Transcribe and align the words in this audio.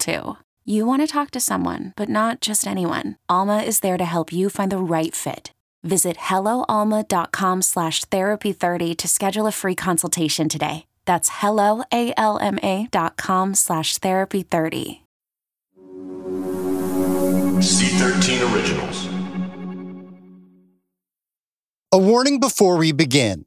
too. 0.00 0.36
You 0.64 0.86
want 0.86 1.02
to 1.02 1.06
talk 1.06 1.30
to 1.32 1.40
someone, 1.40 1.92
but 1.96 2.08
not 2.08 2.40
just 2.40 2.66
anyone. 2.66 3.16
Alma 3.28 3.58
is 3.58 3.80
there 3.80 3.98
to 3.98 4.04
help 4.04 4.32
you 4.32 4.50
find 4.50 4.72
the 4.72 4.78
right 4.78 5.14
fit. 5.14 5.52
Visit 5.82 6.16
helloalma.com 6.16 7.62
slash 7.62 8.04
therapy30 8.06 8.96
to 8.96 9.08
schedule 9.08 9.46
a 9.46 9.52
free 9.52 9.74
consultation 9.74 10.48
today. 10.48 10.86
That's 11.06 11.30
helloalma 11.30 12.90
dot 12.90 13.16
com 13.16 13.54
slash 13.54 13.98
therapy30. 13.98 15.00
C13 17.60 18.54
Originals. 18.54 19.08
A 21.92 21.98
warning 21.98 22.38
before 22.38 22.76
we 22.76 22.92
begin. 22.92 23.44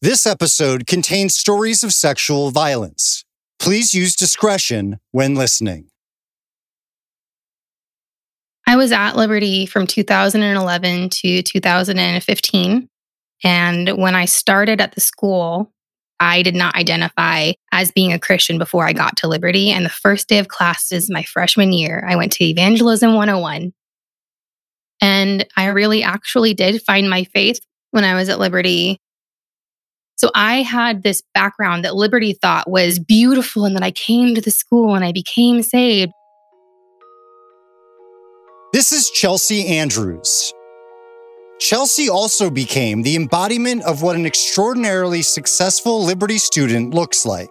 This 0.00 0.26
episode 0.26 0.86
contains 0.86 1.36
stories 1.36 1.84
of 1.84 1.92
sexual 1.92 2.50
violence. 2.50 3.24
Please 3.58 3.94
use 3.94 4.16
discretion 4.16 4.98
when 5.12 5.34
listening. 5.36 5.91
I 8.72 8.76
was 8.76 8.90
at 8.90 9.16
Liberty 9.16 9.66
from 9.66 9.86
2011 9.86 11.10
to 11.10 11.42
2015. 11.42 12.88
And 13.44 13.88
when 13.98 14.14
I 14.14 14.24
started 14.24 14.80
at 14.80 14.92
the 14.92 15.00
school, 15.02 15.70
I 16.20 16.40
did 16.40 16.54
not 16.54 16.74
identify 16.74 17.52
as 17.70 17.92
being 17.92 18.14
a 18.14 18.18
Christian 18.18 18.56
before 18.56 18.86
I 18.86 18.94
got 18.94 19.18
to 19.18 19.28
Liberty. 19.28 19.70
And 19.70 19.84
the 19.84 19.90
first 19.90 20.26
day 20.26 20.38
of 20.38 20.48
classes, 20.48 21.10
my 21.10 21.22
freshman 21.22 21.74
year, 21.74 22.02
I 22.08 22.16
went 22.16 22.32
to 22.32 22.44
Evangelism 22.44 23.12
101. 23.14 23.74
And 25.02 25.46
I 25.54 25.66
really 25.66 26.02
actually 26.02 26.54
did 26.54 26.82
find 26.82 27.10
my 27.10 27.24
faith 27.24 27.60
when 27.90 28.04
I 28.04 28.14
was 28.14 28.30
at 28.30 28.38
Liberty. 28.38 28.98
So 30.16 30.30
I 30.34 30.62
had 30.62 31.02
this 31.02 31.22
background 31.34 31.84
that 31.84 31.94
Liberty 31.94 32.32
thought 32.32 32.70
was 32.70 32.98
beautiful 32.98 33.66
and 33.66 33.76
that 33.76 33.82
I 33.82 33.90
came 33.90 34.34
to 34.34 34.40
the 34.40 34.50
school 34.50 34.94
and 34.94 35.04
I 35.04 35.12
became 35.12 35.62
saved. 35.62 36.12
This 38.72 38.90
is 38.90 39.10
Chelsea 39.10 39.66
Andrews. 39.66 40.50
Chelsea 41.60 42.08
also 42.08 42.48
became 42.48 43.02
the 43.02 43.16
embodiment 43.16 43.82
of 43.82 44.00
what 44.00 44.16
an 44.16 44.24
extraordinarily 44.24 45.20
successful 45.20 46.02
Liberty 46.02 46.38
student 46.38 46.94
looks 46.94 47.26
like. 47.26 47.50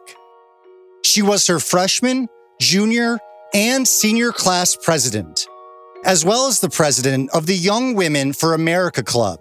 She 1.04 1.22
was 1.22 1.46
her 1.46 1.60
freshman, 1.60 2.28
junior, 2.60 3.20
and 3.54 3.88
senior 3.88 4.32
class 4.32 4.76
president, 4.76 5.46
as 6.06 6.26
well 6.26 6.48
as 6.48 6.60
the 6.60 6.72
president 6.72 7.30
of 7.36 7.46
the 7.46 7.56
Young 7.56 7.94
Women 7.94 8.34
for 8.34 8.56
America 8.56 9.04
Club, 9.04 9.40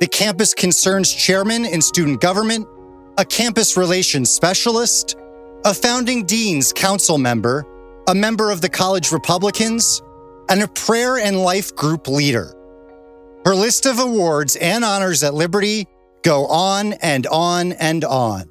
the 0.00 0.06
campus 0.06 0.52
concerns 0.52 1.10
chairman 1.10 1.64
in 1.64 1.80
student 1.80 2.20
government, 2.20 2.68
a 3.16 3.24
campus 3.24 3.78
relations 3.78 4.28
specialist, 4.28 5.16
a 5.64 5.72
founding 5.72 6.26
dean's 6.26 6.70
council 6.70 7.16
member, 7.16 7.64
a 8.08 8.14
member 8.14 8.50
of 8.50 8.60
the 8.60 8.68
college 8.68 9.10
Republicans, 9.10 10.02
and 10.48 10.62
a 10.62 10.68
prayer 10.68 11.18
and 11.18 11.42
life 11.42 11.74
group 11.74 12.08
leader. 12.08 12.54
Her 13.44 13.54
list 13.54 13.86
of 13.86 13.98
awards 13.98 14.56
and 14.56 14.84
honors 14.84 15.22
at 15.22 15.34
Liberty 15.34 15.86
go 16.22 16.46
on 16.46 16.94
and 16.94 17.26
on 17.26 17.72
and 17.72 18.04
on. 18.04 18.48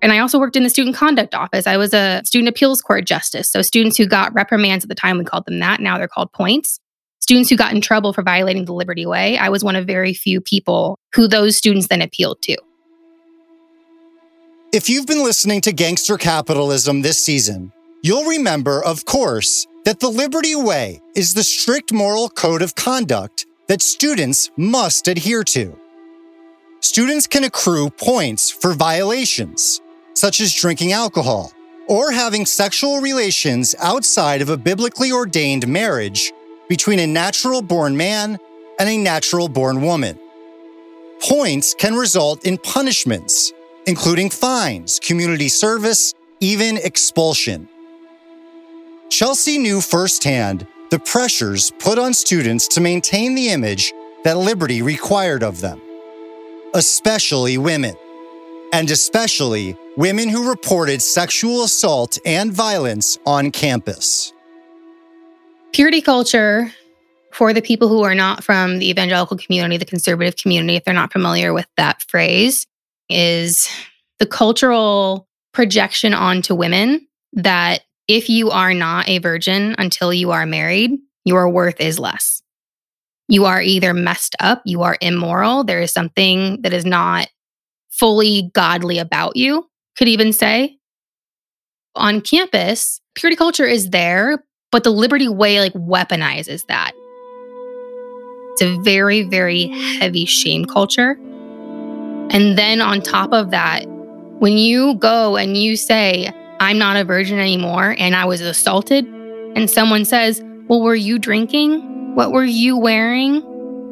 And 0.00 0.12
I 0.12 0.18
also 0.18 0.38
worked 0.38 0.54
in 0.54 0.62
the 0.62 0.70
student 0.70 0.94
conduct 0.94 1.34
office. 1.34 1.66
I 1.66 1.76
was 1.76 1.94
a 1.94 2.20
student 2.24 2.48
appeals 2.50 2.82
court 2.82 3.06
justice. 3.06 3.50
So 3.50 3.62
students 3.62 3.96
who 3.96 4.06
got 4.06 4.34
reprimands 4.34 4.84
at 4.84 4.88
the 4.88 4.94
time, 4.94 5.18
we 5.18 5.24
called 5.24 5.46
them 5.46 5.58
that. 5.60 5.80
Now 5.80 5.96
they're 5.96 6.08
called 6.08 6.30
points. 6.32 6.78
Students 7.20 7.48
who 7.48 7.56
got 7.56 7.72
in 7.72 7.80
trouble 7.80 8.12
for 8.12 8.22
violating 8.22 8.66
the 8.66 8.74
Liberty 8.74 9.06
Way, 9.06 9.38
I 9.38 9.48
was 9.48 9.64
one 9.64 9.76
of 9.76 9.86
very 9.86 10.12
few 10.12 10.42
people 10.42 10.98
who 11.14 11.26
those 11.26 11.56
students 11.56 11.88
then 11.88 12.02
appealed 12.02 12.42
to. 12.42 12.56
If 14.74 14.90
you've 14.90 15.06
been 15.06 15.24
listening 15.24 15.62
to 15.62 15.72
Gangster 15.72 16.18
Capitalism 16.18 17.00
this 17.00 17.24
season, 17.24 17.72
you'll 18.02 18.26
remember, 18.26 18.84
of 18.84 19.06
course, 19.06 19.66
that 19.84 20.00
the 20.00 20.08
Liberty 20.08 20.54
Way 20.54 21.00
is 21.14 21.34
the 21.34 21.44
strict 21.44 21.92
moral 21.92 22.28
code 22.28 22.62
of 22.62 22.74
conduct 22.74 23.46
that 23.68 23.82
students 23.82 24.50
must 24.56 25.08
adhere 25.08 25.44
to. 25.44 25.78
Students 26.80 27.26
can 27.26 27.44
accrue 27.44 27.90
points 27.90 28.50
for 28.50 28.74
violations, 28.74 29.80
such 30.14 30.40
as 30.40 30.54
drinking 30.54 30.92
alcohol 30.92 31.52
or 31.86 32.12
having 32.12 32.46
sexual 32.46 33.00
relations 33.00 33.74
outside 33.78 34.40
of 34.40 34.48
a 34.48 34.56
biblically 34.56 35.12
ordained 35.12 35.68
marriage 35.68 36.32
between 36.68 36.98
a 36.98 37.06
natural 37.06 37.60
born 37.60 37.96
man 37.96 38.38
and 38.78 38.88
a 38.88 38.96
natural 38.96 39.48
born 39.48 39.82
woman. 39.82 40.18
Points 41.20 41.74
can 41.74 41.94
result 41.94 42.44
in 42.46 42.58
punishments, 42.58 43.52
including 43.86 44.30
fines, 44.30 44.98
community 44.98 45.48
service, 45.48 46.14
even 46.40 46.78
expulsion. 46.78 47.68
Chelsea 49.10 49.58
knew 49.58 49.80
firsthand 49.80 50.66
the 50.90 50.98
pressures 50.98 51.70
put 51.78 51.98
on 51.98 52.14
students 52.14 52.68
to 52.68 52.80
maintain 52.80 53.34
the 53.34 53.48
image 53.48 53.92
that 54.24 54.36
Liberty 54.36 54.82
required 54.82 55.42
of 55.42 55.60
them, 55.60 55.80
especially 56.74 57.58
women, 57.58 57.94
and 58.72 58.90
especially 58.90 59.76
women 59.96 60.28
who 60.28 60.48
reported 60.48 61.02
sexual 61.02 61.62
assault 61.62 62.18
and 62.24 62.52
violence 62.52 63.18
on 63.26 63.50
campus. 63.50 64.32
Purity 65.72 66.00
culture, 66.00 66.72
for 67.32 67.52
the 67.52 67.62
people 67.62 67.88
who 67.88 68.02
are 68.02 68.14
not 68.14 68.44
from 68.44 68.78
the 68.78 68.88
evangelical 68.88 69.36
community, 69.36 69.76
the 69.76 69.84
conservative 69.84 70.36
community, 70.36 70.76
if 70.76 70.84
they're 70.84 70.94
not 70.94 71.12
familiar 71.12 71.52
with 71.52 71.66
that 71.76 72.02
phrase, 72.08 72.66
is 73.08 73.68
the 74.18 74.26
cultural 74.26 75.28
projection 75.52 76.14
onto 76.14 76.54
women 76.54 77.06
that 77.32 77.82
if 78.08 78.28
you 78.28 78.50
are 78.50 78.74
not 78.74 79.08
a 79.08 79.18
virgin 79.18 79.74
until 79.78 80.12
you 80.12 80.30
are 80.30 80.46
married, 80.46 80.92
your 81.24 81.48
worth 81.48 81.80
is 81.80 81.98
less. 81.98 82.42
You 83.28 83.46
are 83.46 83.62
either 83.62 83.94
messed 83.94 84.36
up, 84.40 84.62
you 84.66 84.82
are 84.82 84.98
immoral, 85.00 85.64
there 85.64 85.80
is 85.80 85.92
something 85.92 86.60
that 86.62 86.74
is 86.74 86.84
not 86.84 87.28
fully 87.90 88.50
godly 88.52 88.98
about 88.98 89.36
you, 89.36 89.66
could 89.96 90.08
even 90.08 90.32
say. 90.32 90.76
On 91.94 92.20
campus, 92.20 93.00
purity 93.14 93.36
culture 93.36 93.64
is 93.64 93.90
there, 93.90 94.44
but 94.70 94.84
the 94.84 94.90
Liberty 94.90 95.28
Way 95.28 95.60
like 95.60 95.72
weaponizes 95.72 96.66
that. 96.66 96.92
It's 98.52 98.62
a 98.62 98.78
very, 98.82 99.22
very 99.22 99.68
heavy 99.98 100.26
shame 100.26 100.64
culture. 100.64 101.12
And 102.30 102.58
then 102.58 102.80
on 102.80 103.00
top 103.00 103.32
of 103.32 103.50
that, 103.52 103.86
when 104.40 104.58
you 104.58 104.96
go 104.96 105.36
and 105.36 105.56
you 105.56 105.76
say, 105.76 106.32
I'm 106.64 106.78
not 106.78 106.96
a 106.96 107.04
virgin 107.04 107.38
anymore 107.38 107.94
and 107.98 108.16
I 108.16 108.24
was 108.24 108.40
assaulted, 108.40 109.04
and 109.54 109.68
someone 109.68 110.06
says, 110.06 110.42
Well, 110.66 110.80
were 110.80 110.94
you 110.94 111.18
drinking? 111.18 112.14
What 112.14 112.32
were 112.32 112.44
you 112.44 112.78
wearing? 112.78 113.42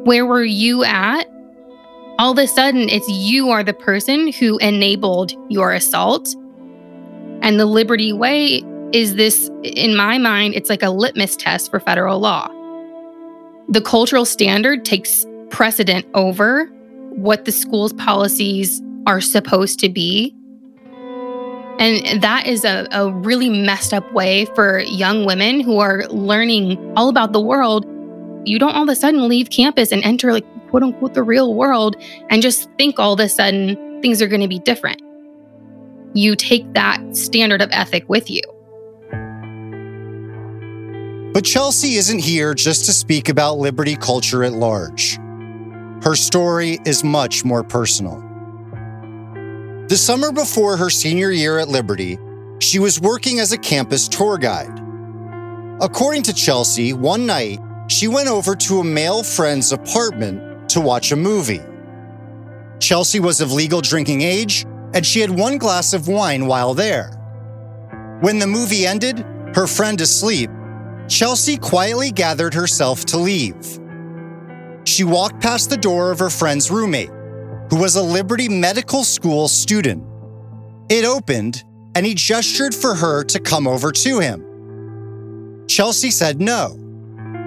Where 0.05 0.25
were 0.25 0.43
you 0.43 0.83
at? 0.83 1.25
All 2.17 2.31
of 2.31 2.37
a 2.39 2.47
sudden, 2.47 2.89
it's 2.89 3.07
you 3.09 3.51
are 3.51 3.63
the 3.63 3.73
person 3.73 4.31
who 4.31 4.57
enabled 4.57 5.33
your 5.49 5.71
assault. 5.71 6.35
And 7.41 7.59
the 7.59 7.65
Liberty 7.65 8.11
Way 8.11 8.63
is 8.91 9.15
this, 9.15 9.49
in 9.63 9.95
my 9.95 10.17
mind, 10.17 10.55
it's 10.55 10.69
like 10.69 10.83
a 10.83 10.89
litmus 10.89 11.35
test 11.35 11.69
for 11.69 11.79
federal 11.79 12.19
law. 12.19 12.47
The 13.69 13.81
cultural 13.81 14.25
standard 14.25 14.83
takes 14.83 15.25
precedent 15.49 16.05
over 16.15 16.65
what 17.11 17.45
the 17.45 17.51
school's 17.51 17.93
policies 17.93 18.81
are 19.05 19.21
supposed 19.21 19.79
to 19.79 19.89
be 19.89 20.35
and 21.79 22.21
that 22.21 22.45
is 22.47 22.63
a, 22.63 22.87
a 22.91 23.11
really 23.11 23.49
messed 23.49 23.93
up 23.93 24.11
way 24.13 24.45
for 24.55 24.79
young 24.79 25.25
women 25.25 25.59
who 25.59 25.79
are 25.79 26.05
learning 26.07 26.93
all 26.95 27.09
about 27.09 27.33
the 27.33 27.41
world. 27.41 27.85
You 28.45 28.59
don't 28.59 28.75
all 28.75 28.83
of 28.83 28.89
a 28.89 28.95
sudden 28.95 29.27
leave 29.27 29.49
campus 29.49 29.91
and 29.91 30.03
enter, 30.03 30.31
like, 30.33 30.45
quote 30.69 30.83
unquote, 30.83 31.13
the 31.13 31.23
real 31.23 31.55
world 31.55 31.95
and 32.29 32.41
just 32.41 32.69
think 32.77 32.99
all 32.99 33.13
of 33.13 33.19
a 33.19 33.29
sudden 33.29 34.01
things 34.01 34.21
are 34.21 34.27
going 34.27 34.41
to 34.41 34.47
be 34.47 34.59
different. 34.59 35.01
You 36.13 36.35
take 36.35 36.73
that 36.73 37.15
standard 37.15 37.61
of 37.61 37.69
ethic 37.71 38.07
with 38.07 38.29
you. 38.29 38.41
But 41.33 41.43
Chelsea 41.43 41.95
isn't 41.95 42.19
here 42.19 42.53
just 42.53 42.85
to 42.85 42.93
speak 42.93 43.29
about 43.29 43.57
liberty 43.57 43.95
culture 43.95 44.43
at 44.43 44.53
large. 44.53 45.17
Her 46.03 46.15
story 46.15 46.79
is 46.85 47.03
much 47.03 47.43
more 47.43 47.63
personal. 47.63 48.32
The 49.87 49.97
summer 49.97 50.31
before 50.31 50.77
her 50.77 50.89
senior 50.89 51.31
year 51.31 51.59
at 51.59 51.67
Liberty, 51.67 52.17
she 52.59 52.79
was 52.79 52.99
working 53.01 53.39
as 53.39 53.51
a 53.51 53.57
campus 53.57 54.07
tour 54.07 54.37
guide 54.37 54.83
According 55.81 56.23
to 56.23 56.33
Chelsea, 56.33 56.93
one 56.93 57.25
night 57.25 57.59
she 57.89 58.07
went 58.07 58.29
over 58.29 58.55
to 58.55 58.79
a 58.79 58.83
male 58.85 59.21
friend's 59.21 59.73
apartment 59.73 60.69
to 60.69 60.79
watch 60.79 61.11
a 61.11 61.15
movie. 61.17 61.61
Chelsea 62.79 63.19
was 63.19 63.41
of 63.41 63.51
legal 63.51 63.81
drinking 63.81 64.21
age, 64.21 64.65
and 64.93 65.05
she 65.05 65.19
had 65.19 65.29
one 65.29 65.57
glass 65.57 65.93
of 65.93 66.07
wine 66.07 66.45
while 66.45 66.73
there. 66.73 67.09
When 68.21 68.39
the 68.39 68.47
movie 68.47 68.85
ended, 68.85 69.25
her 69.55 69.67
friend 69.67 69.99
asleep, 69.99 70.49
Chelsea 71.09 71.57
quietly 71.57 72.11
gathered 72.11 72.53
herself 72.53 73.03
to 73.07 73.17
leave. 73.17 73.79
She 74.85 75.03
walked 75.03 75.41
past 75.41 75.69
the 75.69 75.75
door 75.75 76.11
of 76.11 76.19
her 76.19 76.29
friend's 76.29 76.71
roommate, 76.71 77.11
who 77.69 77.77
was 77.77 77.95
a 77.95 78.03
Liberty 78.03 78.49
Medical 78.49 79.03
School 79.03 79.47
student. 79.47 80.03
It 80.89 81.05
opened, 81.05 81.63
and 81.95 82.05
he 82.05 82.13
gestured 82.13 82.75
for 82.75 82.93
her 82.93 83.23
to 83.25 83.39
come 83.39 83.67
over 83.67 83.91
to 83.91 84.19
him. 84.19 85.65
Chelsea 85.67 86.11
said 86.11 86.41
no, 86.41 86.77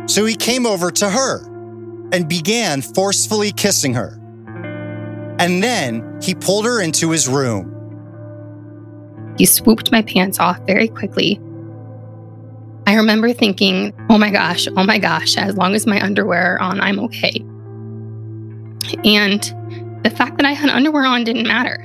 so 0.07 0.25
he 0.25 0.35
came 0.35 0.67
over 0.67 0.91
to 0.91 1.09
her 1.09 1.45
and 2.13 2.29
began 2.29 2.83
forcefully 2.83 3.53
kissing 3.53 3.95
her. 3.95 4.19
And 5.39 5.63
then 5.63 6.19
he 6.23 6.35
pulled 6.35 6.65
her 6.65 6.81
into 6.81 7.11
his 7.11 7.29
room. 7.29 7.73
He 9.39 9.45
swooped 9.45 9.93
my 9.93 10.03
pants 10.03 10.41
off 10.41 10.59
very 10.67 10.89
quickly. 10.89 11.39
I 12.87 12.95
remember 12.95 13.33
thinking, 13.33 13.93
oh 14.09 14.17
my 14.17 14.31
gosh, 14.31 14.67
oh 14.77 14.85
my 14.85 14.99
gosh, 14.99 15.37
as 15.37 15.57
long 15.57 15.75
as 15.75 15.87
my 15.87 16.01
underwear 16.01 16.55
are 16.55 16.63
on, 16.63 16.81
I'm 16.81 17.01
okay. 17.01 17.45
And 19.05 19.66
the 20.07 20.15
fact 20.15 20.37
that 20.37 20.47
I 20.47 20.53
had 20.53 20.71
underwear 20.71 21.05
on 21.05 21.25
didn't 21.25 21.49
matter. 21.49 21.83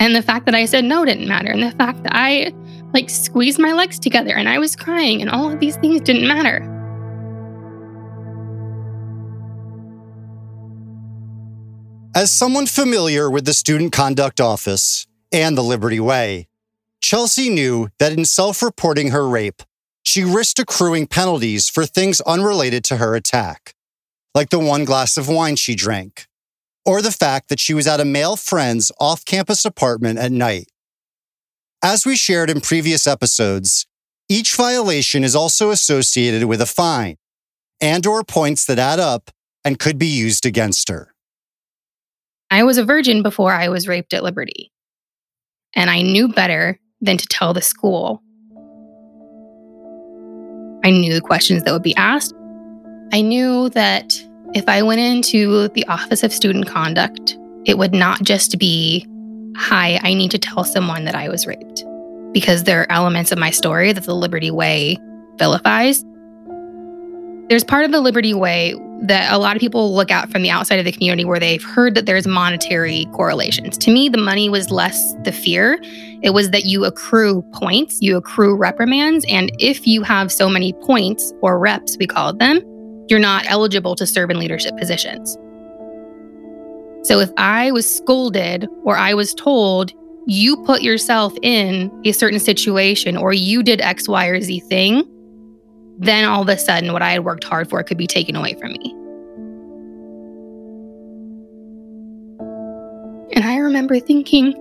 And 0.00 0.12
the 0.12 0.22
fact 0.22 0.44
that 0.46 0.56
I 0.56 0.64
said 0.64 0.84
no 0.84 1.04
didn't 1.04 1.28
matter. 1.28 1.52
And 1.52 1.62
the 1.62 1.70
fact 1.70 2.02
that 2.02 2.12
I 2.12 2.52
like 2.92 3.08
squeezed 3.08 3.60
my 3.60 3.72
legs 3.74 4.00
together 4.00 4.34
and 4.34 4.48
I 4.48 4.58
was 4.58 4.74
crying 4.74 5.22
and 5.22 5.30
all 5.30 5.52
of 5.52 5.60
these 5.60 5.76
things 5.76 6.00
didn't 6.00 6.26
matter. 6.26 6.64
As 12.16 12.32
someone 12.32 12.66
familiar 12.66 13.30
with 13.30 13.44
the 13.44 13.54
Student 13.54 13.92
Conduct 13.92 14.40
Office 14.40 15.06
and 15.30 15.56
the 15.56 15.62
Liberty 15.62 16.00
Way, 16.00 16.48
Chelsea 17.00 17.50
knew 17.50 17.88
that 18.00 18.14
in 18.14 18.24
self 18.24 18.64
reporting 18.64 19.12
her 19.12 19.28
rape, 19.28 19.62
she 20.02 20.24
risked 20.24 20.58
accruing 20.58 21.06
penalties 21.06 21.68
for 21.68 21.86
things 21.86 22.20
unrelated 22.22 22.82
to 22.84 22.96
her 22.96 23.14
attack, 23.14 23.76
like 24.34 24.50
the 24.50 24.58
one 24.58 24.84
glass 24.84 25.16
of 25.16 25.28
wine 25.28 25.54
she 25.54 25.76
drank, 25.76 26.26
or 26.86 27.02
the 27.02 27.12
fact 27.12 27.48
that 27.48 27.60
she 27.60 27.74
was 27.74 27.86
at 27.86 28.00
a 28.00 28.04
male 28.04 28.36
friend's 28.36 28.92
off 29.00 29.24
campus 29.24 29.64
apartment 29.64 30.18
at 30.18 30.32
night. 30.32 30.70
As 31.82 32.06
we 32.06 32.16
shared 32.16 32.48
in 32.48 32.60
previous 32.60 33.06
episodes, 33.06 33.86
each 34.28 34.54
violation 34.54 35.24
is 35.24 35.36
also 35.36 35.70
associated 35.70 36.44
with 36.44 36.60
a 36.60 36.66
fine 36.66 37.16
and 37.80 38.06
or 38.06 38.24
points 38.24 38.64
that 38.66 38.78
add 38.78 38.98
up 38.98 39.30
and 39.64 39.78
could 39.78 39.98
be 39.98 40.06
used 40.06 40.46
against 40.46 40.88
her. 40.88 41.12
I 42.50 42.62
was 42.62 42.78
a 42.78 42.84
virgin 42.84 43.22
before 43.22 43.52
I 43.52 43.68
was 43.68 43.88
raped 43.88 44.14
at 44.14 44.22
Liberty. 44.22 44.72
And 45.74 45.90
I 45.90 46.02
knew 46.02 46.28
better 46.28 46.78
than 47.00 47.16
to 47.18 47.26
tell 47.26 47.52
the 47.52 47.60
school. 47.60 48.22
I 50.84 50.90
knew 50.90 51.12
the 51.12 51.20
questions 51.20 51.64
that 51.64 51.72
would 51.72 51.82
be 51.82 51.96
asked. 51.96 52.34
I 53.12 53.20
knew 53.20 53.68
that 53.70 54.14
if 54.54 54.68
I 54.68 54.82
went 54.82 55.00
into 55.00 55.68
the 55.68 55.86
Office 55.86 56.22
of 56.22 56.32
Student 56.32 56.66
Conduct, 56.66 57.36
it 57.64 57.78
would 57.78 57.92
not 57.92 58.22
just 58.22 58.58
be, 58.58 59.06
Hi, 59.56 59.98
I 60.02 60.14
need 60.14 60.30
to 60.32 60.38
tell 60.38 60.64
someone 60.64 61.04
that 61.04 61.14
I 61.14 61.28
was 61.28 61.46
raped, 61.46 61.84
because 62.32 62.64
there 62.64 62.82
are 62.82 62.92
elements 62.92 63.32
of 63.32 63.38
my 63.38 63.50
story 63.50 63.92
that 63.92 64.04
the 64.04 64.14
Liberty 64.14 64.50
Way 64.50 64.98
vilifies. 65.38 66.04
There's 67.48 67.64
part 67.64 67.84
of 67.84 67.92
the 67.92 68.00
Liberty 68.00 68.34
Way 68.34 68.74
that 69.02 69.32
a 69.32 69.38
lot 69.38 69.56
of 69.56 69.60
people 69.60 69.94
look 69.94 70.10
at 70.10 70.30
from 70.30 70.42
the 70.42 70.50
outside 70.50 70.78
of 70.78 70.84
the 70.84 70.92
community 70.92 71.24
where 71.24 71.38
they've 71.38 71.62
heard 71.62 71.94
that 71.94 72.06
there's 72.06 72.26
monetary 72.26 73.06
correlations. 73.12 73.76
To 73.78 73.90
me, 73.90 74.08
the 74.08 74.18
money 74.18 74.48
was 74.48 74.70
less 74.70 75.14
the 75.22 75.32
fear. 75.32 75.78
It 76.22 76.30
was 76.30 76.50
that 76.50 76.64
you 76.64 76.84
accrue 76.84 77.42
points, 77.52 77.98
you 78.00 78.16
accrue 78.16 78.56
reprimands. 78.56 79.24
And 79.28 79.52
if 79.58 79.86
you 79.86 80.02
have 80.02 80.32
so 80.32 80.48
many 80.48 80.72
points 80.72 81.32
or 81.42 81.58
reps, 81.58 81.96
we 81.98 82.06
called 82.06 82.38
them, 82.38 82.60
you're 83.08 83.18
not 83.18 83.44
eligible 83.48 83.94
to 83.96 84.06
serve 84.06 84.30
in 84.30 84.38
leadership 84.38 84.76
positions. 84.76 85.36
So 87.02 87.20
if 87.20 87.30
I 87.36 87.70
was 87.70 87.88
scolded 87.88 88.68
or 88.82 88.96
I 88.96 89.14
was 89.14 89.32
told, 89.34 89.92
you 90.26 90.56
put 90.64 90.82
yourself 90.82 91.32
in 91.40 91.90
a 92.04 92.10
certain 92.10 92.40
situation 92.40 93.16
or 93.16 93.32
you 93.32 93.62
did 93.62 93.80
X, 93.80 94.08
Y, 94.08 94.26
or 94.26 94.40
Z 94.40 94.60
thing, 94.60 95.04
then 95.98 96.24
all 96.24 96.42
of 96.42 96.48
a 96.48 96.58
sudden 96.58 96.92
what 96.92 97.02
I 97.02 97.12
had 97.12 97.24
worked 97.24 97.44
hard 97.44 97.70
for 97.70 97.82
could 97.84 97.96
be 97.96 98.08
taken 98.08 98.34
away 98.34 98.54
from 98.54 98.72
me. 98.72 98.92
And 103.34 103.44
I 103.44 103.58
remember 103.58 104.00
thinking, 104.00 104.54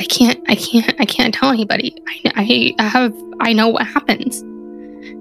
I 0.00 0.04
can't, 0.04 0.40
I 0.48 0.54
can't, 0.54 0.94
I 1.00 1.04
can't 1.04 1.34
tell 1.34 1.50
anybody. 1.50 1.96
I, 2.06 2.74
I 2.78 2.82
have, 2.84 3.14
I 3.40 3.52
know 3.52 3.68
what 3.68 3.86
happens. 3.86 4.44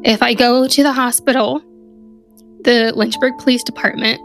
If 0.03 0.21
I 0.21 0.35
go 0.35 0.67
to 0.67 0.83
the 0.83 0.93
hospital, 0.93 1.61
the 2.63 2.93
Lynchburg 2.95 3.37
Police 3.37 3.63
Department 3.63 4.19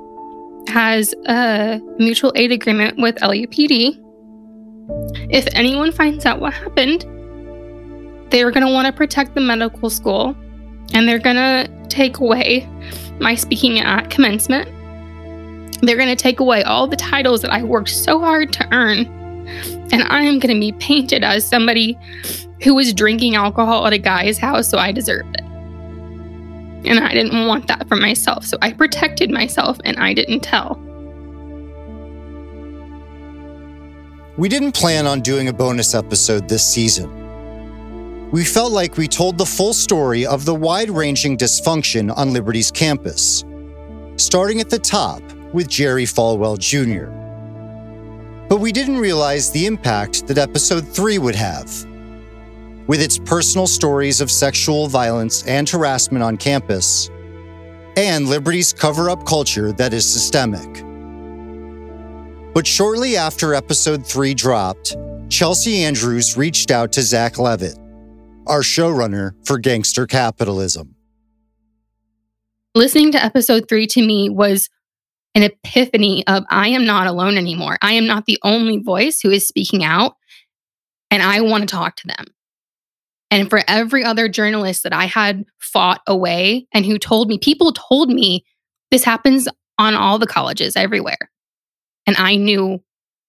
has 0.68 1.14
a 1.26 1.80
mutual 1.98 2.32
aid 2.34 2.52
agreement 2.52 2.98
with 2.98 3.16
LUPD. 3.16 4.02
If 5.30 5.46
anyone 5.52 5.92
finds 5.92 6.26
out 6.26 6.40
what 6.40 6.52
happened, 6.52 7.02
they're 8.30 8.50
going 8.50 8.66
to 8.66 8.72
want 8.72 8.86
to 8.86 8.92
protect 8.92 9.34
the 9.34 9.40
medical 9.40 9.90
school 9.90 10.36
and 10.92 11.08
they're 11.08 11.18
going 11.18 11.36
to 11.36 11.68
take 11.88 12.18
away 12.18 12.68
my 13.20 13.34
speaking 13.34 13.78
at 13.78 14.10
commencement. 14.10 14.68
They're 15.82 15.96
going 15.96 16.14
to 16.14 16.16
take 16.16 16.40
away 16.40 16.62
all 16.62 16.86
the 16.86 16.96
titles 16.96 17.42
that 17.42 17.52
I 17.52 17.62
worked 17.62 17.90
so 17.90 18.18
hard 18.18 18.52
to 18.54 18.68
earn. 18.72 19.06
And 19.92 20.02
I 20.04 20.22
am 20.22 20.38
going 20.38 20.54
to 20.54 20.60
be 20.60 20.72
painted 20.72 21.22
as 21.22 21.46
somebody 21.46 21.96
who 22.62 22.74
was 22.74 22.92
drinking 22.92 23.36
alcohol 23.36 23.86
at 23.86 23.92
a 23.92 23.98
guy's 23.98 24.38
house, 24.38 24.68
so 24.68 24.78
I 24.78 24.90
deserved 24.90 25.36
it. 25.36 25.45
And 26.86 27.00
I 27.00 27.12
didn't 27.12 27.46
want 27.46 27.66
that 27.68 27.88
for 27.88 27.96
myself, 27.96 28.44
so 28.44 28.56
I 28.62 28.72
protected 28.72 29.30
myself 29.30 29.78
and 29.84 29.98
I 29.98 30.14
didn't 30.14 30.40
tell. 30.40 30.80
We 34.38 34.48
didn't 34.48 34.72
plan 34.72 35.06
on 35.06 35.20
doing 35.20 35.48
a 35.48 35.52
bonus 35.52 35.94
episode 35.94 36.48
this 36.48 36.64
season 36.66 37.26
we 38.32 38.44
felt 38.44 38.72
like 38.72 38.96
we 38.96 39.06
told 39.06 39.38
the 39.38 39.46
full 39.46 39.72
story 39.72 40.26
of 40.26 40.44
the 40.44 40.54
wide 40.54 40.90
ranging 40.90 41.38
dysfunction 41.38 42.14
on 42.16 42.32
Liberty's 42.32 42.72
campus, 42.72 43.44
starting 44.16 44.60
at 44.60 44.68
the 44.68 44.80
top 44.80 45.22
with 45.52 45.68
Jerry 45.68 46.04
Falwell 46.04 46.58
Jr. 46.58 47.06
But 48.48 48.60
we 48.60 48.72
didn't 48.72 48.98
realize 48.98 49.50
the 49.50 49.64
impact 49.64 50.26
that 50.26 50.38
episode 50.38 50.86
3 50.88 51.18
would 51.18 51.36
have. 51.36 51.70
With 52.86 53.00
its 53.00 53.18
personal 53.18 53.66
stories 53.66 54.20
of 54.20 54.30
sexual 54.30 54.86
violence 54.86 55.44
and 55.46 55.68
harassment 55.68 56.22
on 56.22 56.36
campus, 56.36 57.10
and 57.96 58.28
Liberty's 58.28 58.72
cover 58.72 59.10
up 59.10 59.24
culture 59.26 59.72
that 59.72 59.92
is 59.92 60.08
systemic. 60.08 60.84
But 62.54 62.66
shortly 62.66 63.16
after 63.16 63.54
episode 63.54 64.06
3 64.06 64.34
dropped, 64.34 64.96
Chelsea 65.28 65.82
Andrews 65.82 66.36
reached 66.36 66.70
out 66.70 66.92
to 66.92 67.02
Zach 67.02 67.38
Levitt 67.38 67.76
our 68.46 68.60
showrunner 68.60 69.32
for 69.44 69.58
Gangster 69.58 70.06
Capitalism. 70.06 70.94
Listening 72.74 73.12
to 73.12 73.24
episode 73.24 73.68
three 73.68 73.86
to 73.88 74.06
me 74.06 74.28
was 74.28 74.68
an 75.34 75.42
epiphany 75.42 76.26
of 76.26 76.44
I 76.50 76.68
am 76.68 76.86
not 76.86 77.06
alone 77.06 77.36
anymore. 77.36 77.78
I 77.82 77.94
am 77.94 78.06
not 78.06 78.26
the 78.26 78.38
only 78.42 78.78
voice 78.78 79.20
who 79.20 79.30
is 79.30 79.46
speaking 79.46 79.82
out, 79.82 80.16
and 81.10 81.22
I 81.22 81.40
want 81.40 81.62
to 81.62 81.66
talk 81.66 81.96
to 81.96 82.06
them. 82.06 82.26
And 83.30 83.50
for 83.50 83.62
every 83.66 84.04
other 84.04 84.28
journalist 84.28 84.82
that 84.84 84.92
I 84.92 85.06
had 85.06 85.44
fought 85.58 86.00
away 86.06 86.66
and 86.72 86.86
who 86.86 86.98
told 86.98 87.28
me, 87.28 87.38
people 87.38 87.72
told 87.72 88.10
me 88.10 88.44
this 88.90 89.04
happens 89.04 89.48
on 89.78 89.94
all 89.94 90.18
the 90.18 90.26
colleges 90.26 90.76
everywhere. 90.76 91.30
And 92.06 92.16
I 92.16 92.36
knew 92.36 92.82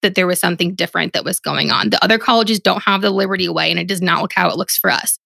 that 0.04 0.16
there 0.16 0.28
was 0.28 0.40
something 0.40 0.76
different 0.76 1.14
that 1.14 1.26
was 1.26 1.40
going 1.40 1.72
on. 1.72 1.90
The 1.90 2.04
other 2.04 2.20
colleges 2.20 2.60
don't 2.60 2.84
have 2.84 3.02
the 3.02 3.10
Liberty 3.10 3.50
Way, 3.50 3.72
and 3.72 3.80
it 3.80 3.88
does 3.88 4.02
not 4.02 4.22
look 4.22 4.34
how 4.34 4.50
it 4.50 4.56
looks 4.56 4.78
for 4.78 4.92
us. 4.92 5.18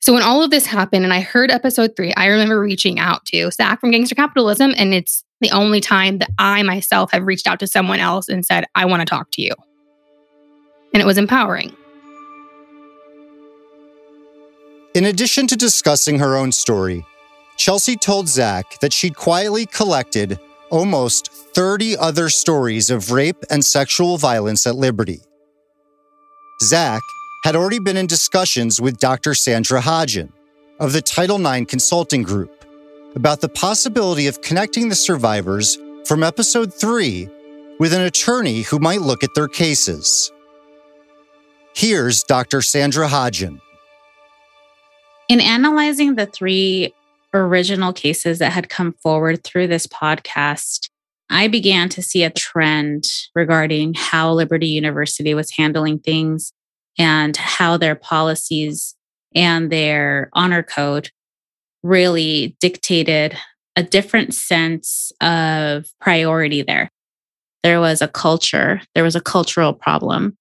So 0.00 0.12
when 0.12 0.22
all 0.22 0.42
of 0.42 0.50
this 0.50 0.66
happened 0.66 1.04
and 1.04 1.14
I 1.14 1.20
heard 1.20 1.50
episode 1.50 1.94
three, 1.94 2.12
I 2.14 2.26
remember 2.26 2.58
reaching 2.58 2.98
out 2.98 3.24
to 3.26 3.50
Zach 3.52 3.80
from 3.80 3.92
Gangster 3.92 4.16
Capitalism. 4.16 4.74
And 4.76 4.92
it's 4.92 5.22
the 5.40 5.50
only 5.52 5.80
time 5.80 6.18
that 6.18 6.30
I 6.38 6.64
myself 6.64 7.12
have 7.12 7.24
reached 7.24 7.46
out 7.46 7.60
to 7.60 7.68
someone 7.68 8.00
else 8.00 8.28
and 8.28 8.44
said, 8.44 8.64
I 8.74 8.84
want 8.84 9.00
to 9.00 9.06
talk 9.06 9.30
to 9.32 9.42
you. 9.42 9.52
And 10.92 11.00
it 11.00 11.06
was 11.06 11.18
empowering. 11.18 11.76
In 14.94 15.06
addition 15.06 15.46
to 15.46 15.56
discussing 15.56 16.18
her 16.18 16.36
own 16.36 16.52
story, 16.52 17.06
Chelsea 17.56 17.96
told 17.96 18.28
Zach 18.28 18.78
that 18.80 18.92
she'd 18.92 19.16
quietly 19.16 19.64
collected 19.64 20.38
almost 20.68 21.32
30 21.32 21.96
other 21.96 22.28
stories 22.28 22.90
of 22.90 23.10
rape 23.10 23.42
and 23.50 23.64
sexual 23.64 24.18
violence 24.18 24.66
at 24.66 24.76
Liberty. 24.76 25.20
Zach 26.62 27.00
had 27.44 27.56
already 27.56 27.78
been 27.78 27.96
in 27.96 28.06
discussions 28.06 28.82
with 28.82 28.98
Dr. 28.98 29.34
Sandra 29.34 29.80
Hodgen 29.80 30.30
of 30.78 30.92
the 30.92 31.00
Title 31.00 31.44
IX 31.44 31.68
Consulting 31.68 32.22
Group 32.22 32.64
about 33.14 33.40
the 33.40 33.48
possibility 33.48 34.26
of 34.26 34.42
connecting 34.42 34.90
the 34.90 34.94
survivors 34.94 35.78
from 36.06 36.22
episode 36.22 36.72
3 36.72 37.28
with 37.78 37.94
an 37.94 38.02
attorney 38.02 38.60
who 38.62 38.78
might 38.78 39.00
look 39.00 39.24
at 39.24 39.34
their 39.34 39.48
cases. 39.48 40.30
Here's 41.74 42.22
Dr. 42.24 42.60
Sandra 42.60 43.08
Hodgen. 43.08 43.60
In 45.32 45.40
analyzing 45.40 46.16
the 46.16 46.26
three 46.26 46.92
original 47.32 47.94
cases 47.94 48.38
that 48.40 48.52
had 48.52 48.68
come 48.68 48.92
forward 48.92 49.42
through 49.42 49.66
this 49.66 49.86
podcast, 49.86 50.90
I 51.30 51.48
began 51.48 51.88
to 51.88 52.02
see 52.02 52.22
a 52.22 52.28
trend 52.28 53.10
regarding 53.34 53.94
how 53.94 54.34
Liberty 54.34 54.66
University 54.66 55.32
was 55.32 55.50
handling 55.50 56.00
things 56.00 56.52
and 56.98 57.34
how 57.34 57.78
their 57.78 57.94
policies 57.94 58.94
and 59.34 59.72
their 59.72 60.28
honor 60.34 60.62
code 60.62 61.08
really 61.82 62.54
dictated 62.60 63.34
a 63.74 63.82
different 63.82 64.34
sense 64.34 65.12
of 65.22 65.86
priority 65.98 66.60
there. 66.60 66.90
There 67.62 67.80
was 67.80 68.02
a 68.02 68.08
culture, 68.08 68.82
there 68.94 69.02
was 69.02 69.16
a 69.16 69.20
cultural 69.22 69.72
problem. 69.72 70.36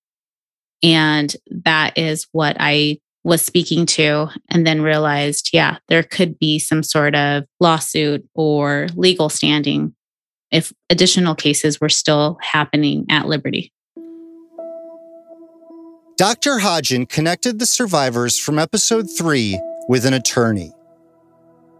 And 0.83 1.33
that 1.49 1.97
is 1.97 2.27
what 2.33 2.57
I 2.59 2.97
was 3.23 3.41
speaking 3.41 3.85
to, 3.85 4.27
and 4.49 4.65
then 4.65 4.81
realized, 4.81 5.49
yeah, 5.53 5.77
there 5.87 6.03
could 6.03 6.39
be 6.39 6.57
some 6.59 6.83
sort 6.83 7.15
of 7.15 7.43
lawsuit 7.59 8.27
or 8.33 8.87
legal 8.95 9.29
standing 9.29 9.95
if 10.51 10.73
additional 10.89 11.35
cases 11.35 11.79
were 11.79 11.89
still 11.89 12.37
happening 12.41 13.05
at 13.09 13.27
Liberty. 13.27 13.71
Dr. 16.17 16.59
Hodgen 16.59 17.09
connected 17.09 17.57
the 17.57 17.65
survivors 17.65 18.37
from 18.37 18.59
episode 18.59 19.07
three 19.07 19.59
with 19.87 20.05
an 20.05 20.13
attorney. 20.13 20.71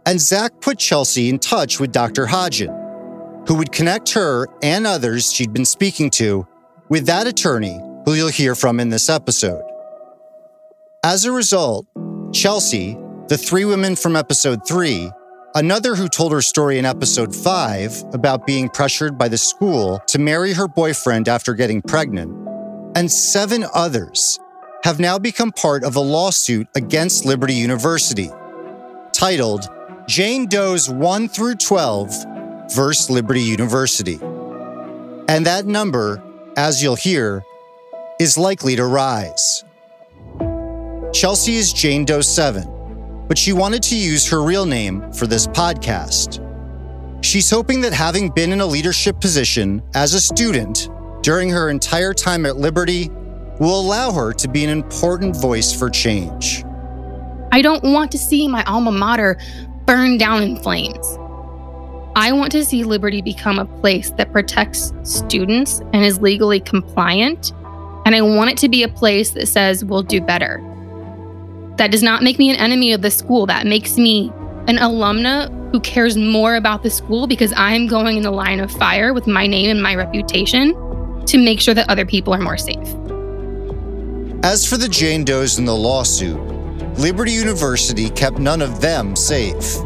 And 0.05 0.19
Zach 0.19 0.61
put 0.61 0.79
Chelsea 0.79 1.29
in 1.29 1.37
touch 1.37 1.79
with 1.79 1.91
Dr. 1.91 2.25
Hodgen, 2.25 3.47
who 3.47 3.55
would 3.55 3.71
connect 3.71 4.13
her 4.13 4.47
and 4.63 4.87
others 4.87 5.31
she'd 5.31 5.53
been 5.53 5.65
speaking 5.65 6.09
to 6.11 6.47
with 6.89 7.05
that 7.05 7.27
attorney 7.27 7.79
who 8.05 8.13
you'll 8.13 8.29
hear 8.29 8.55
from 8.55 8.79
in 8.79 8.89
this 8.89 9.09
episode. 9.09 9.63
As 11.03 11.25
a 11.25 11.31
result, 11.31 11.87
Chelsea, 12.31 12.95
the 13.27 13.37
three 13.37 13.65
women 13.65 13.95
from 13.95 14.15
episode 14.15 14.67
three, 14.67 15.09
Another 15.53 15.95
who 15.95 16.07
told 16.07 16.31
her 16.31 16.41
story 16.41 16.77
in 16.77 16.85
episode 16.85 17.35
5 17.35 18.05
about 18.13 18.47
being 18.47 18.69
pressured 18.69 19.17
by 19.17 19.27
the 19.27 19.37
school 19.37 19.99
to 20.07 20.17
marry 20.17 20.53
her 20.53 20.65
boyfriend 20.65 21.27
after 21.27 21.53
getting 21.53 21.81
pregnant, 21.81 22.31
and 22.95 23.11
seven 23.11 23.65
others 23.73 24.39
have 24.85 25.01
now 25.01 25.19
become 25.19 25.51
part 25.51 25.83
of 25.83 25.97
a 25.97 25.99
lawsuit 25.99 26.67
against 26.75 27.25
Liberty 27.25 27.53
University 27.53 28.29
titled 29.11 29.67
Jane 30.07 30.45
Doe's 30.45 30.89
1 30.89 31.27
through 31.27 31.55
12 31.55 32.13
versus 32.73 33.09
Liberty 33.09 33.41
University. 33.41 34.19
And 35.27 35.45
that 35.45 35.65
number, 35.65 36.23
as 36.55 36.81
you'll 36.81 36.95
hear, 36.95 37.43
is 38.21 38.37
likely 38.37 38.77
to 38.77 38.85
rise. 38.85 39.65
Chelsea 41.13 41.55
is 41.55 41.73
Jane 41.73 42.05
Doe 42.05 42.21
7 42.21 42.81
but 43.31 43.37
she 43.37 43.53
wanted 43.53 43.81
to 43.81 43.95
use 43.95 44.27
her 44.27 44.43
real 44.43 44.65
name 44.65 45.09
for 45.13 45.25
this 45.25 45.47
podcast. 45.47 46.45
She's 47.23 47.49
hoping 47.49 47.79
that 47.79 47.93
having 47.93 48.29
been 48.29 48.51
in 48.51 48.59
a 48.59 48.65
leadership 48.65 49.21
position 49.21 49.81
as 49.93 50.13
a 50.13 50.19
student 50.19 50.89
during 51.21 51.49
her 51.49 51.69
entire 51.69 52.13
time 52.13 52.45
at 52.45 52.57
Liberty 52.57 53.09
will 53.61 53.79
allow 53.79 54.11
her 54.11 54.33
to 54.33 54.49
be 54.49 54.65
an 54.65 54.69
important 54.69 55.37
voice 55.37 55.71
for 55.73 55.89
change. 55.89 56.65
I 57.53 57.61
don't 57.61 57.85
want 57.85 58.11
to 58.11 58.17
see 58.17 58.49
my 58.49 58.65
alma 58.65 58.91
mater 58.91 59.39
burn 59.85 60.17
down 60.17 60.43
in 60.43 60.57
flames. 60.57 61.17
I 62.17 62.33
want 62.33 62.51
to 62.51 62.65
see 62.65 62.83
Liberty 62.83 63.21
become 63.21 63.59
a 63.59 63.65
place 63.79 64.11
that 64.17 64.33
protects 64.33 64.91
students 65.03 65.79
and 65.93 66.03
is 66.03 66.19
legally 66.19 66.59
compliant. 66.59 67.53
And 68.05 68.13
I 68.13 68.21
want 68.23 68.49
it 68.49 68.57
to 68.57 68.67
be 68.67 68.83
a 68.83 68.89
place 68.89 69.29
that 69.29 69.47
says 69.47 69.85
we'll 69.85 70.03
do 70.03 70.19
better. 70.19 70.61
That 71.77 71.91
does 71.91 72.03
not 72.03 72.23
make 72.23 72.37
me 72.37 72.49
an 72.49 72.55
enemy 72.57 72.93
of 72.93 73.01
the 73.01 73.11
school. 73.11 73.45
That 73.45 73.65
makes 73.65 73.97
me 73.97 74.31
an 74.67 74.77
alumna 74.77 75.49
who 75.71 75.79
cares 75.79 76.17
more 76.17 76.55
about 76.55 76.83
the 76.83 76.89
school 76.89 77.27
because 77.27 77.53
I'm 77.55 77.87
going 77.87 78.17
in 78.17 78.23
the 78.23 78.31
line 78.31 78.59
of 78.59 78.71
fire 78.71 79.13
with 79.13 79.25
my 79.25 79.47
name 79.47 79.69
and 79.69 79.81
my 79.81 79.95
reputation 79.95 80.75
to 81.25 81.37
make 81.37 81.61
sure 81.61 81.73
that 81.73 81.89
other 81.89 82.05
people 82.05 82.33
are 82.33 82.39
more 82.39 82.57
safe. 82.57 82.87
As 84.43 84.67
for 84.67 84.77
the 84.77 84.89
Jane 84.89 85.23
Does 85.23 85.59
in 85.59 85.65
the 85.65 85.75
lawsuit, 85.75 86.39
Liberty 86.97 87.31
University 87.31 88.09
kept 88.09 88.37
none 88.37 88.61
of 88.61 88.81
them 88.81 89.15
safe. 89.15 89.77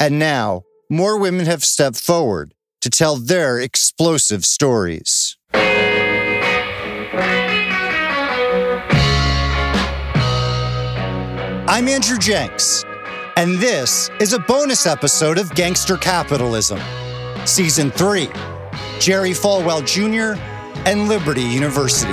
And 0.00 0.18
now, 0.18 0.62
more 0.90 1.18
women 1.18 1.46
have 1.46 1.64
stepped 1.64 2.00
forward 2.00 2.54
to 2.80 2.90
tell 2.90 3.16
their 3.16 3.60
explosive 3.60 4.44
stories. 4.44 5.36
I'm 11.74 11.88
Andrew 11.88 12.18
Jenks, 12.18 12.84
and 13.36 13.58
this 13.58 14.08
is 14.20 14.32
a 14.32 14.38
bonus 14.38 14.86
episode 14.86 15.38
of 15.38 15.52
Gangster 15.56 15.96
Capitalism, 15.96 16.78
Season 17.46 17.90
3 17.90 18.28
Jerry 19.00 19.30
Falwell 19.32 19.84
Jr. 19.84 20.40
and 20.88 21.08
Liberty 21.08 21.42
University. 21.42 22.12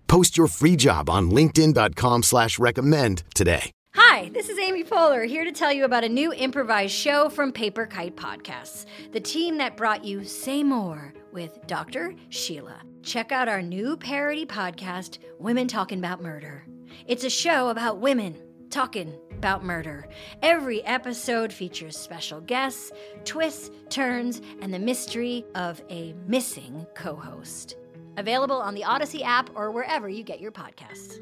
Post 0.11 0.37
your 0.37 0.47
free 0.47 0.75
job 0.75 1.09
on 1.09 1.31
LinkedIn.com 1.31 2.23
slash 2.23 2.59
recommend 2.59 3.23
today. 3.33 3.71
Hi, 3.95 4.27
this 4.33 4.49
is 4.49 4.59
Amy 4.59 4.83
Poehler 4.83 5.25
here 5.25 5.45
to 5.45 5.53
tell 5.53 5.71
you 5.71 5.85
about 5.85 6.03
a 6.03 6.09
new 6.09 6.33
improvised 6.33 6.93
show 6.93 7.29
from 7.29 7.53
Paper 7.53 7.85
Kite 7.85 8.17
Podcasts, 8.17 8.85
the 9.13 9.21
team 9.21 9.57
that 9.59 9.77
brought 9.77 10.03
you 10.03 10.25
Say 10.25 10.63
More 10.63 11.13
with 11.31 11.65
Dr. 11.65 12.13
Sheila. 12.27 12.81
Check 13.03 13.31
out 13.31 13.47
our 13.47 13.61
new 13.61 13.95
parody 13.95 14.45
podcast, 14.45 15.19
Women 15.39 15.69
Talking 15.69 15.99
About 15.99 16.21
Murder. 16.21 16.65
It's 17.07 17.23
a 17.23 17.29
show 17.29 17.69
about 17.69 17.99
women 17.99 18.35
talking 18.69 19.17
about 19.31 19.63
murder. 19.63 20.09
Every 20.41 20.83
episode 20.83 21.53
features 21.53 21.95
special 21.95 22.41
guests, 22.41 22.91
twists, 23.23 23.71
turns, 23.87 24.41
and 24.61 24.73
the 24.73 24.79
mystery 24.79 25.45
of 25.55 25.81
a 25.89 26.13
missing 26.27 26.85
co 26.95 27.15
host. 27.15 27.77
Available 28.17 28.57
on 28.57 28.73
the 28.73 28.81
Audacy 28.81 29.23
app 29.23 29.49
or 29.55 29.71
wherever 29.71 30.09
you 30.09 30.23
get 30.23 30.39
your 30.39 30.51
podcasts. 30.51 31.19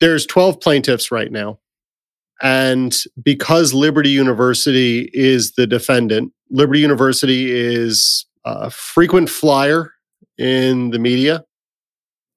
there's 0.00 0.26
12 0.26 0.60
plaintiffs 0.60 1.10
right 1.10 1.30
now. 1.30 1.58
And 2.42 2.96
because 3.22 3.72
Liberty 3.72 4.10
University 4.10 5.10
is 5.14 5.52
the 5.52 5.66
defendant, 5.66 6.32
Liberty 6.50 6.80
University 6.80 7.50
is 7.50 8.26
a 8.44 8.70
frequent 8.70 9.30
flyer 9.30 9.92
in 10.36 10.90
the 10.90 10.98
media. 10.98 11.44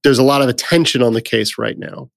There's 0.04 0.20
a 0.20 0.24
lot 0.24 0.42
of 0.42 0.48
attention 0.48 1.04
on 1.04 1.14
the 1.14 1.22
case 1.22 1.58
right 1.58 1.78
now. 1.78 2.10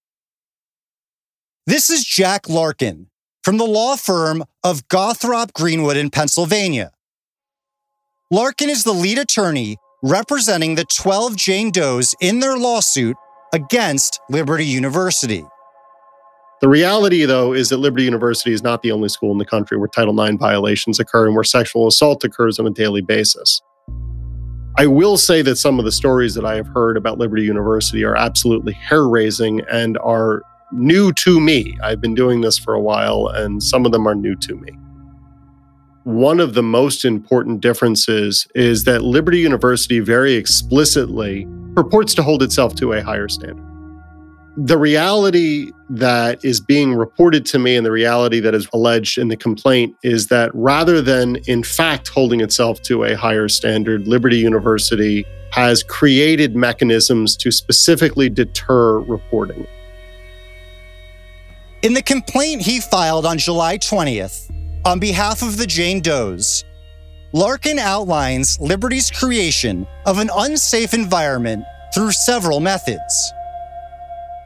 This 1.67 1.91
is 1.91 2.05
Jack 2.05 2.49
Larkin 2.49 3.09
from 3.43 3.59
the 3.59 3.65
law 3.65 3.97
firm 3.97 4.45
of 4.63 4.89
Gothrop 4.89 5.53
Greenwood 5.53 5.97
in 5.97 6.11
Pennsylvania. 6.11 6.93
Larkin 8.31 8.71
is 8.71 8.85
the 8.85 8.93
lead 8.93 9.19
attorney 9.19 9.77
representing 10.03 10.75
the 10.75 10.85
12 10.85 11.37
Jane 11.37 11.71
Does 11.71 12.15
in 12.21 12.41
their 12.41 12.57
lawsuit 12.57 13.17
against 13.53 14.21
Liberty 14.31 14.65
University. 14.65 15.45
The 16.61 16.69
reality, 16.69 17.25
though, 17.25 17.53
is 17.53 17.71
that 17.71 17.79
Liberty 17.79 18.05
University 18.05 18.53
is 18.53 18.63
not 18.63 18.83
the 18.83 18.93
only 18.93 19.09
school 19.09 19.33
in 19.33 19.39
the 19.39 19.45
country 19.45 19.77
where 19.77 19.89
Title 19.89 20.19
IX 20.19 20.37
violations 20.37 21.01
occur 21.01 21.27
and 21.27 21.35
where 21.35 21.45
sexual 21.45 21.89
assault 21.89 22.23
occurs 22.25 22.59
on 22.59 22.67
a 22.67 22.71
daily 22.71 23.03
basis. 23.03 23.61
I 24.79 24.87
will 24.87 25.19
say 25.19 25.43
that 25.43 25.57
some 25.57 25.79
of 25.79 25.85
the 25.85 25.93
stories 25.93 26.35
that 26.35 26.47
I 26.47 26.55
have 26.55 26.69
heard 26.69 26.97
about 26.97 27.19
Liberty 27.19 27.43
University 27.43 28.05
are 28.05 28.17
absolutely 28.17 28.73
hair 28.73 29.07
raising 29.07 29.61
and 29.71 29.99
are 29.99 30.43
new 30.73 31.13
to 31.13 31.41
me. 31.41 31.77
I've 31.83 32.01
been 32.01 32.15
doing 32.15 32.41
this 32.41 32.59
for 32.59 32.75
a 32.75 32.81
while, 32.81 33.29
and 33.29 33.63
some 33.63 33.87
of 33.87 33.93
them 33.93 34.07
are 34.07 34.15
new 34.15 34.35
to 34.37 34.57
me. 34.57 34.71
One 36.05 36.41
of 36.41 36.55
the 36.55 36.63
most 36.63 37.05
important 37.05 37.61
differences 37.61 38.49
is 38.55 38.85
that 38.85 39.03
Liberty 39.03 39.39
University 39.39 40.01
very 40.01 40.35
explicitly 40.35 41.47
purports 41.75 42.15
to 42.15 42.23
hold 42.23 42.43
itself 42.43 42.75
to 42.77 42.93
a 42.93 43.03
higher 43.03 43.29
standard. 43.29 43.65
The 44.57 44.77
reality 44.77 45.71
that 45.89 46.45
is 46.45 46.61
being 46.61 46.95
reported 46.95 47.47
to 47.47 47.59
me 47.59 47.77
and 47.77 47.87
the 47.87 47.93
reality 47.93 48.41
that 48.41 48.55
is 48.55 48.69
alleged 48.75 49.17
in 49.17 49.29
the 49.29 49.37
complaint 49.37 49.97
is 50.03 50.27
that 50.27 50.51
rather 50.55 51.01
than, 51.01 51.37
in 51.47 51.63
fact, 51.63 52.09
holding 52.09 52.41
itself 52.41 52.83
to 52.83 53.05
a 53.05 53.17
higher 53.17 53.49
standard, 53.49 54.07
Liberty 54.07 54.37
University 54.37 55.25
has 55.53 55.83
created 55.83 56.57
mechanisms 56.57 57.37
to 57.37 57.51
specifically 57.51 58.29
deter 58.29 58.99
reporting. 59.01 59.67
In 61.83 61.95
the 61.95 62.03
complaint 62.03 62.63
he 62.63 62.79
filed 62.79 63.27
on 63.27 63.39
July 63.39 63.77
20th, 63.77 64.49
on 64.85 65.01
behalf 65.01 65.43
of 65.43 65.57
the 65.57 65.67
Jane 65.67 66.01
Does, 66.01 66.65
Larkin 67.33 67.81
outlines 67.81 68.57
Liberty's 68.61 69.11
creation 69.11 69.85
of 70.07 70.19
an 70.19 70.31
unsafe 70.33 70.95
environment 70.95 71.65
through 71.93 72.13
several 72.13 72.61
methods. 72.61 73.33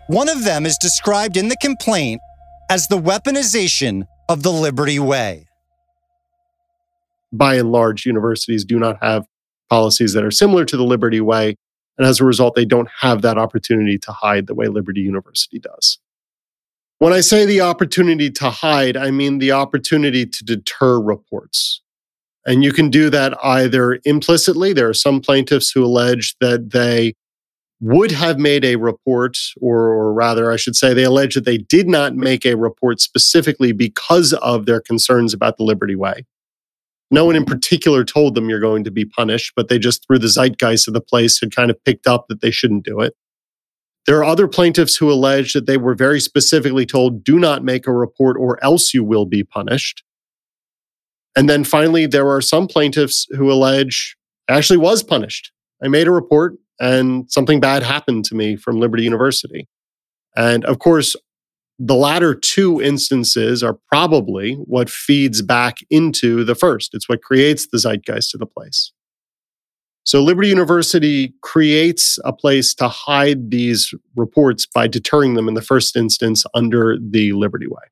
One 0.06 0.30
of 0.30 0.44
them 0.44 0.64
is 0.64 0.78
described 0.78 1.36
in 1.36 1.48
the 1.48 1.58
complaint 1.60 2.22
as 2.70 2.88
the 2.88 2.96
weaponization 2.96 4.06
of 4.30 4.42
the 4.42 4.52
Liberty 4.52 4.98
Way. 4.98 5.46
By 7.32 7.56
and 7.56 7.70
large, 7.70 8.06
universities 8.06 8.64
do 8.64 8.78
not 8.78 8.96
have 9.02 9.26
policies 9.68 10.14
that 10.14 10.24
are 10.24 10.30
similar 10.30 10.64
to 10.64 10.76
the 10.78 10.84
Liberty 10.84 11.20
Way. 11.20 11.56
And 11.98 12.06
as 12.06 12.18
a 12.18 12.24
result, 12.24 12.54
they 12.54 12.64
don't 12.64 12.88
have 13.00 13.20
that 13.22 13.36
opportunity 13.36 13.98
to 13.98 14.12
hide 14.12 14.46
the 14.46 14.54
way 14.54 14.68
Liberty 14.68 15.02
University 15.02 15.58
does. 15.58 15.98
When 16.98 17.12
I 17.12 17.20
say 17.20 17.44
the 17.44 17.60
opportunity 17.60 18.30
to 18.30 18.48
hide, 18.50 18.96
I 18.96 19.10
mean 19.10 19.38
the 19.38 19.52
opportunity 19.52 20.24
to 20.24 20.44
deter 20.44 20.98
reports. 20.98 21.82
And 22.46 22.64
you 22.64 22.72
can 22.72 22.88
do 22.88 23.10
that 23.10 23.36
either 23.44 24.00
implicitly. 24.04 24.72
There 24.72 24.88
are 24.88 24.94
some 24.94 25.20
plaintiffs 25.20 25.70
who 25.70 25.84
allege 25.84 26.36
that 26.40 26.70
they 26.70 27.14
would 27.80 28.12
have 28.12 28.38
made 28.38 28.64
a 28.64 28.76
report, 28.76 29.36
or, 29.60 29.88
or, 29.92 30.14
rather, 30.14 30.50
I 30.50 30.56
should 30.56 30.76
say, 30.76 30.94
they 30.94 31.04
allege 31.04 31.34
that 31.34 31.44
they 31.44 31.58
did 31.58 31.86
not 31.86 32.14
make 32.14 32.46
a 32.46 32.56
report 32.56 33.00
specifically 33.02 33.72
because 33.72 34.32
of 34.32 34.64
their 34.64 34.80
concerns 34.80 35.34
about 35.34 35.58
the 35.58 35.64
Liberty 35.64 35.96
Way. 35.96 36.24
No 37.10 37.26
one 37.26 37.36
in 37.36 37.44
particular 37.44 38.04
told 38.04 38.34
them 38.34 38.48
you're 38.48 38.60
going 38.60 38.84
to 38.84 38.90
be 38.90 39.04
punished, 39.04 39.52
but 39.54 39.68
they 39.68 39.78
just, 39.78 40.06
through 40.06 40.20
the 40.20 40.28
zeitgeist 40.28 40.88
of 40.88 40.94
the 40.94 41.02
place, 41.02 41.38
had 41.38 41.54
kind 41.54 41.70
of 41.70 41.84
picked 41.84 42.06
up 42.06 42.26
that 42.28 42.40
they 42.40 42.50
shouldn't 42.50 42.84
do 42.84 43.00
it. 43.00 43.14
There 44.06 44.18
are 44.18 44.24
other 44.24 44.46
plaintiffs 44.46 44.96
who 44.96 45.10
allege 45.10 45.52
that 45.52 45.66
they 45.66 45.76
were 45.76 45.94
very 45.94 46.20
specifically 46.20 46.86
told, 46.86 47.24
do 47.24 47.38
not 47.38 47.64
make 47.64 47.86
a 47.86 47.92
report 47.92 48.36
or 48.38 48.62
else 48.62 48.94
you 48.94 49.02
will 49.02 49.26
be 49.26 49.42
punished. 49.42 50.04
And 51.36 51.50
then 51.50 51.64
finally, 51.64 52.06
there 52.06 52.30
are 52.30 52.40
some 52.40 52.66
plaintiffs 52.66 53.26
who 53.36 53.50
allege 53.50 54.16
actually 54.48 54.78
was 54.78 55.02
punished. 55.02 55.52
I 55.82 55.88
made 55.88 56.06
a 56.06 56.12
report 56.12 56.54
and 56.78 57.30
something 57.30 57.60
bad 57.60 57.82
happened 57.82 58.24
to 58.26 58.34
me 58.34 58.56
from 58.56 58.80
Liberty 58.80 59.02
University. 59.02 59.68
And 60.36 60.64
of 60.66 60.78
course, 60.78 61.16
the 61.78 61.94
latter 61.94 62.34
two 62.34 62.80
instances 62.80 63.62
are 63.62 63.78
probably 63.88 64.54
what 64.54 64.88
feeds 64.88 65.42
back 65.42 65.78
into 65.90 66.44
the 66.44 66.54
first. 66.54 66.94
It's 66.94 67.08
what 67.08 67.22
creates 67.22 67.66
the 67.66 67.78
zeitgeist 67.78 68.34
of 68.34 68.40
the 68.40 68.46
place. 68.46 68.92
So 70.06 70.22
Liberty 70.22 70.48
University 70.48 71.34
creates 71.42 72.16
a 72.24 72.32
place 72.32 72.74
to 72.74 72.86
hide 72.86 73.50
these 73.50 73.92
reports 74.14 74.64
by 74.64 74.86
deterring 74.86 75.34
them 75.34 75.48
in 75.48 75.54
the 75.54 75.62
first 75.62 75.96
instance 75.96 76.44
under 76.54 76.96
the 76.96 77.32
Liberty 77.32 77.66
Way. 77.66 77.82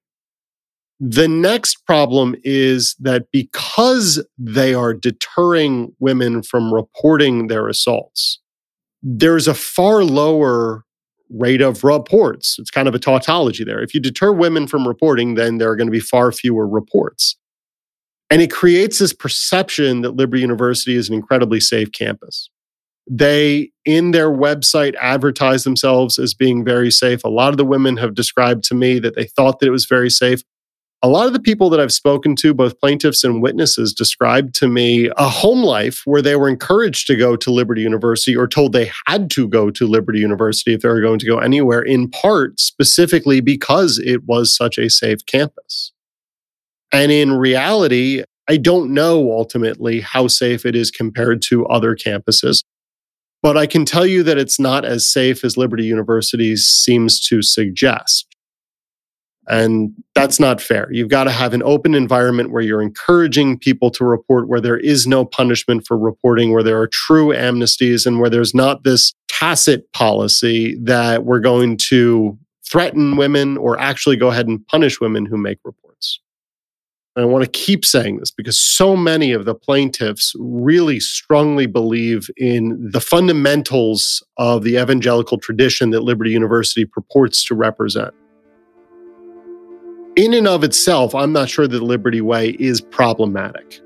The 1.00 1.26
next 1.26 1.84
problem 1.86 2.36
is 2.44 2.94
that 3.00 3.32
because 3.32 4.24
they 4.38 4.74
are 4.74 4.94
deterring 4.94 5.92
women 5.98 6.44
from 6.44 6.72
reporting 6.72 7.48
their 7.48 7.66
assaults, 7.66 8.38
there's 9.02 9.48
a 9.48 9.54
far 9.54 10.04
lower 10.04 10.84
rate 11.30 11.60
of 11.60 11.82
reports. 11.82 12.56
It's 12.60 12.70
kind 12.70 12.86
of 12.86 12.94
a 12.94 13.00
tautology 13.00 13.64
there. 13.64 13.82
If 13.82 13.92
you 13.92 13.98
deter 13.98 14.32
women 14.32 14.68
from 14.68 14.86
reporting, 14.86 15.34
then 15.34 15.58
there 15.58 15.68
are 15.68 15.76
going 15.76 15.88
to 15.88 15.92
be 15.92 15.98
far 15.98 16.30
fewer 16.30 16.68
reports. 16.68 17.36
And 18.34 18.42
it 18.42 18.50
creates 18.50 18.98
this 18.98 19.12
perception 19.12 20.00
that 20.00 20.16
Liberty 20.16 20.40
University 20.40 20.96
is 20.96 21.08
an 21.08 21.14
incredibly 21.14 21.60
safe 21.60 21.92
campus. 21.92 22.50
They, 23.08 23.70
in 23.84 24.10
their 24.10 24.28
website, 24.28 24.96
advertise 25.00 25.62
themselves 25.62 26.18
as 26.18 26.34
being 26.34 26.64
very 26.64 26.90
safe. 26.90 27.22
A 27.22 27.28
lot 27.28 27.50
of 27.50 27.58
the 27.58 27.64
women 27.64 27.96
have 27.96 28.16
described 28.16 28.64
to 28.64 28.74
me 28.74 28.98
that 28.98 29.14
they 29.14 29.26
thought 29.26 29.60
that 29.60 29.68
it 29.68 29.70
was 29.70 29.84
very 29.84 30.10
safe. 30.10 30.42
A 31.00 31.08
lot 31.08 31.28
of 31.28 31.32
the 31.32 31.38
people 31.38 31.70
that 31.70 31.78
I've 31.78 31.92
spoken 31.92 32.34
to, 32.34 32.52
both 32.52 32.80
plaintiffs 32.80 33.22
and 33.22 33.40
witnesses, 33.40 33.94
described 33.94 34.52
to 34.56 34.66
me 34.66 35.10
a 35.16 35.28
home 35.28 35.62
life 35.62 36.02
where 36.04 36.20
they 36.20 36.34
were 36.34 36.48
encouraged 36.48 37.06
to 37.06 37.14
go 37.14 37.36
to 37.36 37.52
Liberty 37.52 37.82
University 37.82 38.34
or 38.34 38.48
told 38.48 38.72
they 38.72 38.90
had 39.06 39.30
to 39.30 39.46
go 39.46 39.70
to 39.70 39.86
Liberty 39.86 40.18
University 40.18 40.74
if 40.74 40.80
they 40.80 40.88
were 40.88 41.00
going 41.00 41.20
to 41.20 41.26
go 41.26 41.38
anywhere, 41.38 41.82
in 41.82 42.10
part 42.10 42.58
specifically 42.58 43.40
because 43.40 44.00
it 44.00 44.24
was 44.24 44.52
such 44.56 44.76
a 44.76 44.90
safe 44.90 45.24
campus. 45.24 45.92
And 46.94 47.10
in 47.10 47.32
reality, 47.32 48.22
I 48.48 48.56
don't 48.56 48.94
know 48.94 49.32
ultimately 49.32 50.00
how 50.00 50.28
safe 50.28 50.64
it 50.64 50.76
is 50.76 50.92
compared 50.92 51.42
to 51.48 51.66
other 51.66 51.96
campuses. 51.96 52.62
But 53.42 53.56
I 53.56 53.66
can 53.66 53.84
tell 53.84 54.06
you 54.06 54.22
that 54.22 54.38
it's 54.38 54.60
not 54.60 54.84
as 54.84 55.06
safe 55.06 55.44
as 55.44 55.56
Liberty 55.56 55.84
University 55.84 56.54
seems 56.54 57.20
to 57.26 57.42
suggest. 57.42 58.28
And 59.48 59.92
that's 60.14 60.38
not 60.38 60.60
fair. 60.60 60.88
You've 60.92 61.08
got 61.08 61.24
to 61.24 61.32
have 61.32 61.52
an 61.52 61.64
open 61.64 61.96
environment 61.96 62.52
where 62.52 62.62
you're 62.62 62.80
encouraging 62.80 63.58
people 63.58 63.90
to 63.90 64.04
report, 64.04 64.48
where 64.48 64.60
there 64.60 64.78
is 64.78 65.04
no 65.04 65.24
punishment 65.24 65.86
for 65.86 65.98
reporting, 65.98 66.52
where 66.52 66.62
there 66.62 66.80
are 66.80 66.86
true 66.86 67.34
amnesties, 67.34 68.06
and 68.06 68.20
where 68.20 68.30
there's 68.30 68.54
not 68.54 68.84
this 68.84 69.12
tacit 69.28 69.92
policy 69.92 70.78
that 70.82 71.24
we're 71.24 71.40
going 71.40 71.76
to 71.76 72.38
threaten 72.64 73.16
women 73.16 73.56
or 73.58 73.78
actually 73.80 74.16
go 74.16 74.28
ahead 74.28 74.46
and 74.46 74.64
punish 74.68 75.00
women 75.00 75.26
who 75.26 75.36
make 75.36 75.58
reports. 75.64 75.83
I 77.16 77.24
want 77.24 77.44
to 77.44 77.50
keep 77.50 77.84
saying 77.84 78.18
this 78.18 78.32
because 78.32 78.58
so 78.58 78.96
many 78.96 79.30
of 79.32 79.44
the 79.44 79.54
plaintiffs 79.54 80.34
really 80.36 80.98
strongly 80.98 81.66
believe 81.66 82.28
in 82.36 82.90
the 82.90 83.00
fundamentals 83.00 84.20
of 84.36 84.64
the 84.64 84.76
evangelical 84.76 85.38
tradition 85.38 85.90
that 85.90 86.00
Liberty 86.00 86.32
University 86.32 86.84
purports 86.84 87.44
to 87.44 87.54
represent. 87.54 88.12
In 90.16 90.34
and 90.34 90.48
of 90.48 90.64
itself, 90.64 91.14
I'm 91.14 91.32
not 91.32 91.48
sure 91.48 91.68
that 91.68 91.82
Liberty 91.82 92.20
Way 92.20 92.50
is 92.58 92.80
problematic 92.80 93.80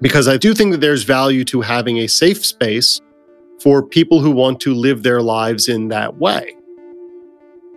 because 0.00 0.28
I 0.28 0.36
do 0.36 0.54
think 0.54 0.70
that 0.70 0.80
there's 0.80 1.02
value 1.02 1.44
to 1.46 1.60
having 1.60 1.98
a 1.98 2.06
safe 2.06 2.44
space 2.46 3.00
for 3.60 3.82
people 3.82 4.20
who 4.20 4.30
want 4.30 4.60
to 4.60 4.74
live 4.74 5.02
their 5.02 5.22
lives 5.22 5.68
in 5.68 5.88
that 5.88 6.18
way. 6.18 6.54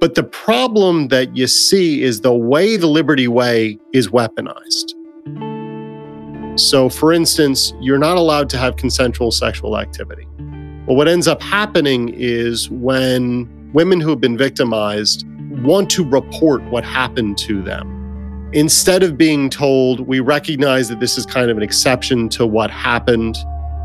But 0.04 0.16
the 0.16 0.24
problem 0.24 1.08
that 1.08 1.34
you 1.34 1.48
see 1.48 2.04
is 2.04 2.20
the 2.20 2.34
way 2.34 2.76
the 2.76 2.88
Liberty 2.88 3.30
Way 3.30 3.80
is 3.94 4.10
weaponized. 4.10 4.90
So, 6.60 6.90
for 6.90 7.14
instance, 7.14 7.74
you're 7.80 7.98
not 7.98 8.18
allowed 8.18 8.50
to 8.50 8.58
have 8.58 8.76
consensual 8.76 9.32
sexual 9.32 9.78
activity. 9.78 10.28
Well, 10.86 10.98
what 10.98 11.08
ends 11.08 11.26
up 11.26 11.42
happening 11.42 12.10
is 12.10 12.70
when 12.70 13.72
women 13.72 14.02
who 14.02 14.10
have 14.10 14.20
been 14.20 14.38
victimized 14.38 15.26
want 15.64 15.90
to 15.92 16.04
report 16.04 16.62
what 16.64 16.84
happened 16.84 17.38
to 17.38 17.62
them, 17.62 18.50
instead 18.52 19.04
of 19.04 19.18
being 19.18 19.50
told, 19.50 20.02
we 20.02 20.20
recognize 20.20 20.90
that 20.90 21.00
this 21.00 21.18
is 21.18 21.26
kind 21.26 21.50
of 21.50 21.56
an 21.56 21.64
exception 21.64 22.28
to 22.28 22.46
what 22.46 22.70
happened, 22.70 23.38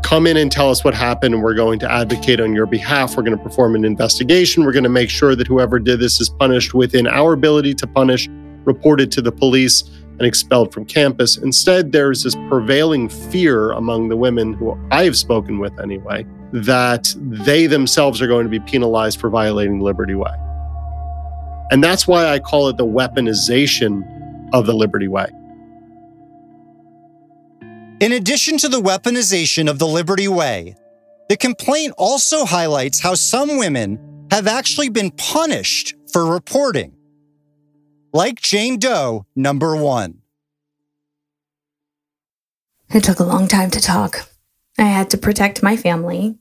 come 0.03 0.27
in 0.27 0.37
and 0.37 0.51
tell 0.51 0.69
us 0.69 0.83
what 0.83 0.93
happened 0.93 1.33
and 1.35 1.43
we're 1.43 1.53
going 1.53 1.79
to 1.79 1.91
advocate 1.91 2.39
on 2.39 2.53
your 2.53 2.65
behalf. 2.65 3.15
We're 3.15 3.23
going 3.23 3.37
to 3.37 3.43
perform 3.43 3.75
an 3.75 3.85
investigation. 3.85 4.65
We're 4.65 4.71
going 4.71 4.83
to 4.83 4.89
make 4.89 5.09
sure 5.09 5.35
that 5.35 5.47
whoever 5.47 5.79
did 5.79 5.99
this 5.99 6.19
is 6.19 6.29
punished 6.29 6.73
within 6.73 7.07
our 7.07 7.33
ability 7.33 7.73
to 7.75 7.87
punish, 7.87 8.27
reported 8.65 9.11
to 9.13 9.21
the 9.21 9.31
police, 9.31 9.83
and 10.19 10.23
expelled 10.23 10.73
from 10.73 10.85
campus. 10.85 11.37
Instead, 11.37 11.91
there's 11.91 12.23
this 12.23 12.35
prevailing 12.49 13.07
fear 13.09 13.71
among 13.71 14.09
the 14.09 14.17
women 14.17 14.53
who 14.53 14.77
I 14.91 15.03
have 15.05 15.17
spoken 15.17 15.59
with 15.59 15.79
anyway 15.79 16.25
that 16.51 17.13
they 17.19 17.67
themselves 17.67 18.21
are 18.21 18.27
going 18.27 18.43
to 18.43 18.49
be 18.49 18.59
penalized 18.59 19.19
for 19.19 19.29
violating 19.29 19.79
Liberty 19.79 20.15
Way. 20.15 20.31
And 21.71 21.83
that's 21.83 22.07
why 22.07 22.25
I 22.25 22.39
call 22.39 22.67
it 22.69 22.77
the 22.77 22.85
weaponization 22.85 24.03
of 24.53 24.65
the 24.65 24.73
Liberty 24.73 25.07
Way. 25.07 25.27
In 27.99 28.13
addition 28.13 28.57
to 28.59 28.69
the 28.69 28.79
weaponization 28.79 29.69
of 29.69 29.77
the 29.77 29.85
Liberty 29.85 30.29
Way, 30.29 30.73
the 31.27 31.35
complaint 31.35 31.93
also 31.97 32.45
highlights 32.45 33.01
how 33.01 33.13
some 33.13 33.57
women 33.57 34.27
have 34.31 34.47
actually 34.47 34.87
been 34.87 35.11
punished 35.11 35.95
for 36.13 36.25
reporting. 36.25 36.95
Like 38.13 38.39
Jane 38.39 38.79
Doe, 38.79 39.25
number 39.35 39.75
one. 39.75 40.21
It 42.89 43.03
took 43.03 43.19
a 43.19 43.25
long 43.25 43.49
time 43.49 43.69
to 43.71 43.81
talk. 43.81 44.29
I 44.77 44.83
had 44.83 45.09
to 45.09 45.17
protect 45.17 45.61
my 45.61 45.75
family. 45.75 46.37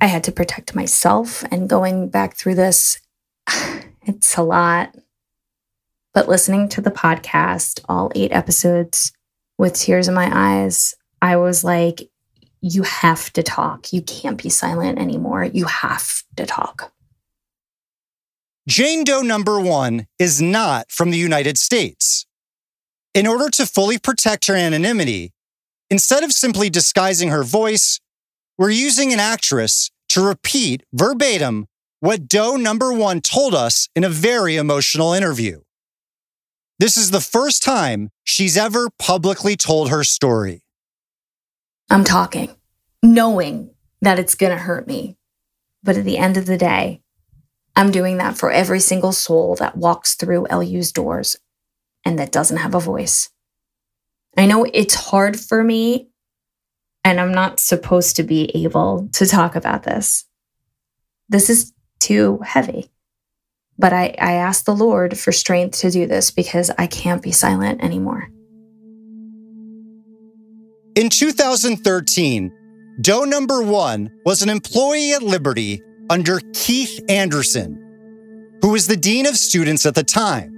I 0.00 0.06
had 0.06 0.24
to 0.24 0.32
protect 0.32 0.74
myself. 0.74 1.44
And 1.52 1.70
going 1.70 2.08
back 2.08 2.36
through 2.36 2.56
this, 2.56 3.00
it's 4.02 4.36
a 4.36 4.42
lot. 4.42 4.92
But 6.12 6.28
listening 6.28 6.68
to 6.70 6.80
the 6.80 6.90
podcast, 6.90 7.80
all 7.88 8.10
eight 8.16 8.32
episodes 8.32 9.12
with 9.58 9.74
tears 9.74 10.08
in 10.08 10.14
my 10.14 10.30
eyes, 10.32 10.94
I 11.22 11.36
was 11.36 11.64
like, 11.64 12.10
you 12.60 12.82
have 12.82 13.32
to 13.34 13.42
talk. 13.42 13.92
You 13.92 14.02
can't 14.02 14.42
be 14.42 14.48
silent 14.48 14.98
anymore. 14.98 15.44
You 15.44 15.66
have 15.66 16.22
to 16.36 16.46
talk. 16.46 16.92
Jane 18.68 19.04
Doe 19.04 19.22
number 19.22 19.60
one 19.60 20.06
is 20.18 20.42
not 20.42 20.90
from 20.90 21.10
the 21.10 21.18
United 21.18 21.56
States. 21.56 22.26
In 23.14 23.26
order 23.26 23.48
to 23.50 23.64
fully 23.64 23.98
protect 23.98 24.46
her 24.48 24.54
anonymity, 24.54 25.32
instead 25.88 26.24
of 26.24 26.32
simply 26.32 26.68
disguising 26.68 27.28
her 27.28 27.44
voice, 27.44 28.00
we're 28.58 28.70
using 28.70 29.12
an 29.12 29.20
actress 29.20 29.90
to 30.08 30.20
repeat 30.20 30.82
verbatim 30.92 31.66
what 32.00 32.28
Doe 32.28 32.56
number 32.56 32.92
one 32.92 33.20
told 33.20 33.54
us 33.54 33.88
in 33.94 34.04
a 34.04 34.08
very 34.08 34.56
emotional 34.56 35.12
interview. 35.12 35.60
This 36.78 36.98
is 36.98 37.10
the 37.10 37.22
first 37.22 37.62
time 37.62 38.10
she's 38.22 38.56
ever 38.56 38.90
publicly 38.98 39.56
told 39.56 39.88
her 39.88 40.04
story. 40.04 40.62
I'm 41.88 42.04
talking, 42.04 42.54
knowing 43.02 43.70
that 44.02 44.18
it's 44.18 44.34
going 44.34 44.52
to 44.52 44.58
hurt 44.58 44.86
me. 44.86 45.16
But 45.82 45.96
at 45.96 46.04
the 46.04 46.18
end 46.18 46.36
of 46.36 46.44
the 46.44 46.58
day, 46.58 47.00
I'm 47.74 47.90
doing 47.90 48.18
that 48.18 48.36
for 48.36 48.50
every 48.50 48.80
single 48.80 49.12
soul 49.12 49.54
that 49.56 49.76
walks 49.76 50.16
through 50.16 50.48
LU's 50.50 50.92
doors 50.92 51.38
and 52.04 52.18
that 52.18 52.32
doesn't 52.32 52.58
have 52.58 52.74
a 52.74 52.80
voice. 52.80 53.30
I 54.36 54.44
know 54.44 54.64
it's 54.64 54.94
hard 54.94 55.40
for 55.40 55.64
me, 55.64 56.08
and 57.04 57.18
I'm 57.18 57.32
not 57.32 57.58
supposed 57.58 58.16
to 58.16 58.22
be 58.22 58.50
able 58.54 59.08
to 59.14 59.24
talk 59.24 59.56
about 59.56 59.84
this. 59.84 60.26
This 61.28 61.48
is 61.48 61.72
too 62.00 62.40
heavy. 62.44 62.90
But 63.78 63.92
I, 63.92 64.14
I 64.18 64.32
ask 64.32 64.64
the 64.64 64.74
Lord 64.74 65.18
for 65.18 65.32
strength 65.32 65.78
to 65.80 65.90
do 65.90 66.06
this 66.06 66.30
because 66.30 66.70
I 66.78 66.86
can't 66.86 67.22
be 67.22 67.32
silent 67.32 67.82
anymore. 67.82 68.30
In 70.94 71.10
2013, 71.10 72.52
Doe 73.02 73.24
number 73.24 73.62
one 73.62 74.10
was 74.24 74.40
an 74.40 74.48
employee 74.48 75.12
at 75.12 75.22
Liberty 75.22 75.82
under 76.08 76.40
Keith 76.54 76.98
Anderson, 77.10 78.58
who 78.62 78.70
was 78.70 78.86
the 78.86 78.96
Dean 78.96 79.26
of 79.26 79.36
Students 79.36 79.84
at 79.84 79.94
the 79.94 80.02
time. 80.02 80.54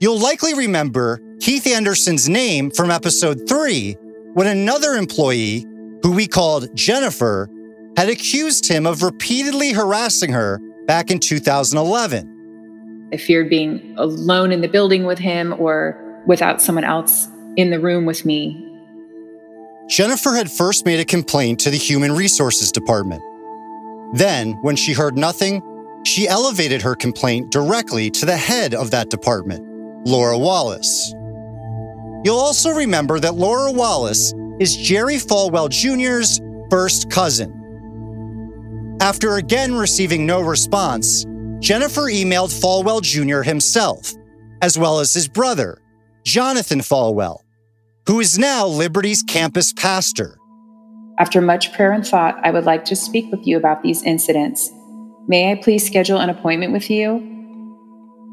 You'll 0.00 0.18
likely 0.18 0.54
remember 0.54 1.20
Keith 1.40 1.66
Anderson's 1.66 2.26
name 2.26 2.70
from 2.70 2.90
episode 2.90 3.46
three 3.46 3.98
when 4.32 4.46
another 4.46 4.94
employee, 4.94 5.66
who 6.02 6.12
we 6.12 6.26
called 6.26 6.74
Jennifer, 6.74 7.50
had 7.98 8.08
accused 8.08 8.66
him 8.66 8.86
of 8.86 9.02
repeatedly 9.02 9.72
harassing 9.72 10.32
her 10.32 10.58
back 10.90 11.12
in 11.12 11.20
2011. 11.20 13.10
I 13.12 13.16
feared 13.16 13.48
being 13.48 13.94
alone 13.96 14.50
in 14.50 14.60
the 14.60 14.66
building 14.66 15.06
with 15.06 15.20
him 15.20 15.54
or 15.56 15.96
without 16.26 16.60
someone 16.60 16.82
else 16.82 17.28
in 17.54 17.70
the 17.70 17.78
room 17.78 18.06
with 18.06 18.26
me 18.26 18.66
Jennifer 19.90 20.34
had 20.34 20.50
first 20.50 20.86
made 20.86 21.00
a 21.00 21.04
complaint 21.04 21.58
to 21.60 21.70
the 21.70 21.76
Human 21.76 22.12
Resources 22.12 22.70
Department. 22.70 23.20
Then, 24.14 24.52
when 24.62 24.76
she 24.76 24.92
heard 24.92 25.18
nothing, 25.18 25.62
she 26.04 26.28
elevated 26.28 26.82
her 26.82 26.94
complaint 26.94 27.50
directly 27.50 28.08
to 28.12 28.24
the 28.24 28.36
head 28.36 28.72
of 28.72 28.92
that 28.92 29.10
department, 29.10 29.66
Laura 30.06 30.38
Wallace. 30.38 31.12
You'll 32.24 32.38
also 32.38 32.70
remember 32.70 33.18
that 33.18 33.34
Laura 33.34 33.72
Wallace 33.72 34.32
is 34.60 34.76
Jerry 34.76 35.16
Falwell 35.16 35.68
Jr.'s 35.68 36.40
first 36.70 37.10
cousin. 37.10 37.59
After 39.00 39.36
again 39.36 39.74
receiving 39.74 40.26
no 40.26 40.42
response, 40.42 41.24
Jennifer 41.60 42.02
emailed 42.02 42.52
Falwell 42.52 43.00
Jr. 43.00 43.40
himself, 43.40 44.12
as 44.60 44.78
well 44.78 45.00
as 45.00 45.14
his 45.14 45.26
brother, 45.26 45.80
Jonathan 46.26 46.80
Falwell, 46.80 47.38
who 48.06 48.20
is 48.20 48.38
now 48.38 48.66
Liberty's 48.66 49.22
campus 49.22 49.72
pastor. 49.72 50.36
After 51.18 51.40
much 51.40 51.72
prayer 51.72 51.92
and 51.92 52.06
thought, 52.06 52.38
I 52.44 52.50
would 52.50 52.64
like 52.64 52.84
to 52.86 52.96
speak 52.96 53.30
with 53.30 53.46
you 53.46 53.56
about 53.56 53.82
these 53.82 54.02
incidents. 54.02 54.70
May 55.26 55.50
I 55.50 55.54
please 55.54 55.86
schedule 55.86 56.18
an 56.18 56.28
appointment 56.28 56.74
with 56.74 56.90
you? 56.90 57.26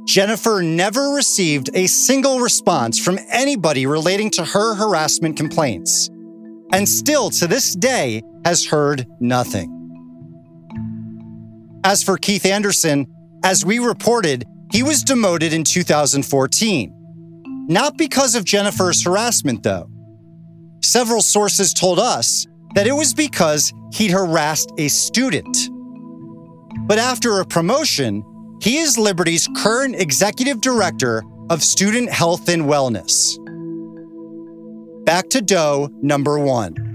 Jennifer 0.05 0.61
never 0.61 1.11
received 1.11 1.69
a 1.75 1.87
single 1.87 2.41
response 2.41 2.99
from 2.99 3.19
anybody 3.29 3.85
relating 3.85 4.29
to 4.31 4.43
her 4.43 4.75
harassment 4.75 5.37
complaints, 5.37 6.09
and 6.73 6.89
still 6.89 7.29
to 7.29 7.47
this 7.47 7.73
day 7.73 8.21
has 8.43 8.65
heard 8.65 9.05
nothing. 9.21 9.76
As 11.87 12.03
for 12.03 12.17
Keith 12.17 12.45
Anderson, 12.45 13.07
as 13.45 13.63
we 13.63 13.79
reported, 13.79 14.43
he 14.73 14.83
was 14.83 15.03
demoted 15.03 15.53
in 15.53 15.63
2014. 15.63 16.91
Not 17.69 17.97
because 17.97 18.35
of 18.35 18.43
Jennifer's 18.43 19.05
harassment, 19.05 19.63
though. 19.63 19.89
Several 20.83 21.21
sources 21.21 21.73
told 21.73 21.97
us 21.97 22.45
that 22.75 22.87
it 22.87 22.91
was 22.91 23.13
because 23.13 23.71
he'd 23.93 24.11
harassed 24.11 24.69
a 24.77 24.89
student. 24.89 25.57
But 26.89 26.99
after 26.99 27.39
a 27.39 27.45
promotion, 27.45 28.21
he 28.61 28.79
is 28.79 28.97
Liberty's 28.97 29.47
current 29.55 29.95
executive 29.95 30.59
director 30.59 31.23
of 31.49 31.63
student 31.63 32.09
health 32.09 32.49
and 32.49 32.63
wellness. 32.63 33.37
Back 35.05 35.29
to 35.29 35.41
Doe 35.41 35.89
number 36.01 36.37
one. 36.37 36.86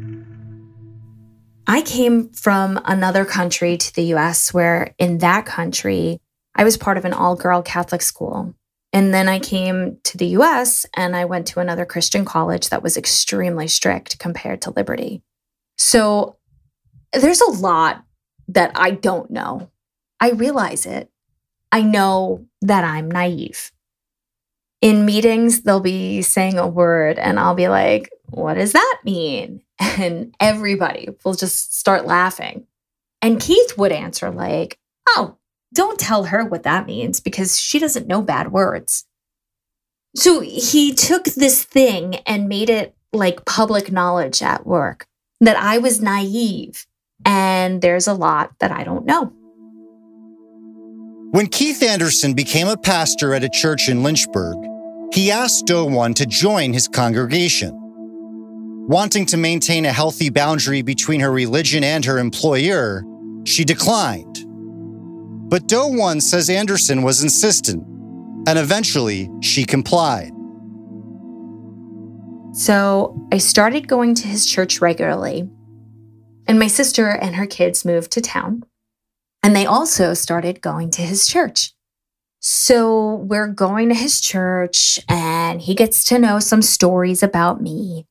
I 1.66 1.82
came 1.82 2.30
from 2.30 2.80
another 2.84 3.24
country 3.24 3.76
to 3.76 3.94
the 3.94 4.14
US 4.14 4.52
where, 4.52 4.94
in 4.98 5.18
that 5.18 5.46
country, 5.46 6.20
I 6.54 6.64
was 6.64 6.76
part 6.76 6.98
of 6.98 7.04
an 7.04 7.12
all 7.12 7.36
girl 7.36 7.62
Catholic 7.62 8.02
school. 8.02 8.54
And 8.92 9.14
then 9.14 9.28
I 9.28 9.38
came 9.38 9.98
to 10.04 10.18
the 10.18 10.26
US 10.38 10.84
and 10.94 11.16
I 11.16 11.24
went 11.24 11.46
to 11.48 11.60
another 11.60 11.86
Christian 11.86 12.24
college 12.24 12.68
that 12.68 12.82
was 12.82 12.96
extremely 12.96 13.68
strict 13.68 14.18
compared 14.18 14.60
to 14.62 14.70
Liberty. 14.70 15.22
So 15.78 16.36
there's 17.12 17.40
a 17.40 17.50
lot 17.50 18.04
that 18.48 18.72
I 18.74 18.90
don't 18.90 19.30
know. 19.30 19.70
I 20.20 20.30
realize 20.30 20.84
it. 20.84 21.10
I 21.70 21.82
know 21.82 22.46
that 22.60 22.84
I'm 22.84 23.10
naive. 23.10 23.72
In 24.82 25.06
meetings, 25.06 25.62
they'll 25.62 25.80
be 25.80 26.22
saying 26.22 26.58
a 26.58 26.66
word 26.66 27.18
and 27.18 27.40
I'll 27.40 27.54
be 27.54 27.68
like, 27.68 28.10
what 28.32 28.54
does 28.54 28.72
that 28.72 28.98
mean? 29.04 29.62
And 29.98 30.34
everybody 30.38 31.08
will 31.24 31.34
just 31.34 31.76
start 31.76 32.06
laughing. 32.06 32.66
And 33.20 33.40
Keith 33.40 33.76
would 33.76 33.92
answer, 33.92 34.30
like, 34.30 34.78
oh, 35.08 35.36
don't 35.74 35.98
tell 35.98 36.24
her 36.24 36.44
what 36.44 36.62
that 36.62 36.86
means 36.86 37.20
because 37.20 37.60
she 37.60 37.78
doesn't 37.78 38.06
know 38.06 38.22
bad 38.22 38.52
words. 38.52 39.04
So 40.14 40.40
he 40.40 40.94
took 40.94 41.24
this 41.24 41.64
thing 41.64 42.16
and 42.26 42.48
made 42.48 42.70
it 42.70 42.94
like 43.12 43.44
public 43.44 43.90
knowledge 43.90 44.42
at 44.42 44.66
work 44.66 45.06
that 45.40 45.56
I 45.56 45.78
was 45.78 46.00
naive 46.00 46.86
and 47.24 47.82
there's 47.82 48.06
a 48.06 48.14
lot 48.14 48.52
that 48.60 48.70
I 48.70 48.84
don't 48.84 49.06
know. 49.06 49.32
When 51.32 51.46
Keith 51.46 51.82
Anderson 51.82 52.34
became 52.34 52.68
a 52.68 52.76
pastor 52.76 53.34
at 53.34 53.44
a 53.44 53.48
church 53.48 53.88
in 53.88 54.02
Lynchburg, 54.02 54.56
he 55.12 55.30
asked 55.30 55.66
Doe 55.66 55.86
One 55.86 56.14
to 56.14 56.26
join 56.26 56.72
his 56.72 56.88
congregation. 56.88 57.78
Wanting 58.88 59.26
to 59.26 59.36
maintain 59.36 59.86
a 59.86 59.92
healthy 59.92 60.28
boundary 60.28 60.82
between 60.82 61.20
her 61.20 61.30
religion 61.30 61.84
and 61.84 62.04
her 62.04 62.18
employer, 62.18 63.04
she 63.44 63.64
declined. 63.64 64.44
But 65.48 65.68
Doe 65.68 65.86
One 65.86 66.20
says 66.20 66.50
Anderson 66.50 67.02
was 67.02 67.22
insistent, 67.22 67.86
and 68.48 68.58
eventually 68.58 69.30
she 69.40 69.64
complied. 69.64 70.32
So 72.54 73.24
I 73.30 73.38
started 73.38 73.86
going 73.86 74.16
to 74.16 74.26
his 74.26 74.46
church 74.46 74.80
regularly, 74.80 75.48
and 76.48 76.58
my 76.58 76.66
sister 76.66 77.08
and 77.08 77.36
her 77.36 77.46
kids 77.46 77.84
moved 77.84 78.10
to 78.12 78.20
town, 78.20 78.64
and 79.44 79.54
they 79.54 79.64
also 79.64 80.12
started 80.12 80.60
going 80.60 80.90
to 80.90 81.02
his 81.02 81.28
church. 81.28 81.72
So 82.40 83.14
we're 83.14 83.46
going 83.46 83.90
to 83.90 83.94
his 83.94 84.20
church, 84.20 84.98
and 85.08 85.62
he 85.62 85.76
gets 85.76 86.02
to 86.04 86.18
know 86.18 86.40
some 86.40 86.62
stories 86.62 87.22
about 87.22 87.62
me. 87.62 88.06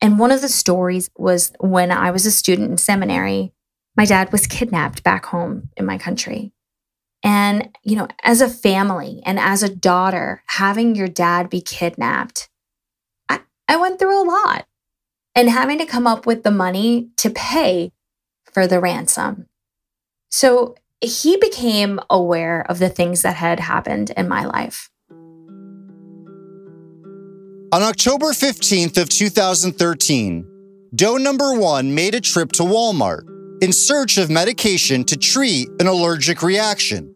And 0.00 0.18
one 0.18 0.30
of 0.30 0.42
the 0.42 0.48
stories 0.48 1.10
was 1.16 1.52
when 1.60 1.90
I 1.90 2.10
was 2.10 2.26
a 2.26 2.30
student 2.30 2.70
in 2.70 2.78
seminary, 2.78 3.52
my 3.96 4.04
dad 4.04 4.32
was 4.32 4.46
kidnapped 4.46 5.02
back 5.02 5.26
home 5.26 5.70
in 5.76 5.86
my 5.86 5.98
country. 5.98 6.52
And, 7.22 7.70
you 7.82 7.96
know, 7.96 8.08
as 8.22 8.42
a 8.42 8.48
family 8.48 9.22
and 9.24 9.38
as 9.38 9.62
a 9.62 9.74
daughter, 9.74 10.42
having 10.46 10.94
your 10.94 11.08
dad 11.08 11.48
be 11.48 11.62
kidnapped, 11.62 12.50
I, 13.28 13.40
I 13.66 13.76
went 13.76 13.98
through 13.98 14.22
a 14.22 14.28
lot 14.28 14.66
and 15.34 15.48
having 15.48 15.78
to 15.78 15.86
come 15.86 16.06
up 16.06 16.26
with 16.26 16.42
the 16.42 16.50
money 16.50 17.08
to 17.16 17.30
pay 17.30 17.92
for 18.52 18.66
the 18.66 18.78
ransom. 18.78 19.46
So 20.30 20.76
he 21.00 21.36
became 21.36 21.98
aware 22.10 22.62
of 22.68 22.78
the 22.78 22.88
things 22.88 23.22
that 23.22 23.36
had 23.36 23.60
happened 23.60 24.10
in 24.16 24.28
my 24.28 24.44
life. 24.44 24.90
On 27.74 27.82
October 27.82 28.26
15th 28.26 28.98
of 29.02 29.08
2013, 29.08 30.46
Doe 30.94 31.16
number 31.16 31.54
1 31.58 31.92
made 31.92 32.14
a 32.14 32.20
trip 32.20 32.52
to 32.52 32.62
Walmart 32.62 33.24
in 33.60 33.72
search 33.72 34.16
of 34.16 34.30
medication 34.30 35.02
to 35.02 35.16
treat 35.16 35.68
an 35.80 35.88
allergic 35.88 36.40
reaction. 36.44 37.12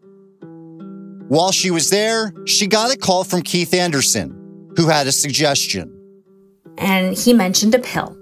While 1.29 1.53
she 1.53 1.71
was 1.71 1.89
there, 1.89 2.33
she 2.45 2.67
got 2.67 2.93
a 2.93 2.97
call 2.97 3.23
from 3.23 3.41
Keith 3.41 3.73
Anderson, 3.73 4.73
who 4.75 4.89
had 4.89 5.07
a 5.07 5.13
suggestion. 5.13 5.97
And 6.77 7.17
he 7.17 7.31
mentioned 7.31 7.73
a 7.73 7.79
pill, 7.79 8.17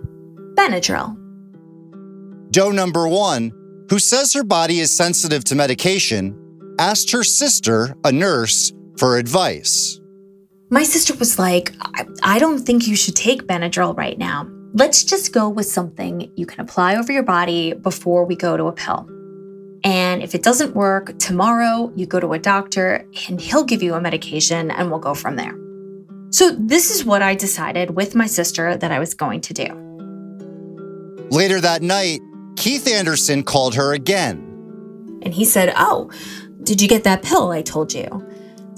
Benadryl. 0.54 1.18
Doe 2.52 2.70
number 2.70 3.08
1 3.08 3.88
who 3.90 3.98
says 3.98 4.34
her 4.34 4.44
body 4.44 4.80
is 4.80 4.96
sensitive 4.96 5.44
to 5.46 5.56
medication, 5.56 6.38
asked 6.78 7.10
her 7.14 7.24
sister, 7.24 7.96
a 8.04 8.12
nurse, 8.12 8.72
for 9.00 9.18
advice. 9.18 10.00
My 10.70 10.84
sister 10.84 11.16
was 11.16 11.40
like, 11.40 11.74
I, 11.80 12.06
I 12.24 12.40
don't 12.40 12.60
think 12.60 12.88
you 12.88 12.96
should 12.98 13.16
take 13.16 13.44
Benadryl 13.44 13.96
right 13.96 14.18
now. 14.18 14.50
Let's 14.74 15.06
just 15.06 15.32
go 15.32 15.48
with 15.48 15.66
something 15.66 16.30
you 16.36 16.46
can 16.46 16.60
apply 16.60 16.98
over 16.98 17.14
your 17.14 17.24
body 17.24 17.74
before 17.74 18.26
we 18.26 18.36
go 18.36 18.58
to 18.58 18.66
a 18.66 18.74
pill. 18.74 19.10
And 19.86 20.22
if 20.22 20.36
it 20.36 20.44
doesn't 20.44 20.76
work, 20.76 21.18
tomorrow 21.20 21.94
you 21.96 22.06
go 22.06 22.20
to 22.20 22.34
a 22.34 22.40
doctor 22.40 23.08
and 23.30 23.40
he'll 23.40 23.64
give 23.64 23.82
you 23.82 23.94
a 23.94 24.02
medication 24.02 24.70
and 24.70 24.90
we'll 24.90 25.00
go 25.00 25.14
from 25.14 25.38
there. 25.38 25.58
So, 26.32 26.52
this 26.52 26.92
is 26.92 27.06
what 27.06 27.22
I 27.22 27.36
decided 27.36 27.92
with 27.92 28.14
my 28.14 28.28
sister 28.28 28.76
that 28.76 28.92
I 28.92 29.00
was 29.00 29.14
going 29.14 29.40
to 29.42 29.54
do. 29.54 31.28
Later 31.30 31.62
that 31.62 31.82
night, 31.82 32.20
Keith 32.58 32.86
Anderson 32.86 33.44
called 33.44 33.76
her 33.76 33.94
again. 33.94 34.44
And 35.22 35.34
he 35.34 35.46
said, 35.46 35.74
Oh, 35.78 36.12
did 36.64 36.82
you 36.82 36.90
get 36.90 37.06
that 37.06 37.24
pill 37.24 37.52
I 37.52 37.62
told 37.62 37.94
you? 37.94 38.27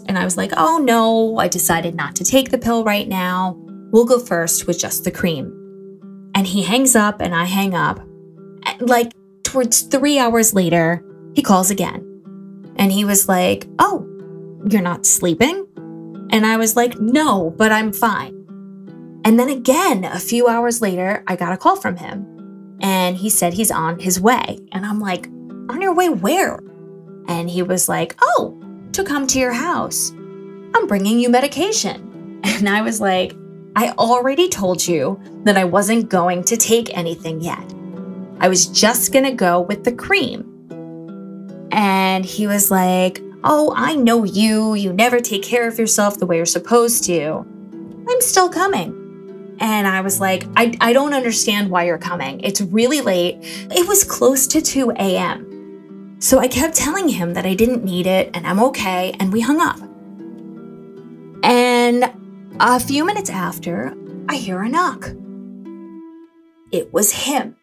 And 0.09 0.17
I 0.17 0.25
was 0.25 0.35
like, 0.37 0.51
Oh, 0.57 0.79
no, 0.79 1.37
I 1.37 1.47
decided 1.47 1.93
not 1.93 2.15
to 2.15 2.25
take 2.25 2.49
the 2.49 2.57
pill 2.57 2.83
right 2.83 3.07
now. 3.07 3.55
We'll 3.91 4.05
go 4.05 4.19
first 4.19 4.65
with 4.65 4.79
just 4.79 5.03
the 5.03 5.11
cream. 5.11 5.55
And 6.33 6.47
he 6.47 6.63
hangs 6.63 6.95
up 6.95 7.21
and 7.21 7.33
I 7.33 7.45
hang 7.45 7.75
up. 7.75 8.01
Like 8.79 9.13
towards 9.43 9.83
three 9.83 10.17
hours 10.17 10.53
later, 10.53 11.05
he 11.35 11.43
calls 11.43 11.69
again. 11.69 12.05
And 12.75 12.91
he 12.91 13.05
was 13.05 13.29
like, 13.29 13.67
Oh, 13.77 14.03
you're 14.67 14.81
not 14.81 15.05
sleeping? 15.05 15.67
And 16.31 16.43
I 16.43 16.57
was 16.57 16.75
like, 16.75 16.99
No, 16.99 17.51
but 17.51 17.71
I'm 17.71 17.93
fine. 17.93 18.35
And 19.25 19.39
then 19.39 19.49
again, 19.49 20.05
a 20.05 20.19
few 20.19 20.47
hours 20.47 20.81
later, 20.81 21.23
I 21.27 21.35
got 21.35 21.53
a 21.53 21.57
call 21.57 21.75
from 21.75 21.97
him 21.97 22.77
and 22.81 23.15
he 23.15 23.29
said 23.29 23.53
he's 23.53 23.69
on 23.69 23.99
his 23.99 24.19
way. 24.19 24.57
And 24.71 24.87
I'm 24.87 24.99
like, 24.99 25.27
On 25.69 25.81
your 25.81 25.93
way 25.93 26.09
where? 26.09 26.59
And 27.27 27.47
he 27.47 27.61
was 27.61 27.87
like, 27.87 28.15
Oh, 28.21 28.59
to 28.93 29.03
come 29.03 29.27
to 29.27 29.39
your 29.39 29.53
house. 29.53 30.11
I'm 30.75 30.87
bringing 30.87 31.19
you 31.19 31.29
medication. 31.29 32.05
And 32.59 32.69
I 32.69 32.81
was 32.81 32.99
like, 32.99 33.35
I 33.75 33.91
already 33.91 34.49
told 34.49 34.85
you 34.85 35.19
that 35.43 35.57
I 35.57 35.63
wasn't 35.63 36.09
going 36.09 36.43
to 36.45 36.57
take 36.57 36.97
anything 36.97 37.41
yet. 37.41 37.73
I 38.39 38.47
was 38.47 38.65
just 38.65 39.13
going 39.13 39.25
to 39.25 39.31
go 39.31 39.61
with 39.61 39.83
the 39.83 39.91
cream. 39.91 40.45
And 41.71 42.25
he 42.25 42.47
was 42.47 42.71
like, 42.71 43.21
Oh, 43.43 43.73
I 43.75 43.95
know 43.95 44.25
you. 44.25 44.73
You 44.73 44.91
never 44.91 45.19
take 45.19 45.43
care 45.43 45.67
of 45.67 45.79
yourself 45.79 46.17
the 46.17 46.25
way 46.25 46.37
you're 46.37 46.45
supposed 46.45 47.05
to. 47.05 47.45
I'm 48.09 48.21
still 48.21 48.49
coming. 48.49 49.55
And 49.59 49.87
I 49.87 50.01
was 50.01 50.19
like, 50.19 50.45
I, 50.57 50.75
I 50.81 50.93
don't 50.93 51.13
understand 51.13 51.69
why 51.69 51.85
you're 51.85 51.97
coming. 51.97 52.41
It's 52.41 52.61
really 52.61 53.01
late. 53.01 53.37
It 53.71 53.87
was 53.87 54.03
close 54.03 54.47
to 54.47 54.61
2 54.61 54.91
a.m. 54.91 55.48
So 56.19 56.39
I 56.39 56.47
kept 56.47 56.75
telling 56.75 57.09
him 57.09 57.33
that 57.33 57.45
I 57.45 57.53
didn't 57.53 57.83
need 57.83 58.05
it 58.05 58.29
and 58.33 58.45
I'm 58.45 58.59
okay, 58.59 59.15
and 59.19 59.31
we 59.31 59.39
hung 59.39 59.61
up. 59.61 59.79
And 61.43 62.11
a 62.59 62.79
few 62.79 63.05
minutes 63.05 63.29
after, 63.29 63.95
I 64.27 64.35
hear 64.35 64.61
a 64.61 64.69
knock. 64.69 65.09
It 66.71 66.93
was 66.93 67.13
him. 67.13 67.55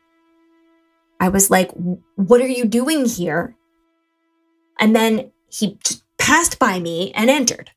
I 1.21 1.29
was 1.29 1.51
like, 1.51 1.71
What 2.17 2.41
are 2.41 2.49
you 2.49 2.65
doing 2.65 3.05
here? 3.05 3.55
And 4.81 4.97
then 4.97 5.33
he 5.49 5.79
passed 6.19 6.59
by 6.59 6.81
me 6.81 7.13
and 7.13 7.31
entered. 7.31 7.71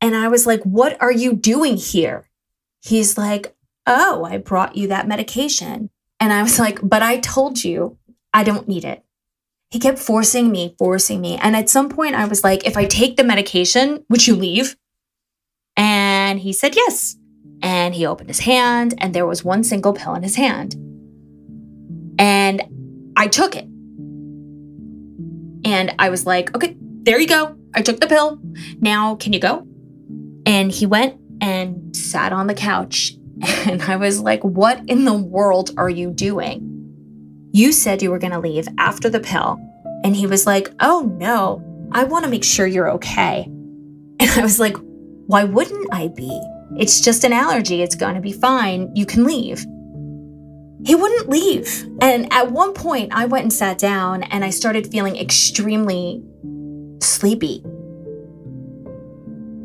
And 0.00 0.16
I 0.16 0.28
was 0.28 0.46
like, 0.46 0.62
What 0.62 1.00
are 1.00 1.12
you 1.12 1.34
doing 1.34 1.76
here? 1.76 2.26
he's 2.82 3.18
like, 3.18 3.54
Oh, 3.86 4.24
I 4.24 4.38
brought 4.38 4.76
you 4.76 4.88
that 4.88 5.08
medication. 5.08 5.90
And 6.18 6.32
I 6.32 6.42
was 6.42 6.58
like, 6.58 6.78
But 6.82 7.02
I 7.02 7.18
told 7.18 7.62
you 7.62 7.98
I 8.32 8.44
don't 8.44 8.68
need 8.68 8.84
it. 8.84 9.04
He 9.70 9.78
kept 9.78 9.98
forcing 9.98 10.50
me, 10.50 10.74
forcing 10.78 11.20
me. 11.20 11.36
And 11.36 11.54
at 11.54 11.70
some 11.70 11.88
point, 11.88 12.14
I 12.14 12.26
was 12.26 12.42
like, 12.42 12.66
If 12.66 12.76
I 12.76 12.86
take 12.86 13.16
the 13.16 13.24
medication, 13.24 14.04
would 14.08 14.26
you 14.26 14.34
leave? 14.34 14.76
And 15.76 16.40
he 16.40 16.52
said 16.52 16.76
yes. 16.76 17.16
And 17.62 17.94
he 17.94 18.06
opened 18.06 18.30
his 18.30 18.40
hand, 18.40 18.94
and 18.98 19.14
there 19.14 19.26
was 19.26 19.44
one 19.44 19.64
single 19.64 19.92
pill 19.92 20.14
in 20.14 20.22
his 20.22 20.36
hand. 20.36 20.74
And 22.18 22.62
I 23.16 23.28
took 23.28 23.54
it. 23.54 23.64
And 25.64 25.94
I 25.98 26.08
was 26.08 26.26
like, 26.26 26.54
okay, 26.54 26.76
there 27.02 27.20
you 27.20 27.26
go. 27.26 27.56
I 27.74 27.82
took 27.82 28.00
the 28.00 28.06
pill. 28.06 28.38
Now, 28.80 29.14
can 29.16 29.32
you 29.32 29.40
go? 29.40 29.66
And 30.46 30.72
he 30.72 30.86
went 30.86 31.20
and 31.40 31.94
sat 31.94 32.32
on 32.32 32.46
the 32.46 32.54
couch. 32.54 33.12
And 33.66 33.80
I 33.82 33.96
was 33.96 34.20
like, 34.20 34.42
What 34.42 34.82
in 34.86 35.04
the 35.04 35.16
world 35.16 35.70
are 35.78 35.88
you 35.88 36.10
doing? 36.10 36.69
You 37.52 37.72
said 37.72 38.02
you 38.02 38.10
were 38.10 38.18
going 38.18 38.32
to 38.32 38.38
leave 38.38 38.68
after 38.78 39.08
the 39.08 39.20
pill. 39.20 39.58
And 40.04 40.14
he 40.14 40.26
was 40.26 40.46
like, 40.46 40.72
Oh 40.80 41.12
no, 41.18 41.62
I 41.92 42.04
want 42.04 42.24
to 42.24 42.30
make 42.30 42.44
sure 42.44 42.66
you're 42.66 42.90
okay. 42.92 43.46
And 44.20 44.30
I 44.38 44.42
was 44.42 44.60
like, 44.60 44.76
Why 45.26 45.44
wouldn't 45.44 45.92
I 45.92 46.08
be? 46.08 46.40
It's 46.78 47.00
just 47.00 47.24
an 47.24 47.32
allergy. 47.32 47.82
It's 47.82 47.96
going 47.96 48.14
to 48.14 48.20
be 48.20 48.32
fine. 48.32 48.94
You 48.94 49.06
can 49.06 49.24
leave. 49.24 49.66
He 50.84 50.94
wouldn't 50.94 51.28
leave. 51.28 51.86
And 52.00 52.32
at 52.32 52.52
one 52.52 52.72
point, 52.72 53.12
I 53.12 53.26
went 53.26 53.42
and 53.42 53.52
sat 53.52 53.78
down 53.78 54.22
and 54.24 54.44
I 54.44 54.50
started 54.50 54.90
feeling 54.90 55.16
extremely 55.16 56.22
sleepy. 57.02 57.64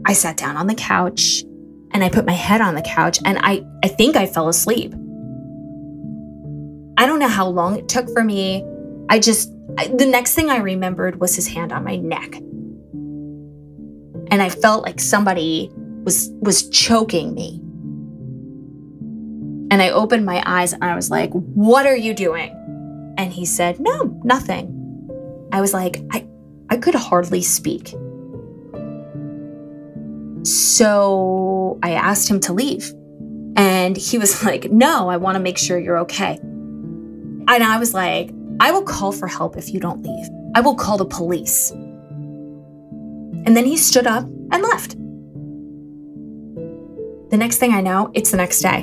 I 0.06 0.14
sat 0.14 0.38
down 0.38 0.58
on 0.58 0.68
the 0.68 0.76
couch 0.76 1.44
and 1.92 2.04
I 2.04 2.10
put 2.10 2.26
my 2.26 2.34
head 2.34 2.62
on 2.62 2.76
the 2.76 2.82
couch 2.82 3.20
and 3.24 3.38
I, 3.42 3.66
I 3.84 3.88
think 3.88 4.16
I 4.16 4.26
fell 4.26 4.50
asleep. 4.50 4.94
I 7.06 7.08
don't 7.08 7.20
know 7.20 7.28
how 7.28 7.48
long 7.48 7.78
it 7.78 7.88
took 7.88 8.10
for 8.10 8.24
me. 8.24 8.66
I 9.10 9.20
just, 9.20 9.54
I, 9.78 9.90
the 9.90 10.08
next 10.08 10.34
thing 10.34 10.50
I 10.50 10.58
remembered 10.58 11.20
was 11.20 11.36
his 11.36 11.48
hand 11.48 11.72
on 11.72 11.84
my 11.84 11.98
neck. 11.98 12.34
And 14.32 14.42
I 14.42 14.50
felt 14.50 14.82
like 14.82 15.00
somebody 15.00 15.70
was, 16.04 16.32
was 16.42 16.68
choking 16.72 17.36
me. 17.36 17.62
And 19.70 19.84
I 19.84 19.92
opened 19.92 20.26
my 20.26 20.42
eyes 20.48 20.74
and 20.74 20.84
I 20.84 20.96
was 20.96 21.12
like, 21.12 21.30
What 21.34 21.86
are 21.86 21.96
you 21.96 22.16
doing? 22.16 22.50
And 23.20 23.32
he 23.32 23.46
said, 23.46 23.80
No, 23.80 24.20
nothing. 24.24 24.72
I 25.52 25.62
was 25.62 25.76
like, 25.76 26.02
I, 26.12 26.28
I 26.72 26.78
could 26.78 26.96
hardly 26.96 27.44
speak. 27.44 27.90
So 30.44 31.78
I 31.84 31.92
asked 31.92 32.28
him 32.28 32.40
to 32.40 32.54
leave. 32.54 32.92
And 33.56 33.96
he 33.96 34.18
was 34.18 34.44
like, 34.44 34.72
No, 34.72 35.08
I 35.08 35.18
want 35.18 35.36
to 35.36 35.40
make 35.40 35.60
sure 35.60 35.78
you're 35.78 36.00
okay. 36.00 36.40
And 37.48 37.64
I 37.64 37.78
was 37.78 37.94
like, 37.94 38.32
I 38.60 38.72
will 38.72 38.84
call 38.84 39.12
for 39.12 39.28
help 39.28 39.58
if 39.58 39.74
you 39.74 39.80
don't 39.80 40.02
leave. 40.04 40.28
I 40.56 40.62
will 40.62 40.76
call 40.76 40.98
the 40.98 41.06
police. 41.06 41.72
And 43.46 43.56
then 43.56 43.66
he 43.66 43.78
stood 43.78 44.08
up 44.08 44.24
and 44.24 44.64
left. 44.64 44.98
The 47.30 47.38
next 47.38 47.58
thing 47.58 47.74
I 47.74 47.82
know, 47.82 48.12
it's 48.14 48.32
the 48.32 48.38
next 48.38 48.62
day. 48.62 48.82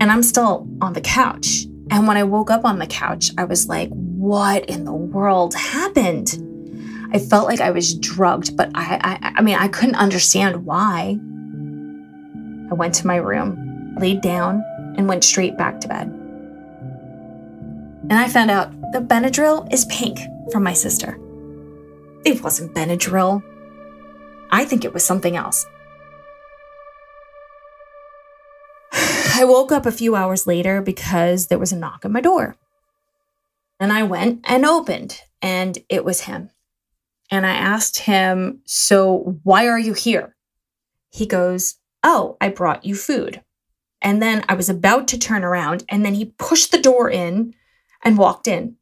And 0.00 0.04
I'm 0.04 0.22
still 0.22 0.68
on 0.80 0.92
the 0.92 1.00
couch. 1.00 1.64
And 1.90 2.06
when 2.06 2.16
I 2.16 2.24
woke 2.24 2.50
up 2.50 2.64
on 2.64 2.78
the 2.78 2.86
couch, 2.86 3.30
I 3.38 3.44
was 3.44 3.68
like, 3.68 3.88
what 3.90 4.64
in 4.66 4.84
the 4.84 4.92
world 4.92 5.54
happened? 5.54 6.44
I 7.12 7.18
felt 7.18 7.46
like 7.46 7.60
I 7.60 7.70
was 7.70 7.94
drugged, 7.94 8.56
but 8.56 8.70
I, 8.74 9.00
I, 9.02 9.32
I 9.36 9.42
mean, 9.42 9.56
I 9.56 9.68
couldn't 9.68 9.94
understand 9.94 10.66
why. 10.66 11.18
I 12.70 12.74
went 12.74 12.94
to 12.96 13.06
my 13.06 13.16
room, 13.16 13.94
laid 13.98 14.20
down, 14.20 14.62
and 14.96 15.08
went 15.08 15.24
straight 15.24 15.56
back 15.56 15.80
to 15.80 15.88
bed. 15.88 16.17
And 18.10 18.14
I 18.14 18.28
found 18.28 18.50
out 18.50 18.70
the 18.92 19.00
Benadryl 19.00 19.70
is 19.72 19.84
pink 19.86 20.18
from 20.50 20.62
my 20.62 20.72
sister. 20.72 21.18
It 22.24 22.42
wasn't 22.42 22.74
Benadryl. 22.74 23.42
I 24.50 24.64
think 24.64 24.84
it 24.84 24.94
was 24.94 25.04
something 25.04 25.36
else. 25.36 25.66
I 28.92 29.44
woke 29.44 29.70
up 29.72 29.84
a 29.84 29.92
few 29.92 30.16
hours 30.16 30.46
later 30.46 30.80
because 30.80 31.46
there 31.46 31.58
was 31.58 31.70
a 31.70 31.76
knock 31.76 32.04
at 32.04 32.10
my 32.10 32.22
door. 32.22 32.56
And 33.78 33.92
I 33.92 34.02
went 34.02 34.40
and 34.44 34.64
opened, 34.64 35.20
and 35.40 35.78
it 35.88 36.04
was 36.04 36.22
him. 36.22 36.50
And 37.30 37.46
I 37.46 37.52
asked 37.52 38.00
him, 38.00 38.62
So 38.64 39.38
why 39.44 39.68
are 39.68 39.78
you 39.78 39.92
here? 39.92 40.34
He 41.10 41.26
goes, 41.26 41.76
Oh, 42.02 42.36
I 42.40 42.48
brought 42.48 42.84
you 42.84 42.94
food. 42.94 43.42
And 44.00 44.22
then 44.22 44.44
I 44.48 44.54
was 44.54 44.68
about 44.68 45.08
to 45.08 45.18
turn 45.18 45.44
around, 45.44 45.84
and 45.88 46.04
then 46.04 46.14
he 46.14 46.34
pushed 46.38 46.72
the 46.72 46.80
door 46.80 47.10
in 47.10 47.54
and 48.04 48.18
walked 48.18 48.48
in. 48.48 48.76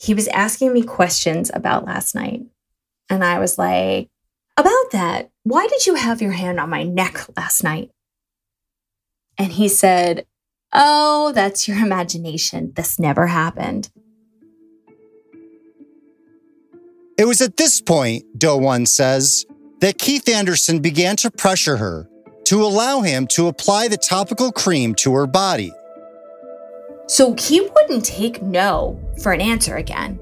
He 0.00 0.14
was 0.14 0.28
asking 0.28 0.72
me 0.72 0.82
questions 0.82 1.50
about 1.52 1.84
last 1.84 2.14
night. 2.14 2.42
And 3.10 3.24
I 3.24 3.38
was 3.38 3.58
like, 3.58 4.08
About 4.56 4.90
that, 4.92 5.30
why 5.42 5.66
did 5.66 5.86
you 5.86 5.94
have 5.94 6.22
your 6.22 6.32
hand 6.32 6.60
on 6.60 6.70
my 6.70 6.82
neck 6.82 7.26
last 7.36 7.64
night? 7.64 7.90
And 9.36 9.52
he 9.52 9.68
said, 9.68 10.26
Oh, 10.72 11.32
that's 11.32 11.66
your 11.66 11.78
imagination. 11.78 12.72
This 12.76 12.98
never 12.98 13.28
happened. 13.28 13.90
It 17.16 17.24
was 17.24 17.40
at 17.40 17.56
this 17.56 17.80
point, 17.80 18.24
Doe 18.38 18.56
One 18.56 18.86
says, 18.86 19.44
that 19.80 19.98
Keith 19.98 20.28
Anderson 20.28 20.80
began 20.80 21.16
to 21.16 21.30
pressure 21.30 21.76
her 21.76 22.08
to 22.44 22.62
allow 22.62 23.00
him 23.00 23.26
to 23.28 23.48
apply 23.48 23.88
the 23.88 23.96
topical 23.96 24.52
cream 24.52 24.94
to 24.96 25.12
her 25.14 25.26
body. 25.26 25.72
So 27.08 27.34
he 27.38 27.60
wouldn't 27.60 28.04
take 28.04 28.42
no 28.42 29.00
for 29.22 29.32
an 29.32 29.40
answer 29.40 29.76
again. 29.76 30.20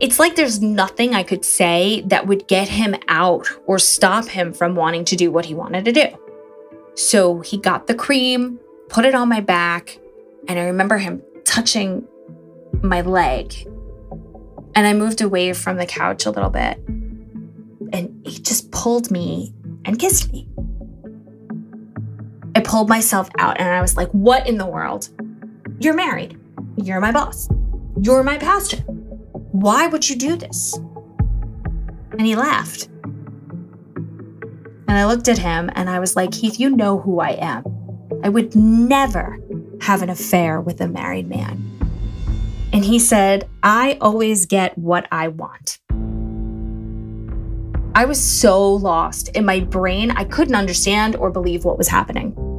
It's 0.00 0.18
like 0.18 0.34
there's 0.34 0.62
nothing 0.62 1.14
I 1.14 1.22
could 1.22 1.44
say 1.44 2.02
that 2.06 2.26
would 2.26 2.48
get 2.48 2.68
him 2.68 2.96
out 3.06 3.48
or 3.66 3.78
stop 3.78 4.26
him 4.26 4.52
from 4.54 4.74
wanting 4.74 5.04
to 5.04 5.16
do 5.16 5.30
what 5.30 5.44
he 5.44 5.54
wanted 5.54 5.84
to 5.84 5.92
do. 5.92 6.06
So 6.94 7.40
he 7.40 7.58
got 7.58 7.86
the 7.86 7.94
cream, 7.94 8.58
put 8.88 9.04
it 9.04 9.14
on 9.14 9.28
my 9.28 9.40
back, 9.40 9.98
and 10.48 10.58
I 10.58 10.64
remember 10.64 10.98
him 10.98 11.22
touching 11.44 12.08
my 12.80 13.02
leg. 13.02 13.54
And 14.74 14.86
I 14.86 14.94
moved 14.94 15.20
away 15.20 15.52
from 15.52 15.76
the 15.76 15.86
couch 15.86 16.24
a 16.24 16.30
little 16.30 16.50
bit. 16.50 16.78
And 17.92 18.26
he 18.26 18.38
just 18.38 18.70
pulled 18.70 19.10
me 19.10 19.52
and 19.84 19.98
kissed 19.98 20.32
me. 20.32 20.48
I 22.54 22.60
pulled 22.60 22.88
myself 22.88 23.28
out 23.38 23.60
and 23.60 23.68
I 23.68 23.82
was 23.82 23.98
like, 23.98 24.10
What 24.12 24.48
in 24.48 24.56
the 24.56 24.66
world? 24.66 25.10
You're 25.82 25.94
married. 25.94 26.38
You're 26.76 27.00
my 27.00 27.10
boss. 27.10 27.48
You're 28.00 28.22
my 28.22 28.38
pastor. 28.38 28.76
Why 29.50 29.88
would 29.88 30.08
you 30.08 30.14
do 30.14 30.36
this? 30.36 30.78
And 32.12 32.20
he 32.20 32.36
laughed. 32.36 32.86
And 33.96 34.92
I 34.92 35.06
looked 35.06 35.26
at 35.26 35.38
him 35.38 35.72
and 35.74 35.90
I 35.90 35.98
was 35.98 36.14
like, 36.14 36.30
Keith, 36.30 36.60
you 36.60 36.70
know 36.70 37.00
who 37.00 37.18
I 37.18 37.30
am. 37.30 37.64
I 38.22 38.28
would 38.28 38.54
never 38.54 39.40
have 39.80 40.02
an 40.02 40.08
affair 40.08 40.60
with 40.60 40.80
a 40.80 40.86
married 40.86 41.28
man. 41.28 41.60
And 42.72 42.84
he 42.84 43.00
said, 43.00 43.48
I 43.64 43.98
always 44.00 44.46
get 44.46 44.78
what 44.78 45.08
I 45.10 45.26
want. 45.26 45.80
I 47.96 48.04
was 48.04 48.22
so 48.22 48.72
lost 48.72 49.30
in 49.30 49.44
my 49.44 49.58
brain, 49.58 50.12
I 50.12 50.22
couldn't 50.26 50.54
understand 50.54 51.16
or 51.16 51.28
believe 51.28 51.64
what 51.64 51.76
was 51.76 51.88
happening. 51.88 52.51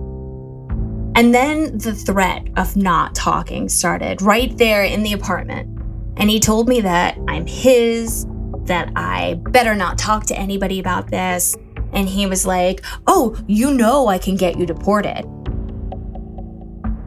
And 1.16 1.34
then 1.34 1.78
the 1.78 1.94
threat 1.94 2.48
of 2.58 2.76
not 2.76 3.14
talking 3.14 3.70
started 3.70 4.22
right 4.22 4.56
there 4.58 4.84
in 4.84 5.04
the 5.04 5.14
apartment. 5.14 5.70
And 6.18 6.30
he 6.30 6.40
told 6.40 6.68
me 6.68 6.82
that 6.82 7.18
I'm 7.28 7.46
his, 7.46 8.26
that 8.66 8.92
I 8.96 9.36
better 9.50 9.76
not 9.76 9.98
talk 9.98 10.26
to 10.28 10.38
anybody 10.38 10.80
about 10.80 11.10
this. 11.10 11.56
And 11.92 12.10
he 12.10 12.26
was 12.26 12.46
like, 12.46 12.84
Oh, 13.06 13.38
you 13.48 13.74
know 13.74 14.08
I 14.08 14.18
can 14.18 14.36
get 14.36 14.58
you 14.58 14.66
deported. 14.66 15.24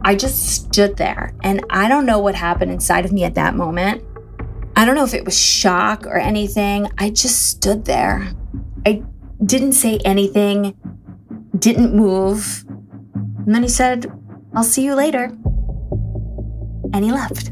I 0.03 0.15
just 0.15 0.45
stood 0.45 0.95
there 0.95 1.33
and 1.43 1.65
I 1.69 1.89
don't 1.89 2.05
know 2.05 2.19
what 2.19 2.33
happened 2.33 2.71
inside 2.71 3.03
of 3.03 3.11
me 3.11 3.25
at 3.25 3.35
that 3.35 3.55
moment. 3.55 4.03
I 4.77 4.85
don't 4.85 4.95
know 4.95 5.03
if 5.03 5.13
it 5.13 5.25
was 5.25 5.37
shock 5.37 6.05
or 6.05 6.17
anything. 6.17 6.87
I 6.97 7.09
just 7.09 7.49
stood 7.49 7.83
there. 7.83 8.31
I 8.85 9.03
didn't 9.43 9.73
say 9.73 9.97
anything, 10.05 10.77
didn't 11.57 11.93
move. 11.93 12.63
And 13.47 13.55
then 13.55 13.63
he 13.63 13.69
said, 13.69 14.11
I'll 14.53 14.65
see 14.65 14.83
you 14.83 14.93
later. 14.93 15.31
And 16.93 17.03
he 17.03 17.13
left. 17.13 17.51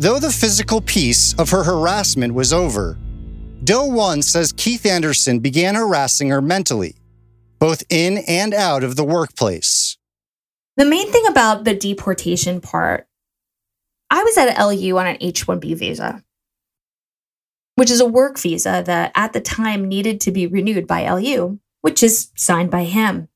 Though 0.00 0.20
the 0.20 0.30
physical 0.30 0.80
piece 0.80 1.34
of 1.34 1.50
her 1.50 1.64
harassment 1.64 2.32
was 2.32 2.52
over, 2.52 2.96
Doe 3.64 3.86
1 3.86 4.22
says 4.22 4.52
Keith 4.56 4.86
Anderson 4.86 5.40
began 5.40 5.74
harassing 5.74 6.28
her 6.28 6.40
mentally, 6.40 6.94
both 7.58 7.82
in 7.90 8.18
and 8.28 8.54
out 8.54 8.84
of 8.84 8.94
the 8.94 9.04
workplace. 9.04 9.98
The 10.76 10.84
main 10.84 11.10
thing 11.10 11.26
about 11.26 11.64
the 11.64 11.74
deportation 11.74 12.60
part, 12.60 13.08
I 14.10 14.22
was 14.22 14.38
at 14.38 14.64
LU 14.64 14.96
on 14.96 15.08
an 15.08 15.16
H 15.20 15.44
1B 15.44 15.76
visa, 15.76 16.22
which 17.74 17.90
is 17.90 18.00
a 18.00 18.06
work 18.06 18.38
visa 18.38 18.84
that 18.86 19.10
at 19.16 19.32
the 19.32 19.40
time 19.40 19.88
needed 19.88 20.20
to 20.20 20.30
be 20.30 20.46
renewed 20.46 20.86
by 20.86 21.10
LU, 21.10 21.58
which 21.84 22.02
is 22.02 22.30
signed 22.34 22.70
by 22.70 22.84
him. 22.84 23.28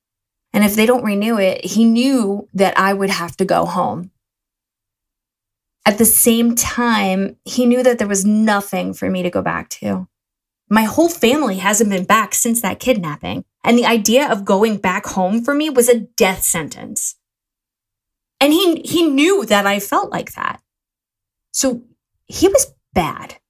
And 0.54 0.64
if 0.64 0.74
they 0.74 0.86
don't 0.86 1.04
renew 1.04 1.38
it, 1.38 1.66
he 1.66 1.84
knew 1.84 2.48
that 2.54 2.78
I 2.78 2.94
would 2.94 3.10
have 3.10 3.36
to 3.36 3.44
go 3.44 3.66
home. 3.66 4.10
At 5.84 5.98
the 5.98 6.06
same 6.06 6.54
time, 6.54 7.36
he 7.44 7.66
knew 7.66 7.82
that 7.82 7.98
there 7.98 8.08
was 8.08 8.24
nothing 8.24 8.94
for 8.94 9.10
me 9.10 9.22
to 9.22 9.28
go 9.28 9.42
back 9.42 9.68
to. 9.80 10.08
My 10.70 10.84
whole 10.84 11.10
family 11.10 11.58
hasn't 11.58 11.90
been 11.90 12.06
back 12.06 12.34
since 12.34 12.62
that 12.62 12.80
kidnapping, 12.80 13.44
and 13.64 13.76
the 13.76 13.84
idea 13.84 14.26
of 14.26 14.46
going 14.46 14.78
back 14.78 15.04
home 15.04 15.44
for 15.44 15.52
me 15.52 15.68
was 15.68 15.90
a 15.90 16.00
death 16.00 16.42
sentence. 16.42 17.16
And 18.40 18.54
he, 18.54 18.80
he 18.80 19.06
knew 19.06 19.44
that 19.44 19.66
I 19.66 19.78
felt 19.78 20.10
like 20.10 20.32
that. 20.36 20.62
So 21.52 21.82
he 22.24 22.48
was 22.48 22.72
bad. 22.94 23.40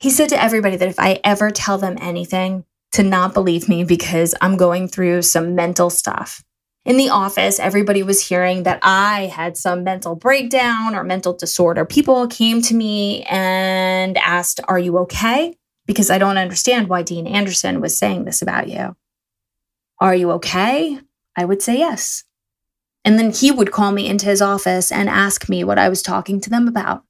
He 0.00 0.10
said 0.10 0.30
to 0.30 0.42
everybody 0.42 0.76
that 0.76 0.88
if 0.88 0.98
I 0.98 1.20
ever 1.22 1.52
tell 1.52 1.78
them 1.78 1.96
anything, 2.00 2.64
to 2.96 3.02
not 3.02 3.32
believe 3.32 3.68
me 3.68 3.84
because 3.84 4.34
I'm 4.40 4.56
going 4.56 4.88
through 4.88 5.22
some 5.22 5.54
mental 5.54 5.88
stuff 5.90 6.42
in 6.86 6.96
the 6.96 7.10
office, 7.10 7.58
everybody 7.58 8.04
was 8.04 8.28
hearing 8.28 8.62
that 8.62 8.78
I 8.80 9.26
had 9.26 9.56
some 9.56 9.82
mental 9.82 10.14
breakdown 10.14 10.94
or 10.94 11.02
mental 11.02 11.32
disorder. 11.32 11.84
People 11.84 12.28
came 12.28 12.62
to 12.62 12.74
me 12.74 13.24
and 13.24 14.16
asked, 14.18 14.60
Are 14.68 14.78
you 14.78 14.96
okay? 14.98 15.56
Because 15.84 16.10
I 16.10 16.18
don't 16.18 16.38
understand 16.38 16.88
why 16.88 17.02
Dean 17.02 17.26
Anderson 17.26 17.80
was 17.80 17.98
saying 17.98 18.24
this 18.24 18.40
about 18.40 18.68
you. 18.68 18.96
Are 19.98 20.14
you 20.14 20.30
okay? 20.32 21.00
I 21.36 21.44
would 21.44 21.60
say 21.60 21.76
yes. 21.76 22.22
And 23.04 23.18
then 23.18 23.32
he 23.32 23.50
would 23.50 23.72
call 23.72 23.90
me 23.90 24.08
into 24.08 24.26
his 24.26 24.40
office 24.40 24.92
and 24.92 25.08
ask 25.08 25.48
me 25.48 25.64
what 25.64 25.78
I 25.78 25.88
was 25.88 26.02
talking 26.02 26.40
to 26.40 26.50
them 26.50 26.68
about. 26.68 27.02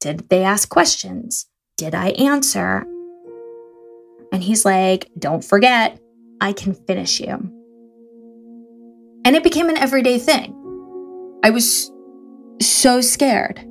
Did 0.00 0.30
they 0.30 0.42
ask 0.42 0.66
questions? 0.68 1.46
Did 1.76 1.94
I 1.94 2.10
answer? 2.10 2.86
And 4.32 4.42
he's 4.42 4.64
like, 4.64 5.10
Don't 5.18 5.44
forget, 5.44 5.98
I 6.40 6.52
can 6.52 6.74
finish 6.74 7.20
you. 7.20 7.52
And 9.24 9.36
it 9.36 9.42
became 9.42 9.68
an 9.68 9.76
everyday 9.76 10.18
thing. 10.18 10.54
I 11.44 11.50
was 11.50 11.90
so 12.60 13.00
scared. 13.00 13.64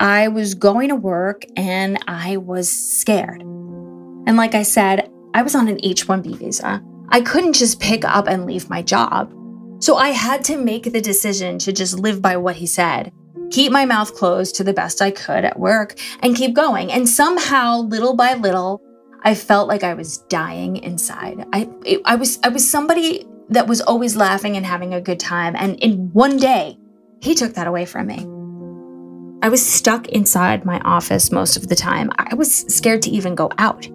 I 0.00 0.28
was 0.28 0.54
going 0.54 0.88
to 0.88 0.96
work 0.96 1.44
and 1.56 1.98
I 2.06 2.36
was 2.36 2.70
scared. 2.70 3.40
And 3.40 4.36
like 4.36 4.54
I 4.54 4.62
said, 4.62 5.10
I 5.34 5.42
was 5.42 5.54
on 5.54 5.68
an 5.68 5.78
H 5.82 6.06
1B 6.06 6.36
visa. 6.36 6.82
I 7.08 7.20
couldn't 7.20 7.54
just 7.54 7.80
pick 7.80 8.04
up 8.04 8.28
and 8.28 8.46
leave 8.46 8.70
my 8.70 8.82
job. 8.82 9.32
So 9.80 9.96
I 9.96 10.10
had 10.10 10.44
to 10.44 10.56
make 10.56 10.92
the 10.92 11.00
decision 11.00 11.58
to 11.60 11.72
just 11.72 11.98
live 11.98 12.22
by 12.22 12.36
what 12.36 12.56
he 12.56 12.66
said, 12.66 13.12
keep 13.50 13.72
my 13.72 13.84
mouth 13.84 14.14
closed 14.14 14.54
to 14.56 14.64
the 14.64 14.72
best 14.72 15.02
I 15.02 15.10
could 15.10 15.44
at 15.44 15.58
work, 15.58 15.98
and 16.20 16.36
keep 16.36 16.54
going. 16.54 16.92
And 16.92 17.08
somehow, 17.08 17.80
little 17.80 18.14
by 18.14 18.34
little, 18.34 18.80
I 19.24 19.34
felt 19.34 19.68
like 19.68 19.84
I 19.84 19.94
was 19.94 20.18
dying 20.18 20.76
inside. 20.78 21.46
I, 21.52 21.68
it, 21.84 22.00
I 22.04 22.16
was, 22.16 22.38
I 22.42 22.48
was 22.48 22.68
somebody 22.68 23.24
that 23.50 23.68
was 23.68 23.80
always 23.80 24.16
laughing 24.16 24.56
and 24.56 24.66
having 24.66 24.94
a 24.94 25.00
good 25.00 25.20
time. 25.20 25.54
And 25.56 25.78
in 25.80 26.12
one 26.12 26.36
day, 26.36 26.76
he 27.20 27.34
took 27.34 27.54
that 27.54 27.66
away 27.66 27.84
from 27.84 28.06
me. 28.08 28.26
I 29.44 29.48
was 29.48 29.64
stuck 29.64 30.08
inside 30.08 30.64
my 30.64 30.80
office 30.80 31.30
most 31.30 31.56
of 31.56 31.68
the 31.68 31.76
time. 31.76 32.10
I 32.16 32.34
was 32.34 32.52
scared 32.52 33.02
to 33.02 33.10
even 33.10 33.34
go 33.34 33.50
out. 33.58 33.86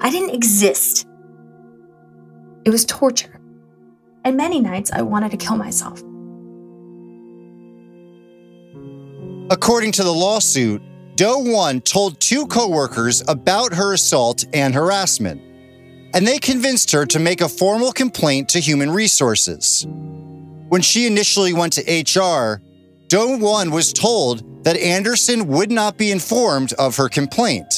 I 0.00 0.10
didn't 0.10 0.34
exist. 0.34 1.06
It 2.64 2.70
was 2.70 2.84
torture. 2.84 3.40
And 4.24 4.36
many 4.36 4.60
nights 4.60 4.90
I 4.92 5.02
wanted 5.02 5.30
to 5.32 5.36
kill 5.36 5.56
myself. 5.56 6.00
According 9.50 9.92
to 9.92 10.02
the 10.02 10.12
lawsuit, 10.12 10.82
Doe 11.16 11.38
1 11.38 11.80
told 11.82 12.20
two 12.20 12.46
coworkers 12.46 13.22
about 13.28 13.72
her 13.72 13.94
assault 13.94 14.44
and 14.52 14.74
harassment 14.74 15.40
and 16.14 16.24
they 16.24 16.38
convinced 16.38 16.92
her 16.92 17.04
to 17.06 17.18
make 17.18 17.40
a 17.40 17.48
formal 17.48 17.92
complaint 17.92 18.48
to 18.50 18.60
Human 18.60 18.90
Resources. 18.90 19.84
When 20.68 20.80
she 20.80 21.06
initially 21.06 21.52
went 21.52 21.72
to 21.74 21.82
HR, 21.82 22.62
Doe 23.08 23.36
1 23.36 23.70
was 23.72 23.92
told 23.92 24.64
that 24.64 24.76
Anderson 24.76 25.48
would 25.48 25.72
not 25.72 25.98
be 25.98 26.12
informed 26.12 26.72
of 26.74 26.96
her 26.96 27.08
complaint. 27.08 27.74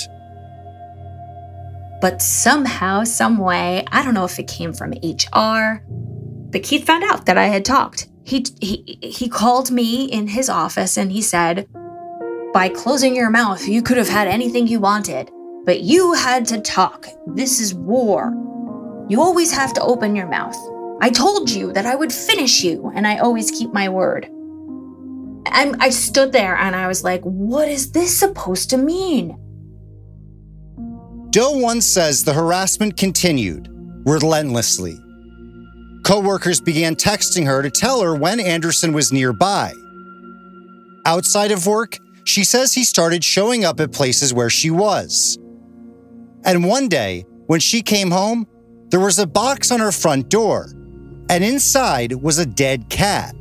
But 2.03 2.21
somehow, 2.21 3.05
some 3.05 3.39
way, 3.39 3.87
I 3.91 4.03
don't 4.05 4.13
know 4.13 4.27
if 4.27 4.39
it 4.39 4.49
came 4.49 4.75
from 4.75 4.93
HR, 4.93 5.83
but 6.51 6.63
Keith 6.63 6.85
found 6.85 7.05
out 7.05 7.25
that 7.25 7.39
I 7.39 7.47
had 7.47 7.65
talked. 7.65 8.09
He, 8.23 8.45
he, 8.61 8.99
he 9.01 9.31
called 9.31 9.71
me 9.71 10.05
in 10.05 10.29
his 10.29 10.51
office 10.51 10.99
and 10.99 11.11
he 11.11 11.23
said, 11.23 11.67
By 12.53 12.69
closing 12.71 13.15
your 13.15 13.31
mouth, 13.31 13.67
you 13.69 13.83
could 13.83 13.97
have 13.97 14.09
had 14.09 14.29
anything 14.29 14.67
you 14.67 14.81
wanted. 14.81 15.31
but 15.67 15.81
you 15.81 16.15
had 16.15 16.47
to 16.47 16.61
talk. 16.61 17.09
This 17.27 17.61
is 17.61 17.75
war. 17.75 18.33
You 19.09 19.21
always 19.21 19.53
have 19.53 19.75
to 19.75 19.83
open 19.83 20.17
your 20.17 20.29
mouth. 20.29 20.57
I 21.03 21.11
told 21.11 21.51
you 21.51 21.73
that 21.73 21.85
I 21.85 21.95
would 21.97 22.13
finish 22.13 22.63
you, 22.65 22.91
and 22.95 23.07
I 23.07 23.19
always 23.19 23.51
keep 23.51 23.73
my 23.73 23.89
word. 23.89 24.27
And 25.53 25.77
I 25.81 25.91
stood 25.91 26.33
there 26.33 26.57
and 26.57 26.75
I 26.75 26.89
was 26.89 27.05
like, 27.05 27.23
what 27.23 27.69
is 27.69 27.93
this 27.93 28.17
supposed 28.17 28.71
to 28.71 28.77
mean? 28.77 29.37
Doe 31.31 31.53
One 31.59 31.81
says 31.81 32.25
the 32.25 32.33
harassment 32.33 32.97
continued 32.97 33.69
relentlessly. 34.07 34.99
Coworkers 36.05 36.61
began 36.61 36.97
texting 36.97 37.47
her 37.47 37.63
to 37.63 37.71
tell 37.71 38.01
her 38.03 38.15
when 38.15 38.41
Anderson 38.41 38.93
was 38.93 39.13
nearby. 39.13 39.73
Outside 41.05 41.53
of 41.53 41.67
work, 41.67 41.99
she 42.27 42.45
says 42.45 42.73
he 42.73 42.85
started 42.85 43.25
showing 43.25 43.65
up 43.65 43.81
at 43.81 43.93
places 43.93 44.35
where 44.35 44.51
she 44.51 44.71
was. 44.71 45.39
And 46.45 46.67
one 46.67 46.89
day, 46.89 47.25
when 47.47 47.61
she 47.61 47.83
came 47.83 48.11
home, 48.11 48.47
there 48.91 49.01
was 49.01 49.19
a 49.19 49.27
box 49.27 49.71
on 49.71 49.81
her 49.81 49.93
front 49.93 50.29
door, 50.29 50.73
and 51.31 51.45
inside 51.45 52.13
was 52.13 52.39
a 52.39 52.47
dead 52.47 52.89
cat. 52.91 53.35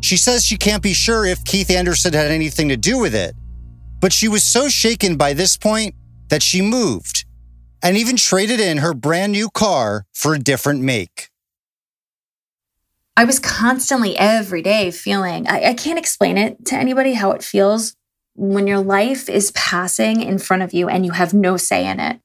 She 0.00 0.16
says 0.16 0.44
she 0.44 0.56
can't 0.56 0.82
be 0.82 0.94
sure 0.94 1.24
if 1.24 1.44
Keith 1.44 1.70
Anderson 1.70 2.12
had 2.12 2.30
anything 2.30 2.68
to 2.68 2.76
do 2.76 2.98
with 2.98 3.14
it, 3.14 3.34
but 4.00 4.12
she 4.12 4.28
was 4.28 4.44
so 4.44 4.68
shaken 4.68 5.16
by 5.16 5.32
this 5.32 5.56
point 5.56 5.94
that 6.28 6.42
she 6.42 6.62
moved 6.62 7.24
and 7.82 7.96
even 7.96 8.16
traded 8.16 8.60
in 8.60 8.78
her 8.78 8.94
brand 8.94 9.32
new 9.32 9.48
car 9.48 10.04
for 10.14 10.34
a 10.34 10.38
different 10.38 10.82
make. 10.82 11.29
I 13.20 13.24
was 13.24 13.38
constantly 13.38 14.16
every 14.16 14.62
day 14.62 14.90
feeling, 14.90 15.46
I, 15.46 15.62
I, 15.62 15.74
can't 15.74 15.98
explain 15.98 16.38
it 16.38 16.64
to 16.64 16.74
anybody 16.74 17.12
how 17.12 17.32
it 17.32 17.42
feels 17.42 17.94
when 18.34 18.66
your 18.66 18.78
life 18.78 19.28
is 19.28 19.50
passing 19.50 20.22
in 20.22 20.38
front 20.38 20.62
of 20.62 20.72
you 20.72 20.88
and 20.88 21.04
you 21.04 21.12
have 21.12 21.34
no 21.34 21.58
say 21.58 21.86
in 21.86 22.00
it. 22.00 22.18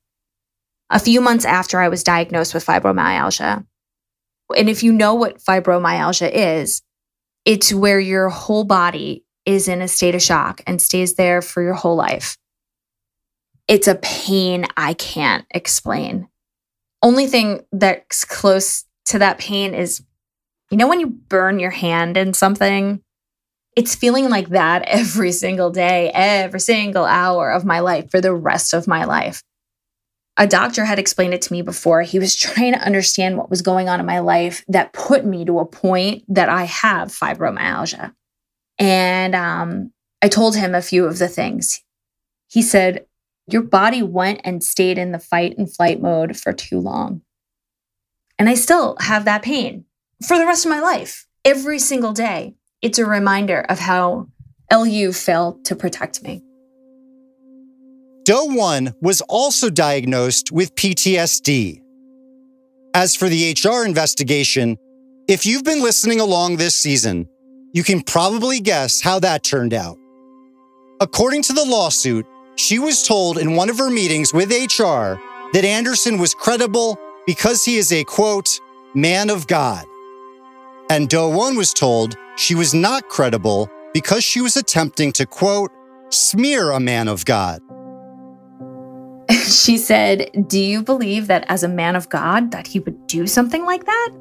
A 0.89 0.97
few 0.97 1.19
months 1.19 1.43
after 1.43 1.81
I 1.81 1.89
was 1.89 2.01
diagnosed 2.01 2.53
with 2.53 2.65
fibromyalgia, 2.65 3.65
and 4.55 4.69
if 4.69 4.83
you 4.83 4.93
know 4.93 5.15
what 5.15 5.41
fibromyalgia 5.41 6.31
is, 6.33 6.81
it's 7.43 7.73
where 7.73 7.99
your 7.99 8.29
whole 8.29 8.63
body 8.63 9.25
is 9.45 9.67
in 9.67 9.81
a 9.81 9.89
state 9.89 10.15
of 10.15 10.21
shock 10.21 10.61
and 10.65 10.81
stays 10.81 11.15
there 11.15 11.41
for 11.41 11.61
your 11.61 11.73
whole 11.73 11.97
life. 11.97 12.37
It's 13.67 13.89
a 13.89 13.95
pain 13.95 14.65
I 14.77 14.93
can't 14.93 15.45
explain. 15.51 16.29
Only 17.01 17.27
thing 17.27 17.65
that's 17.73 18.23
close 18.23 18.85
to 19.07 19.19
that 19.19 19.39
pain 19.39 19.73
is 19.73 20.01
you 20.71 20.77
know, 20.77 20.87
when 20.87 20.99
you 20.99 21.07
burn 21.07 21.59
your 21.59 21.71
hand 21.71 22.17
in 22.17 22.33
something, 22.33 23.01
it's 23.75 23.95
feeling 23.95 24.29
like 24.29 24.49
that 24.49 24.81
every 24.87 25.31
single 25.31 25.69
day, 25.69 26.11
every 26.13 26.59
single 26.59 27.05
hour 27.05 27.51
of 27.51 27.65
my 27.65 27.79
life 27.79 28.09
for 28.09 28.21
the 28.21 28.33
rest 28.33 28.73
of 28.73 28.87
my 28.87 29.05
life. 29.05 29.41
A 30.37 30.47
doctor 30.47 30.83
had 30.83 30.99
explained 30.99 31.33
it 31.33 31.41
to 31.43 31.53
me 31.53 31.61
before. 31.61 32.01
He 32.01 32.19
was 32.19 32.35
trying 32.39 32.73
to 32.73 32.81
understand 32.81 33.37
what 33.37 33.49
was 33.49 33.61
going 33.61 33.89
on 33.89 33.99
in 33.99 34.05
my 34.05 34.19
life 34.19 34.63
that 34.67 34.93
put 34.93 35.25
me 35.25 35.45
to 35.45 35.59
a 35.59 35.65
point 35.65 36.23
that 36.27 36.49
I 36.49 36.63
have 36.65 37.09
fibromyalgia. 37.09 38.13
And 38.77 39.35
um, 39.35 39.91
I 40.21 40.27
told 40.27 40.55
him 40.55 40.75
a 40.75 40.81
few 40.81 41.05
of 41.05 41.17
the 41.17 41.29
things. 41.29 41.81
He 42.49 42.61
said, 42.61 43.05
Your 43.47 43.61
body 43.61 44.03
went 44.03 44.41
and 44.43 44.61
stayed 44.61 44.97
in 44.97 45.13
the 45.13 45.19
fight 45.19 45.57
and 45.57 45.73
flight 45.73 46.01
mode 46.01 46.35
for 46.37 46.51
too 46.51 46.79
long. 46.79 47.21
And 48.37 48.49
I 48.49 48.55
still 48.55 48.97
have 48.99 49.23
that 49.25 49.43
pain 49.43 49.85
for 50.23 50.37
the 50.37 50.45
rest 50.45 50.65
of 50.65 50.69
my 50.69 50.79
life. 50.79 51.25
Every 51.43 51.79
single 51.79 52.13
day, 52.13 52.55
it's 52.81 52.99
a 52.99 53.05
reminder 53.05 53.61
of 53.69 53.79
how 53.79 54.27
LU 54.71 55.11
failed 55.11 55.65
to 55.65 55.75
protect 55.75 56.23
me. 56.23 56.41
Doe 58.25 58.45
1 58.45 58.93
was 59.01 59.21
also 59.21 59.69
diagnosed 59.69 60.51
with 60.51 60.73
PTSD. 60.75 61.81
As 62.95 63.15
for 63.15 63.29
the 63.29 63.53
HR 63.53 63.85
investigation, 63.85 64.77
if 65.27 65.45
you've 65.45 65.63
been 65.63 65.83
listening 65.83 66.19
along 66.19 66.57
this 66.57 66.75
season, 66.75 67.27
you 67.73 67.83
can 67.83 68.01
probably 68.01 68.59
guess 68.59 69.01
how 69.01 69.19
that 69.19 69.43
turned 69.43 69.73
out. 69.73 69.97
According 71.01 71.43
to 71.43 71.53
the 71.53 71.65
lawsuit, 71.65 72.25
she 72.55 72.79
was 72.79 73.03
told 73.03 73.37
in 73.37 73.55
one 73.55 73.69
of 73.69 73.77
her 73.77 73.89
meetings 73.89 74.33
with 74.33 74.49
HR 74.49 75.19
that 75.51 75.65
Anderson 75.65 76.17
was 76.17 76.33
credible 76.33 76.97
because 77.27 77.65
he 77.65 77.75
is 77.75 77.91
a 77.91 78.03
quote, 78.05 78.59
man 78.93 79.29
of 79.29 79.45
God. 79.45 79.85
And 80.89 81.09
Doe 81.09 81.29
1 81.29 81.55
was 81.55 81.73
told 81.73 82.15
she 82.37 82.53
was 82.53 82.73
not 82.73 83.09
credible 83.09 83.69
because 83.93 84.23
she 84.23 84.41
was 84.41 84.55
attempting 84.55 85.11
to 85.13 85.25
quote, 85.25 85.71
smear 86.09 86.71
a 86.71 86.79
man 86.79 87.07
of 87.07 87.25
God. 87.25 87.61
she 89.31 89.77
said, 89.77 90.29
Do 90.47 90.59
you 90.59 90.83
believe 90.83 91.27
that 91.27 91.45
as 91.47 91.63
a 91.63 91.67
man 91.67 91.95
of 91.95 92.09
God 92.09 92.51
that 92.51 92.67
he 92.67 92.79
would 92.79 93.07
do 93.07 93.25
something 93.25 93.65
like 93.65 93.85
that? 93.85 94.11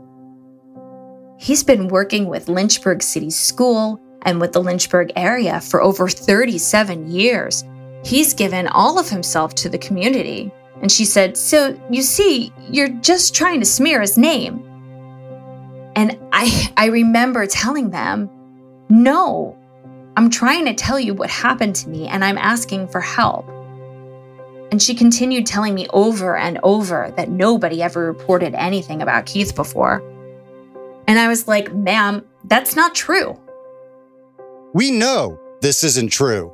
He's 1.39 1.63
been 1.63 1.89
working 1.89 2.27
with 2.27 2.49
Lynchburg 2.49 3.03
City 3.03 3.31
School 3.31 4.01
and 4.23 4.41
with 4.41 4.53
the 4.53 4.63
Lynchburg 4.63 5.13
area 5.17 5.61
for 5.61 5.83
over 5.83 6.09
37 6.09 7.11
years. 7.11 7.65
He's 8.05 8.33
given 8.33 8.69
all 8.69 8.99
of 8.99 9.11
himself 9.11 9.55
to 9.57 9.69
the 9.69 9.79
community. 9.79 10.51
And 10.81 10.91
she 10.91 11.05
said, 11.05 11.37
So 11.37 11.79
you 11.91 12.03
see, 12.03 12.53
you're 12.71 12.89
just 12.89 13.35
trying 13.35 13.61
to 13.61 13.67
smear 13.67 14.01
his 14.01 14.17
name. 14.17 14.74
And 15.97 16.19
I, 16.33 16.73
I 16.77 16.87
remember 16.87 17.47
telling 17.47 17.91
them, 17.91 18.31
No, 18.89 19.57
I'm 20.17 20.31
trying 20.31 20.65
to 20.67 20.75
tell 20.75 20.99
you 20.99 21.15
what 21.15 21.31
happened 21.31 21.75
to 21.77 21.89
me 21.89 22.07
and 22.07 22.25
I'm 22.25 22.39
asking 22.39 22.89
for 22.89 23.01
help. 23.01 23.49
And 24.71 24.83
she 24.83 24.95
continued 24.95 25.47
telling 25.47 25.75
me 25.75 25.87
over 25.93 26.37
and 26.37 26.59
over 26.63 27.13
that 27.17 27.31
nobody 27.31 27.83
ever 27.83 28.07
reported 28.07 28.55
anything 28.55 29.03
about 29.03 29.27
Keith 29.27 29.55
before. 29.55 30.03
And 31.07 31.19
I 31.19 31.29
was 31.29 31.47
like, 31.47 31.73
ma'am, 31.75 32.25
that's 32.45 32.75
not 32.75 32.95
true. 32.95 33.39
We 34.73 34.91
know 34.91 35.39
this 35.61 35.85
isn't 35.85 36.11
true. 36.11 36.53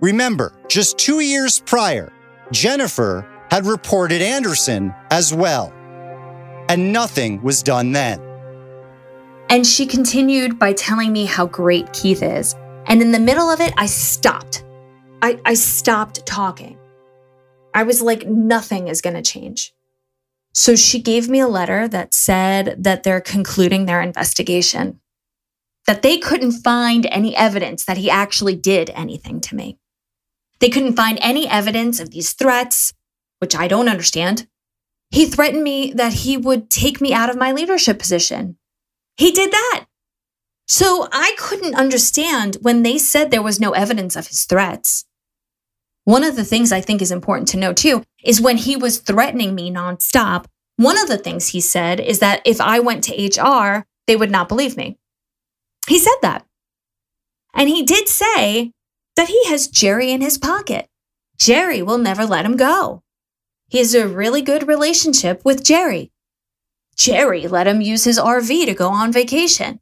Remember, 0.00 0.54
just 0.68 0.98
two 0.98 1.20
years 1.20 1.60
prior, 1.60 2.12
Jennifer 2.52 3.26
had 3.50 3.66
reported 3.66 4.22
Anderson 4.22 4.94
as 5.10 5.32
well. 5.32 5.72
And 6.68 6.92
nothing 6.92 7.42
was 7.42 7.62
done 7.62 7.92
then. 7.92 8.25
And 9.48 9.66
she 9.66 9.86
continued 9.86 10.58
by 10.58 10.72
telling 10.72 11.12
me 11.12 11.24
how 11.24 11.46
great 11.46 11.92
Keith 11.92 12.22
is. 12.22 12.54
And 12.86 13.00
in 13.00 13.12
the 13.12 13.20
middle 13.20 13.48
of 13.48 13.60
it, 13.60 13.72
I 13.76 13.86
stopped. 13.86 14.64
I, 15.22 15.40
I 15.44 15.54
stopped 15.54 16.26
talking. 16.26 16.78
I 17.72 17.84
was 17.84 18.02
like, 18.02 18.26
nothing 18.26 18.88
is 18.88 19.00
going 19.00 19.14
to 19.14 19.22
change. 19.22 19.72
So 20.52 20.74
she 20.74 21.00
gave 21.00 21.28
me 21.28 21.38
a 21.40 21.48
letter 21.48 21.86
that 21.88 22.14
said 22.14 22.82
that 22.82 23.02
they're 23.02 23.20
concluding 23.20 23.86
their 23.86 24.00
investigation, 24.00 25.00
that 25.86 26.02
they 26.02 26.18
couldn't 26.18 26.52
find 26.52 27.06
any 27.06 27.36
evidence 27.36 27.84
that 27.84 27.98
he 27.98 28.10
actually 28.10 28.56
did 28.56 28.90
anything 28.90 29.40
to 29.42 29.54
me. 29.54 29.78
They 30.58 30.70
couldn't 30.70 30.96
find 30.96 31.18
any 31.20 31.46
evidence 31.46 32.00
of 32.00 32.10
these 32.10 32.32
threats, 32.32 32.94
which 33.38 33.54
I 33.54 33.68
don't 33.68 33.88
understand. 33.88 34.48
He 35.10 35.26
threatened 35.26 35.62
me 35.62 35.92
that 35.92 36.12
he 36.12 36.36
would 36.36 36.70
take 36.70 37.00
me 37.00 37.12
out 37.12 37.30
of 37.30 37.36
my 37.36 37.52
leadership 37.52 37.98
position. 37.98 38.56
He 39.16 39.30
did 39.32 39.50
that. 39.50 39.86
So 40.68 41.08
I 41.12 41.34
couldn't 41.38 41.74
understand 41.74 42.58
when 42.60 42.82
they 42.82 42.98
said 42.98 43.30
there 43.30 43.42
was 43.42 43.60
no 43.60 43.70
evidence 43.70 44.16
of 44.16 44.26
his 44.26 44.44
threats. 44.44 45.04
One 46.04 46.24
of 46.24 46.36
the 46.36 46.44
things 46.44 46.72
I 46.72 46.80
think 46.80 47.02
is 47.02 47.10
important 47.12 47.48
to 47.48 47.56
know 47.56 47.72
too 47.72 48.02
is 48.24 48.40
when 48.40 48.56
he 48.56 48.76
was 48.76 48.98
threatening 48.98 49.54
me 49.54 49.70
nonstop, 49.70 50.46
one 50.76 50.98
of 50.98 51.08
the 51.08 51.18
things 51.18 51.48
he 51.48 51.60
said 51.60 52.00
is 52.00 52.18
that 52.18 52.42
if 52.44 52.60
I 52.60 52.80
went 52.80 53.04
to 53.04 53.42
HR, 53.42 53.86
they 54.06 54.16
would 54.16 54.30
not 54.30 54.48
believe 54.48 54.76
me. 54.76 54.98
He 55.88 55.98
said 55.98 56.16
that. 56.22 56.44
And 57.54 57.68
he 57.68 57.82
did 57.82 58.08
say 58.08 58.72
that 59.16 59.28
he 59.28 59.46
has 59.46 59.68
Jerry 59.68 60.12
in 60.12 60.20
his 60.20 60.36
pocket. 60.36 60.88
Jerry 61.38 61.82
will 61.82 61.98
never 61.98 62.26
let 62.26 62.44
him 62.44 62.56
go. 62.56 63.02
He 63.68 63.78
has 63.78 63.94
a 63.94 64.06
really 64.06 64.42
good 64.42 64.68
relationship 64.68 65.44
with 65.44 65.64
Jerry. 65.64 66.12
Jerry 66.96 67.46
let 67.46 67.66
him 67.66 67.80
use 67.80 68.04
his 68.04 68.18
RV 68.18 68.66
to 68.66 68.74
go 68.74 68.88
on 68.88 69.12
vacation. 69.12 69.80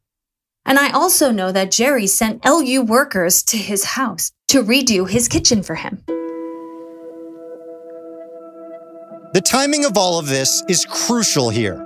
And 0.65 0.77
I 0.77 0.89
also 0.89 1.31
know 1.31 1.51
that 1.51 1.71
Jerry 1.71 2.07
sent 2.07 2.43
LU 2.43 2.81
workers 2.81 3.43
to 3.43 3.57
his 3.57 3.85
house 3.85 4.31
to 4.49 4.63
redo 4.63 5.09
his 5.09 5.27
kitchen 5.27 5.63
for 5.63 5.75
him. 5.75 6.03
The 9.33 9.41
timing 9.41 9.85
of 9.85 9.97
all 9.97 10.17
of 10.17 10.27
this 10.27 10.63
is 10.67 10.85
crucial 10.85 11.49
here. 11.49 11.77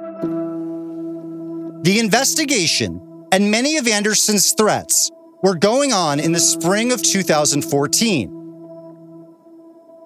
The 1.81 1.97
investigation 1.99 3.27
and 3.31 3.51
many 3.51 3.77
of 3.77 3.87
Anderson's 3.87 4.51
threats 4.53 5.11
were 5.43 5.55
going 5.55 5.93
on 5.93 6.19
in 6.19 6.31
the 6.31 6.39
spring 6.39 6.91
of 6.91 7.01
2014. 7.01 8.35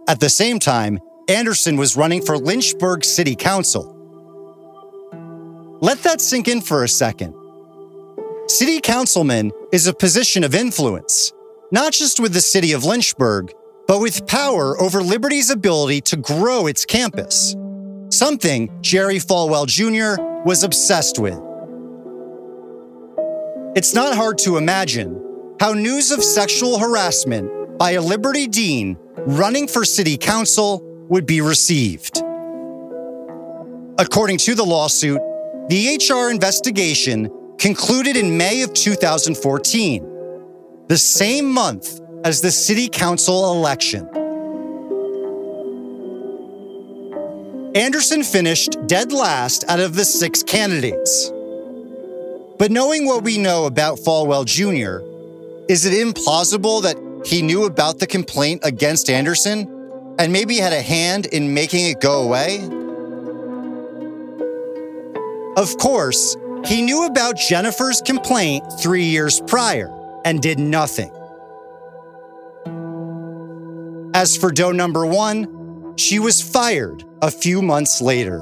At 0.07 0.19
the 0.19 0.29
same 0.29 0.59
time, 0.59 0.99
Anderson 1.29 1.77
was 1.77 1.95
running 1.95 2.21
for 2.21 2.37
Lynchburg 2.37 3.05
City 3.05 3.35
Council. 3.35 3.92
Let 5.83 6.01
that 6.03 6.21
sink 6.21 6.47
in 6.47 6.61
for 6.61 6.85
a 6.85 6.87
second. 6.87 7.35
City 8.47 8.79
councilman 8.79 9.51
is 9.73 9.85
a 9.85 9.93
position 9.93 10.45
of 10.45 10.55
influence, 10.55 11.33
not 11.73 11.91
just 11.91 12.21
with 12.21 12.31
the 12.31 12.39
city 12.39 12.71
of 12.71 12.85
Lynchburg, 12.85 13.51
but 13.85 13.99
with 13.99 14.25
power 14.25 14.81
over 14.81 15.03
Liberty's 15.03 15.49
ability 15.49 15.99
to 15.99 16.15
grow 16.15 16.67
its 16.67 16.85
campus, 16.85 17.57
something 18.07 18.71
Jerry 18.79 19.17
Falwell 19.17 19.67
Jr. 19.67 20.23
was 20.45 20.63
obsessed 20.63 21.19
with. 21.19 21.37
It's 23.75 23.93
not 23.93 24.15
hard 24.15 24.37
to 24.37 24.55
imagine 24.55 25.21
how 25.59 25.73
news 25.73 26.11
of 26.11 26.23
sexual 26.23 26.79
harassment 26.79 27.77
by 27.77 27.91
a 27.91 28.01
Liberty 28.01 28.47
Dean 28.47 28.97
running 29.17 29.67
for 29.67 29.83
city 29.83 30.15
council 30.15 30.81
would 31.09 31.25
be 31.25 31.41
received. 31.41 32.23
According 33.99 34.37
to 34.37 34.55
the 34.55 34.63
lawsuit, 34.63 35.19
the 35.69 35.97
HR 35.97 36.29
investigation 36.29 37.31
concluded 37.57 38.17
in 38.17 38.37
May 38.37 38.63
of 38.63 38.73
2014, 38.73 40.85
the 40.87 40.97
same 40.97 41.49
month 41.49 42.01
as 42.25 42.41
the 42.41 42.51
city 42.51 42.89
council 42.89 43.53
election. 43.53 44.09
Anderson 47.75 48.23
finished 48.23 48.75
dead 48.87 49.13
last 49.13 49.63
out 49.69 49.79
of 49.79 49.95
the 49.95 50.05
six 50.05 50.43
candidates. 50.43 51.31
But 52.59 52.69
knowing 52.69 53.05
what 53.05 53.23
we 53.23 53.37
know 53.37 53.65
about 53.65 53.99
Falwell 53.99 54.45
Jr., 54.45 55.01
is 55.71 55.85
it 55.85 55.93
implausible 55.93 56.83
that 56.83 56.97
he 57.25 57.41
knew 57.41 57.63
about 57.63 57.99
the 57.99 58.07
complaint 58.07 58.61
against 58.65 59.09
Anderson 59.09 59.69
and 60.19 60.33
maybe 60.33 60.57
had 60.57 60.73
a 60.73 60.81
hand 60.81 61.27
in 61.27 61.53
making 61.53 61.87
it 61.87 62.01
go 62.01 62.23
away? 62.23 62.82
Of 65.55 65.77
course, 65.77 66.35
he 66.65 66.81
knew 66.81 67.05
about 67.05 67.37
Jennifer's 67.37 68.01
complaint 68.01 68.63
three 68.79 69.03
years 69.03 69.39
prior 69.41 69.91
and 70.25 70.41
did 70.41 70.57
nothing. 70.57 71.11
As 74.15 74.35
for 74.35 74.51
doe 74.51 74.71
number 74.71 75.05
one, 75.05 75.93
she 75.95 76.17
was 76.17 76.41
fired 76.41 77.03
a 77.21 77.29
few 77.29 77.61
months 77.61 78.01
later. 78.01 78.41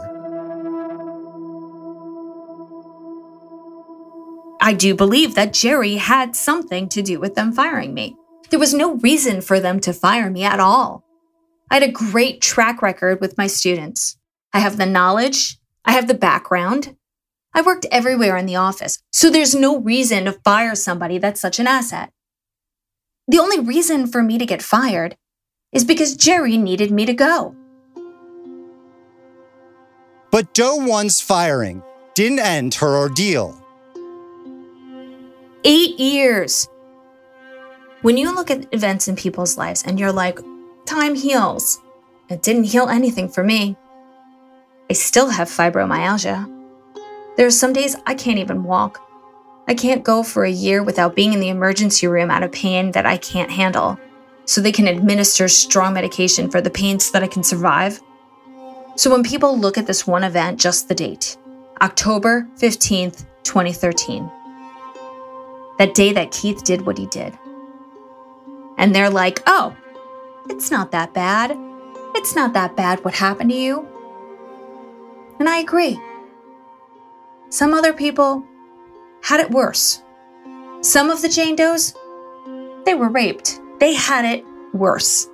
I 4.62 4.74
do 4.74 4.96
believe 4.96 5.36
that 5.36 5.54
Jerry 5.54 5.96
had 5.96 6.36
something 6.36 6.88
to 6.90 7.02
do 7.02 7.20
with 7.20 7.36
them 7.36 7.52
firing 7.52 7.94
me. 7.94 8.16
There 8.52 8.60
was 8.60 8.74
no 8.74 8.96
reason 8.96 9.42
for 9.42 9.60
them 9.60 9.80
to 9.82 9.92
fire 9.92 10.30
me 10.30 10.44
at 10.44 10.60
all. 10.60 11.04
I 11.70 11.76
had 11.76 11.84
a 11.84 11.92
great 11.92 12.42
track 12.42 12.82
record 12.82 13.20
with 13.20 13.38
my 13.38 13.48
students. 13.48 14.18
I 14.54 14.60
have 14.60 14.78
the 14.78 14.86
knowledge, 14.86 15.58
I 15.84 15.94
have 15.94 16.08
the 16.08 16.14
background. 16.14 16.96
I 17.54 17.62
worked 17.62 17.86
everywhere 17.92 18.38
in 18.38 18.46
the 18.46 18.56
office, 18.56 19.00
so 19.12 19.30
there's 19.30 19.54
no 19.54 19.80
reason 19.80 20.26
to 20.26 20.32
fire 20.32 20.74
somebody 20.76 21.18
that's 21.18 21.42
such 21.42 21.60
an 21.60 21.68
asset. 21.68 22.12
The 23.28 23.40
only 23.40 23.60
reason 23.60 24.08
for 24.08 24.24
me 24.24 24.38
to 24.38 24.46
get 24.46 24.62
fired 24.62 25.18
is 25.72 25.86
because 25.86 26.16
Jerry 26.16 26.58
needed 26.58 26.92
me 26.92 27.06
to 27.06 27.14
go. 27.14 27.56
But 30.32 30.54
Doe 30.54 30.78
1's 30.80 31.20
firing 31.20 31.84
didn't 32.16 32.40
end 32.40 32.76
her 32.76 32.96
ordeal. 32.98 33.58
Eight 35.66 36.00
years. 36.00 36.70
When 38.02 38.18
you 38.18 38.34
look 38.34 38.50
at 38.50 38.74
events 38.74 39.08
in 39.08 39.16
people's 39.16 39.58
lives 39.58 39.84
and 39.86 40.00
you're 40.00 40.12
like, 40.12 40.40
time 40.86 41.16
heals, 41.16 41.80
it 42.30 42.42
didn't 42.42 42.64
heal 42.64 42.88
anything 42.88 43.28
for 43.30 43.44
me. 43.44 43.76
I 44.90 44.94
still 44.94 45.30
have 45.30 45.50
fibromyalgia. 45.50 46.61
There 47.42 47.48
are 47.48 47.50
some 47.50 47.74
days 47.74 47.96
I 48.06 48.14
can't 48.14 48.38
even 48.38 48.66
walk. 48.66 49.02
I 49.68 49.74
can't 49.74 50.04
go 50.04 50.22
for 50.22 50.44
a 50.44 50.52
year 50.52 50.84
without 50.84 51.16
being 51.16 51.34
in 51.34 51.40
the 51.40 51.50
emergency 51.50 52.06
room 52.06 52.30
out 52.30 52.44
of 52.44 52.52
pain 52.52 52.92
that 52.92 53.08
I 53.08 53.18
can't 53.18 53.50
handle, 53.50 54.00
so 54.46 54.62
they 54.62 54.72
can 54.72 54.88
administer 54.88 55.48
strong 55.48 55.96
medication 55.96 56.52
for 56.52 56.62
the 56.62 56.70
pain 56.70 57.00
so 57.00 57.12
that 57.14 57.24
I 57.24 57.28
can 57.28 57.44
survive. 57.44 58.00
So 58.96 59.10
when 59.10 59.24
people 59.24 59.58
look 59.58 59.80
at 59.80 59.88
this 59.88 60.06
one 60.06 60.24
event, 60.24 60.60
just 60.60 60.88
the 60.88 60.94
date 60.94 61.36
October 61.82 62.48
15th, 62.60 63.26
2013 63.42 64.32
that 65.80 65.96
day 65.96 66.14
that 66.14 66.30
Keith 66.30 66.64
did 66.64 66.86
what 66.86 67.00
he 67.00 67.08
did. 67.08 67.36
And 68.78 68.94
they're 68.94 69.10
like, 69.10 69.42
oh, 69.48 69.76
it's 70.48 70.70
not 70.70 70.92
that 70.92 71.16
bad. 71.16 71.58
It's 72.14 72.36
not 72.36 72.54
that 72.54 72.78
bad 72.78 73.04
what 73.04 73.16
happened 73.16 73.50
to 73.50 73.56
you. 73.56 73.88
And 75.40 75.50
I 75.50 75.58
agree. 75.58 76.00
Some 77.52 77.74
other 77.74 77.92
people 77.92 78.46
had 79.22 79.42
it 79.42 79.52
worse. 79.52 80.02
Some 80.80 81.10
of 81.10 81.22
the 81.22 81.28
Jane 81.28 81.58
Does, 81.58 81.94
they 82.86 82.96
were 82.96 83.10
raped. 83.10 83.60
They 83.80 83.94
had 83.94 84.24
it 84.24 84.46
worse. 84.74 85.28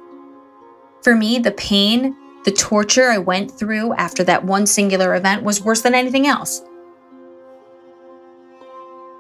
For 1.04 1.16
me, 1.16 1.38
the 1.38 1.52
pain, 1.52 2.16
the 2.44 2.52
torture 2.52 3.10
I 3.10 3.20
went 3.20 3.52
through 3.52 3.94
after 3.94 4.24
that 4.24 4.44
one 4.44 4.66
singular 4.66 5.16
event 5.16 5.44
was 5.44 5.62
worse 5.62 5.82
than 5.82 5.94
anything 5.94 6.26
else. 6.26 6.64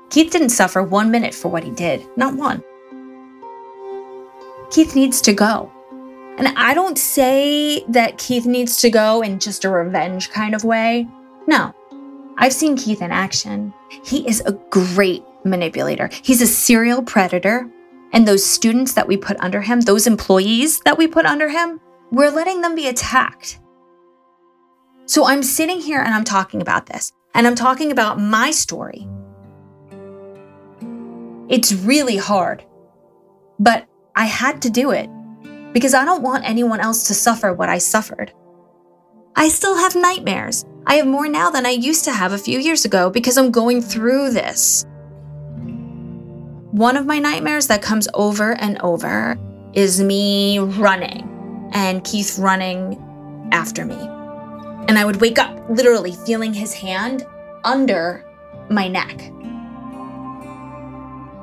Keith 0.10 0.32
didn't 0.32 0.50
suffer 0.50 0.82
one 0.82 1.12
minute 1.12 1.36
for 1.36 1.50
what 1.50 1.64
he 1.64 1.72
did, 1.72 2.04
not 2.18 2.36
one. 2.36 2.64
Keith 4.72 4.95
needs 4.95 5.22
to 5.22 5.34
go. 5.34 5.72
And 6.39 6.48
I 6.58 6.74
don't 6.74 6.98
say 6.98 7.84
that 7.89 8.18
Keith 8.18 8.48
needs 8.48 8.82
to 8.82 8.89
go 8.89 9.22
in 9.22 9.39
just 9.39 9.66
a 9.66 9.70
revenge 9.70 10.32
kind 10.32 10.56
of 10.56 10.64
way. 10.64 11.08
No. 11.48 11.74
I've 12.38 12.54
seen 12.54 12.78
Keith 12.78 13.02
in 13.02 13.12
action. 13.12 13.74
He 14.06 14.28
is 14.28 14.42
a 14.46 14.54
great 14.70 15.24
manipulator. 15.44 16.10
He's 16.22 16.42
a 16.42 16.48
serial 16.48 17.02
predator. 17.02 17.70
And 18.14 18.28
those 18.28 18.46
students 18.46 18.94
that 18.94 19.08
we 19.08 19.18
put 19.18 19.38
under 19.40 19.62
him, 19.62 19.82
those 19.82 20.08
employees 20.08 20.80
that 20.82 20.98
we 20.98 21.08
put 21.08 21.26
under 21.26 21.50
him, 21.50 21.82
we're 22.12 22.30
letting 22.30 22.62
them 22.62 22.76
be 22.76 22.88
attacked. 22.88 23.60
So 25.06 25.26
I'm 25.26 25.44
sitting 25.44 25.80
here 25.80 26.00
and 26.00 26.14
I'm 26.14 26.24
talking 26.24 26.62
about 26.62 26.86
this. 26.86 27.12
And 27.34 27.46
I'm 27.46 27.56
talking 27.56 27.92
about 27.92 28.20
my 28.20 28.52
story. 28.52 29.08
It's 31.50 31.74
really 31.74 32.18
hard. 32.18 32.64
But 33.60 33.88
I 34.16 34.26
had 34.26 34.62
to 34.64 34.70
do 34.70 34.92
it 34.92 35.10
because 35.74 35.94
I 35.94 36.06
don't 36.06 36.24
want 36.24 36.48
anyone 36.48 36.80
else 36.80 37.08
to 37.08 37.14
suffer 37.14 37.54
what 37.54 37.70
I 37.70 37.78
suffered. 37.78 38.32
I 39.36 39.50
still 39.50 39.78
have 39.78 39.96
nightmares. 39.96 40.66
I 40.90 40.96
have 40.96 41.06
more 41.06 41.28
now 41.28 41.50
than 41.50 41.66
I 41.66 41.72
used 41.72 42.06
to 42.06 42.14
have 42.14 42.32
a 42.32 42.38
few 42.38 42.60
years 42.60 42.86
ago 42.86 43.10
because 43.10 43.38
I'm 43.38 43.52
going 43.52 43.82
through 43.82 44.32
this. 44.32 44.86
One 46.72 46.96
of 46.96 47.06
my 47.06 47.20
nightmares 47.20 47.68
that 47.68 47.82
comes 47.82 48.08
over 48.14 48.54
and 48.54 48.82
over 48.82 49.38
is 49.74 50.02
me 50.02 50.60
running 50.60 51.70
and 51.74 52.06
Keith 52.06 52.40
running 52.40 52.98
after 53.52 53.86
me. 53.86 53.98
And 54.88 54.98
I 54.98 55.04
would 55.04 55.20
wake 55.20 55.38
up 55.38 55.70
literally 55.70 56.14
feeling 56.26 56.54
his 56.54 56.74
hand 56.74 57.26
under 57.66 58.24
my 58.70 58.88
neck. 58.88 59.30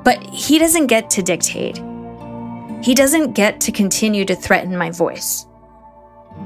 But 0.03 0.23
he 0.23 0.57
doesn't 0.57 0.87
get 0.87 1.11
to 1.11 1.21
dictate. 1.21 1.77
He 2.83 2.95
doesn't 2.95 3.33
get 3.33 3.61
to 3.61 3.71
continue 3.71 4.25
to 4.25 4.35
threaten 4.35 4.75
my 4.75 4.89
voice. 4.89 5.45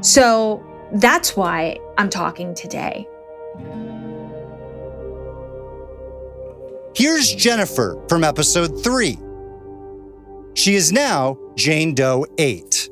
So 0.01 0.61
that's 0.91 1.37
why 1.37 1.77
I'm 1.99 2.09
talking 2.09 2.55
today. 2.55 3.05
Here's 6.95 7.35
Jennifer 7.35 8.01
from 8.07 8.23
episode 8.23 8.81
3. 8.81 9.19
She 10.53 10.75
is 10.75 10.93
now 10.93 11.37
Jane 11.57 11.93
Doe 11.93 12.25
8. 12.37 12.89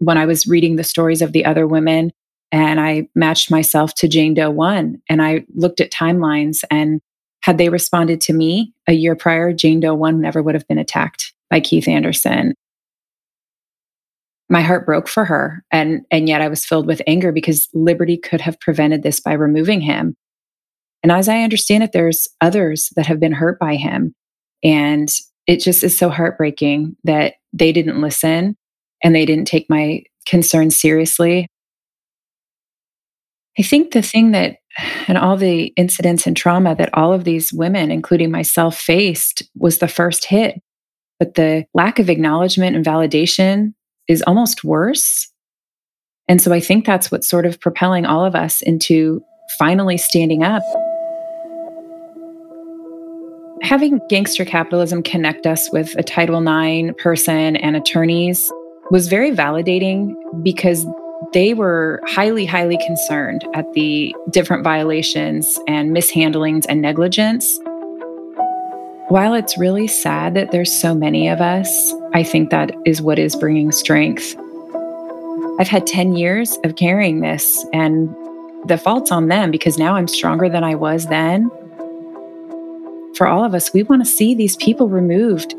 When 0.00 0.18
I 0.18 0.26
was 0.26 0.46
reading 0.46 0.76
the 0.76 0.84
stories 0.84 1.22
of 1.22 1.32
the 1.32 1.46
other 1.46 1.66
women, 1.66 2.12
and 2.52 2.78
I 2.78 3.08
matched 3.14 3.50
myself 3.50 3.94
to 3.94 4.08
Jane 4.08 4.34
Doe 4.34 4.50
1, 4.50 5.00
and 5.08 5.22
I 5.22 5.46
looked 5.54 5.80
at 5.80 5.90
timelines 5.90 6.64
and 6.70 7.00
had 7.44 7.56
they 7.56 7.70
responded 7.70 8.20
to 8.20 8.34
me 8.34 8.74
a 8.86 8.92
year 8.92 9.16
prior, 9.16 9.54
Jane 9.54 9.80
Doe 9.80 9.94
1 9.94 10.20
never 10.20 10.42
would 10.42 10.54
have 10.54 10.68
been 10.68 10.76
attacked 10.76 11.32
by 11.48 11.60
Keith 11.60 11.88
Anderson. 11.88 12.52
My 14.52 14.60
heart 14.60 14.84
broke 14.84 15.08
for 15.08 15.24
her. 15.24 15.64
And, 15.72 16.02
and 16.10 16.28
yet 16.28 16.42
I 16.42 16.48
was 16.48 16.62
filled 16.62 16.86
with 16.86 17.00
anger 17.06 17.32
because 17.32 17.70
Liberty 17.72 18.18
could 18.18 18.42
have 18.42 18.60
prevented 18.60 19.02
this 19.02 19.18
by 19.18 19.32
removing 19.32 19.80
him. 19.80 20.14
And 21.02 21.10
as 21.10 21.26
I 21.26 21.40
understand 21.40 21.84
it, 21.84 21.92
there's 21.92 22.28
others 22.42 22.90
that 22.94 23.06
have 23.06 23.18
been 23.18 23.32
hurt 23.32 23.58
by 23.58 23.76
him. 23.76 24.14
And 24.62 25.08
it 25.46 25.60
just 25.60 25.82
is 25.82 25.96
so 25.96 26.10
heartbreaking 26.10 26.98
that 27.04 27.36
they 27.54 27.72
didn't 27.72 28.02
listen 28.02 28.58
and 29.02 29.14
they 29.14 29.24
didn't 29.24 29.46
take 29.46 29.70
my 29.70 30.02
concerns 30.26 30.78
seriously. 30.78 31.46
I 33.58 33.62
think 33.62 33.92
the 33.92 34.02
thing 34.02 34.32
that 34.32 34.56
and 35.08 35.16
all 35.16 35.38
the 35.38 35.72
incidents 35.78 36.26
and 36.26 36.36
trauma 36.36 36.74
that 36.74 36.92
all 36.92 37.14
of 37.14 37.24
these 37.24 37.54
women, 37.54 37.90
including 37.90 38.30
myself, 38.30 38.76
faced 38.76 39.44
was 39.54 39.78
the 39.78 39.88
first 39.88 40.26
hit. 40.26 40.60
But 41.18 41.36
the 41.36 41.64
lack 41.72 41.98
of 41.98 42.10
acknowledgement 42.10 42.76
and 42.76 42.84
validation 42.84 43.72
is 44.12 44.22
almost 44.26 44.62
worse. 44.62 45.28
And 46.28 46.40
so 46.40 46.52
I 46.52 46.60
think 46.60 46.84
that's 46.84 47.10
what's 47.10 47.28
sort 47.28 47.46
of 47.46 47.60
propelling 47.60 48.06
all 48.06 48.24
of 48.24 48.34
us 48.34 48.62
into 48.62 49.22
finally 49.58 49.96
standing 49.98 50.42
up. 50.42 50.62
Having 53.62 54.00
gangster 54.08 54.44
capitalism 54.44 55.02
connect 55.02 55.46
us 55.46 55.70
with 55.72 55.94
a 55.96 56.02
Title 56.02 56.40
IX 56.46 56.92
person 57.02 57.56
and 57.56 57.76
attorneys 57.76 58.52
was 58.90 59.08
very 59.08 59.30
validating 59.30 60.14
because 60.42 60.84
they 61.32 61.54
were 61.54 62.00
highly, 62.06 62.44
highly 62.44 62.78
concerned 62.84 63.44
at 63.54 63.72
the 63.72 64.14
different 64.30 64.64
violations 64.64 65.58
and 65.68 65.92
mishandlings 65.92 66.66
and 66.68 66.82
negligence. 66.82 67.58
While 69.08 69.34
it's 69.34 69.58
really 69.58 69.88
sad 69.88 70.34
that 70.34 70.52
there's 70.52 70.72
so 70.72 70.94
many 70.94 71.28
of 71.28 71.40
us, 71.40 71.92
I 72.14 72.22
think 72.22 72.50
that 72.50 72.72
is 72.86 73.02
what 73.02 73.18
is 73.18 73.36
bringing 73.36 73.72
strength. 73.72 74.36
I've 75.58 75.68
had 75.68 75.86
10 75.86 76.14
years 76.14 76.56
of 76.64 76.76
carrying 76.76 77.20
this, 77.20 77.66
and 77.72 78.08
the 78.66 78.78
fault's 78.78 79.12
on 79.12 79.28
them 79.28 79.50
because 79.50 79.76
now 79.76 79.96
I'm 79.96 80.08
stronger 80.08 80.48
than 80.48 80.64
I 80.64 80.74
was 80.74 81.06
then. 81.06 81.50
For 83.16 83.26
all 83.26 83.44
of 83.44 83.54
us, 83.54 83.72
we 83.74 83.82
want 83.82 84.02
to 84.02 84.10
see 84.10 84.34
these 84.34 84.56
people 84.56 84.88
removed 84.88 85.54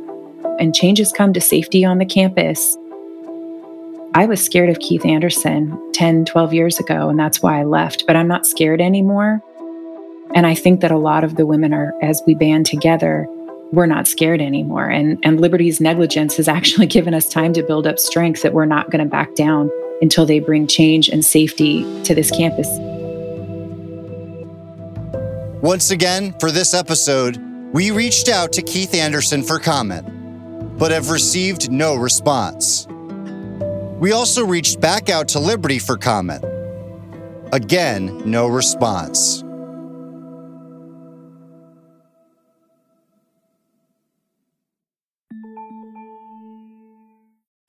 and 0.60 0.74
changes 0.74 1.12
come 1.12 1.34
to 1.34 1.42
safety 1.42 1.86
on 1.86 2.00
the 2.00 2.06
campus. 2.06 2.78
I 4.16 4.26
was 4.26 4.44
scared 4.44 4.70
of 4.70 4.80
Keith 4.80 5.06
Anderson 5.06 5.78
10, 5.94 6.26
12 6.26 6.54
years 6.54 6.80
ago, 6.80 7.10
and 7.10 7.20
that's 7.20 7.42
why 7.42 7.60
I 7.60 7.64
left, 7.64 8.06
but 8.08 8.16
I'm 8.16 8.28
not 8.28 8.46
scared 8.46 8.82
anymore. 8.82 9.42
And 10.36 10.48
I 10.48 10.56
think 10.56 10.82
that 10.82 10.92
a 10.92 10.98
lot 10.98 11.24
of 11.24 11.36
the 11.36 11.46
women 11.46 11.74
are, 11.74 11.94
as 12.02 12.22
we 12.26 12.34
band 12.34 12.66
together, 12.66 13.28
we're 13.72 13.86
not 13.86 14.08
scared 14.08 14.42
anymore. 14.42 14.90
And, 14.90 15.20
and 15.24 15.40
Liberty's 15.40 15.80
negligence 15.82 16.38
has 16.38 16.48
actually 16.58 16.88
given 16.88 17.14
us 17.14 17.30
time 17.30 17.54
to 17.54 17.64
build 17.64 17.88
up 17.88 18.00
strength 18.00 18.42
that 18.44 18.54
we're 18.54 18.66
not 18.66 18.90
going 18.90 19.04
to 19.04 19.10
back 19.10 19.36
down 19.36 19.70
until 20.02 20.26
they 20.26 20.40
bring 20.40 20.68
change 20.68 21.10
and 21.10 21.24
safety 21.24 21.84
to 22.04 22.14
this 22.14 22.30
campus. 22.32 22.68
Once 25.62 25.92
again, 25.92 26.34
for 26.40 26.52
this 26.52 26.74
episode, 26.74 27.38
we 27.74 27.90
reached 27.90 28.28
out 28.28 28.52
to 28.54 28.62
Keith 28.62 28.94
Anderson 28.94 29.42
for 29.42 29.60
comment, 29.60 30.06
but 30.78 30.92
have 30.92 31.10
received 31.10 31.72
no 31.72 31.96
response. 31.96 32.86
We 34.00 34.12
also 34.12 34.46
reached 34.46 34.82
back 34.82 35.10
out 35.10 35.30
to 35.30 35.40
Liberty 35.40 35.80
for 35.80 35.96
comment. 35.96 36.44
Again, 37.54 38.30
no 38.30 38.48
response. 38.48 39.43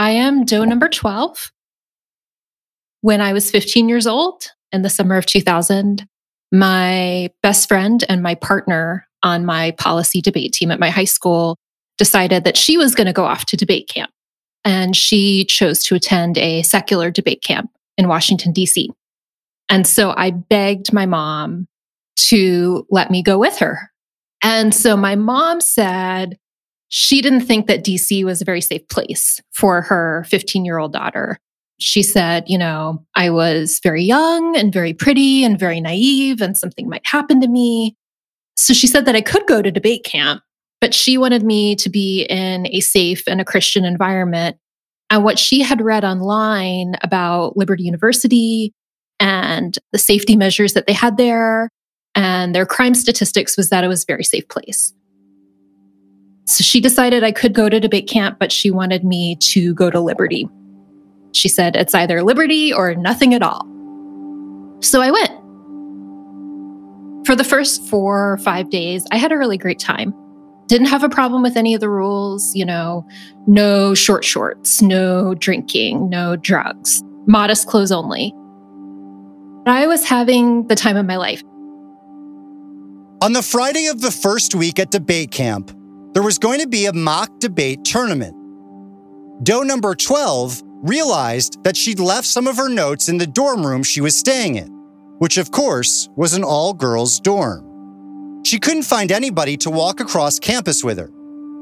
I 0.00 0.12
am 0.12 0.46
doe 0.46 0.64
number 0.64 0.88
12. 0.88 1.52
When 3.02 3.20
I 3.20 3.34
was 3.34 3.50
15 3.50 3.86
years 3.86 4.06
old, 4.06 4.46
in 4.72 4.80
the 4.80 4.88
summer 4.88 5.18
of 5.18 5.26
2000, 5.26 6.06
my 6.50 7.28
best 7.42 7.68
friend 7.68 8.02
and 8.08 8.22
my 8.22 8.34
partner 8.34 9.06
on 9.22 9.44
my 9.44 9.72
policy 9.72 10.22
debate 10.22 10.54
team 10.54 10.70
at 10.70 10.80
my 10.80 10.88
high 10.88 11.04
school 11.04 11.58
decided 11.98 12.44
that 12.44 12.56
she 12.56 12.78
was 12.78 12.94
going 12.94 13.08
to 13.08 13.12
go 13.12 13.26
off 13.26 13.44
to 13.44 13.58
debate 13.58 13.88
camp. 13.88 14.10
And 14.64 14.96
she 14.96 15.44
chose 15.44 15.84
to 15.84 15.94
attend 15.94 16.38
a 16.38 16.62
secular 16.62 17.10
debate 17.10 17.42
camp 17.42 17.70
in 17.98 18.08
Washington, 18.08 18.52
D.C. 18.52 18.88
And 19.68 19.86
so 19.86 20.14
I 20.16 20.30
begged 20.30 20.94
my 20.94 21.04
mom 21.04 21.68
to 22.28 22.86
let 22.88 23.10
me 23.10 23.22
go 23.22 23.36
with 23.36 23.58
her. 23.58 23.90
And 24.42 24.74
so 24.74 24.96
my 24.96 25.14
mom 25.14 25.60
said 25.60 26.38
she 26.90 27.22
didn't 27.22 27.40
think 27.40 27.66
that 27.66 27.84
DC 27.84 28.22
was 28.24 28.42
a 28.42 28.44
very 28.44 28.60
safe 28.60 28.86
place 28.88 29.40
for 29.52 29.80
her 29.82 30.24
15 30.28 30.64
year 30.64 30.78
old 30.78 30.92
daughter 30.92 31.38
she 31.80 32.02
said, 32.02 32.44
you 32.46 32.58
know, 32.58 33.04
I 33.14 33.30
was 33.30 33.80
very 33.82 34.04
young 34.04 34.56
and 34.56 34.72
very 34.72 34.92
pretty 34.92 35.44
and 35.44 35.58
very 35.58 35.80
naive, 35.80 36.42
and 36.42 36.56
something 36.56 36.88
might 36.88 37.06
happen 37.06 37.40
to 37.40 37.48
me. 37.48 37.96
So 38.56 38.74
she 38.74 38.86
said 38.86 39.06
that 39.06 39.16
I 39.16 39.22
could 39.22 39.46
go 39.46 39.62
to 39.62 39.70
debate 39.70 40.04
camp, 40.04 40.42
but 40.80 40.92
she 40.92 41.16
wanted 41.16 41.42
me 41.42 41.74
to 41.76 41.88
be 41.88 42.24
in 42.24 42.66
a 42.66 42.80
safe 42.80 43.26
and 43.26 43.40
a 43.40 43.46
Christian 43.46 43.86
environment. 43.86 44.58
And 45.08 45.24
what 45.24 45.38
she 45.38 45.62
had 45.62 45.80
read 45.80 46.04
online 46.04 46.96
about 47.02 47.56
Liberty 47.56 47.82
University 47.82 48.74
and 49.18 49.78
the 49.92 49.98
safety 49.98 50.36
measures 50.36 50.74
that 50.74 50.86
they 50.86 50.92
had 50.92 51.16
there 51.16 51.70
and 52.14 52.54
their 52.54 52.66
crime 52.66 52.94
statistics 52.94 53.56
was 53.56 53.70
that 53.70 53.84
it 53.84 53.88
was 53.88 54.02
a 54.02 54.06
very 54.06 54.24
safe 54.24 54.46
place. 54.48 54.92
So 56.50 56.64
she 56.64 56.80
decided 56.80 57.22
I 57.22 57.30
could 57.30 57.54
go 57.54 57.68
to 57.68 57.78
debate 57.78 58.08
camp, 58.08 58.38
but 58.40 58.50
she 58.50 58.72
wanted 58.72 59.04
me 59.04 59.36
to 59.36 59.72
go 59.74 59.88
to 59.88 60.00
Liberty. 60.00 60.48
She 61.32 61.48
said, 61.48 61.76
it's 61.76 61.94
either 61.94 62.24
liberty 62.24 62.72
or 62.72 62.94
nothing 62.96 63.34
at 63.34 63.42
all. 63.42 63.64
So 64.80 65.00
I 65.00 65.12
went. 65.12 65.30
For 67.24 67.36
the 67.36 67.44
first 67.44 67.86
four 67.86 68.32
or 68.32 68.38
five 68.38 68.70
days, 68.70 69.06
I 69.12 69.16
had 69.16 69.30
a 69.30 69.38
really 69.38 69.58
great 69.58 69.78
time. 69.78 70.12
Didn't 70.66 70.88
have 70.88 71.04
a 71.04 71.08
problem 71.08 71.42
with 71.42 71.56
any 71.56 71.72
of 71.74 71.80
the 71.80 71.88
rules, 71.88 72.54
you 72.56 72.64
know, 72.64 73.06
no 73.46 73.94
short 73.94 74.24
shorts, 74.24 74.82
no 74.82 75.34
drinking, 75.34 76.10
no 76.10 76.34
drugs, 76.34 77.02
modest 77.26 77.68
clothes 77.68 77.92
only. 77.92 78.34
I 79.66 79.86
was 79.86 80.04
having 80.04 80.66
the 80.66 80.74
time 80.74 80.96
of 80.96 81.06
my 81.06 81.16
life. 81.16 81.42
On 83.22 83.34
the 83.34 83.42
Friday 83.42 83.86
of 83.86 84.00
the 84.00 84.10
first 84.10 84.54
week 84.54 84.80
at 84.80 84.90
debate 84.90 85.30
camp, 85.30 85.70
there 86.12 86.22
was 86.22 86.38
going 86.38 86.60
to 86.60 86.66
be 86.66 86.86
a 86.86 86.92
mock 86.92 87.38
debate 87.38 87.84
tournament. 87.84 88.34
Doe 89.44 89.62
number 89.62 89.94
12 89.94 90.62
realized 90.82 91.62
that 91.62 91.76
she'd 91.76 92.00
left 92.00 92.26
some 92.26 92.46
of 92.46 92.56
her 92.56 92.68
notes 92.68 93.08
in 93.08 93.18
the 93.18 93.26
dorm 93.26 93.64
room 93.64 93.82
she 93.82 94.00
was 94.00 94.16
staying 94.16 94.56
in, 94.56 94.68
which 95.18 95.38
of 95.38 95.50
course 95.50 96.08
was 96.16 96.34
an 96.34 96.42
all 96.42 96.74
girls 96.74 97.20
dorm. 97.20 98.42
She 98.44 98.58
couldn't 98.58 98.82
find 98.82 99.12
anybody 99.12 99.56
to 99.58 99.70
walk 99.70 100.00
across 100.00 100.38
campus 100.38 100.82
with 100.82 100.98
her, 100.98 101.10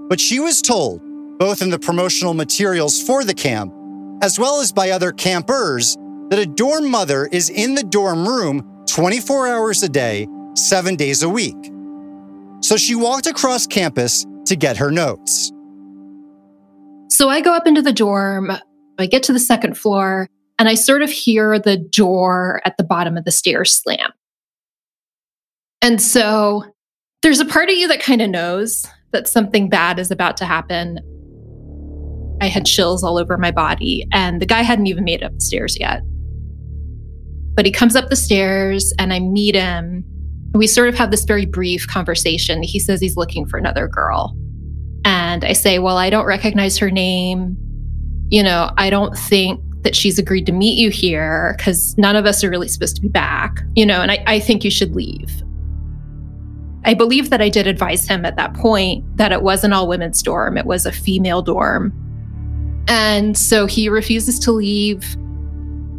but 0.09 0.21
she 0.21 0.41
was 0.41 0.63
told, 0.63 1.03
both 1.39 1.61
in 1.61 1.71
the 1.71 1.79
promotional 1.79 2.35
materials 2.35 3.03
for 3.03 3.25
the 3.25 3.35
camp, 3.35 3.75
as 4.23 4.39
well 4.39 4.61
as 4.61 4.73
by 4.73 4.91
other 4.91 5.13
campers, 5.13 5.97
that 6.31 6.39
a 6.39 6.47
dorm 6.47 6.91
mother 6.91 7.29
is 7.31 7.51
in 7.51 7.75
the 7.75 7.83
dorm 7.83 8.27
room 8.27 8.85
24 8.87 9.49
hours 9.49 9.83
a 9.83 9.89
day, 9.89 10.27
seven 10.55 10.97
days 10.97 11.23
a 11.23 11.29
week. 11.29 11.57
So 12.61 12.77
she 12.77 12.95
walked 12.95 13.27
across 13.27 13.67
campus 13.67 14.27
to 14.49 14.57
get 14.57 14.77
her 14.77 14.91
notes. 14.91 15.53
So 17.11 17.29
I 17.29 17.41
go 17.41 17.55
up 17.55 17.67
into 17.67 17.83
the 17.83 17.93
dorm. 17.93 18.51
I 18.99 19.07
get 19.07 19.23
to 19.25 19.33
the 19.33 19.41
second 19.41 19.79
floor 19.79 20.29
and 20.59 20.69
I 20.69 20.75
sort 20.75 21.03
of 21.03 21.11
hear 21.11 21.59
the 21.59 21.77
door 21.77 22.61
at 22.65 22.77
the 22.77 22.85
bottom 22.85 23.17
of 23.17 23.25
the 23.25 23.31
stairs 23.31 23.73
slam. 23.73 24.13
And 25.81 26.03
so 26.03 26.65
there's 27.23 27.41
a 27.41 27.45
part 27.45 27.69
of 27.69 27.77
you 27.77 27.89
that 27.89 28.01
kind 28.01 28.21
of 28.21 28.31
knows 28.31 28.87
that 29.13 29.29
something 29.29 29.69
bad 29.69 29.99
is 29.99 30.11
about 30.11 30.37
to 30.39 30.45
happen. 30.45 30.99
I 32.41 32.47
had 32.47 32.67
chills 32.67 33.03
all 33.03 33.19
over 33.19 33.37
my 33.37 33.51
body, 33.51 34.07
and 34.13 34.41
the 34.41 34.47
guy 34.47 34.63
hadn't 34.63 34.87
even 34.87 35.05
made 35.05 35.23
it 35.23 35.25
up 35.25 35.35
the 35.35 35.41
stairs 35.41 35.79
yet. 35.79 36.03
But 37.55 37.67
he 37.67 37.73
comes 37.73 37.97
up 37.97 38.11
the 38.11 38.17
stairs, 38.17 38.93
and 38.99 39.13
I 39.13 39.21
meet 39.21 39.55
him. 39.55 40.05
We 40.55 40.67
sort 40.67 40.89
of 40.89 40.95
have 40.97 41.11
this 41.11 41.25
very 41.25 41.47
brief 41.47 41.87
conversation. 41.87 42.63
He 42.63 42.79
says 42.79 43.01
he's 43.01 43.17
looking 43.17 43.47
for 43.47 43.59
another 43.59 43.87
girl. 43.87 44.37
And 45.05 45.45
I 45.45 45.53
say, 45.53 45.79
Well, 45.79 45.97
I 45.97 46.11
don't 46.11 46.27
recognize 46.27 46.79
her 46.79 46.91
name 46.91 47.57
you 48.31 48.43
know, 48.43 48.71
I 48.77 48.91
don't 48.91 49.17
think 49.17 49.61
that 49.83 49.97
she's 49.97 50.19
agreed 50.19 50.47
to 50.47 50.53
meet 50.53 50.79
you 50.79 50.91
here 50.91 51.55
because 51.57 51.97
none 51.97 52.17
of 52.17 52.27
us 52.27 52.45
are 52.45 52.51
really 52.51 52.69
supposed 52.69 52.97
to 52.97 53.03
be 53.03 53.09
back, 53.09 53.63
you 53.75 53.87
know, 53.87 54.01
and 54.01 54.11
I, 54.11 54.23
I 54.27 54.41
think 54.41 54.65
you 54.65 54.71
should 54.71 54.95
leave. 54.95 55.43
I 56.85 56.95
believe 56.95 57.31
that 57.31 57.41
I 57.41 57.49
did 57.49 57.67
advise 57.67 58.07
him 58.07 58.25
at 58.25 58.37
that 58.37 58.55
point 58.55 59.05
that 59.17 59.33
it 59.33 59.43
wasn't 59.43 59.75
all 59.75 59.89
women's 59.89 60.23
dorm, 60.23 60.59
it 60.59 60.67
was 60.67 60.85
a 60.85 60.93
female 60.93 61.43
dorm. 61.43 61.93
And 62.89 63.37
so 63.37 63.67
he 63.67 63.89
refuses 63.89 64.39
to 64.41 64.53
leave. 64.53 65.15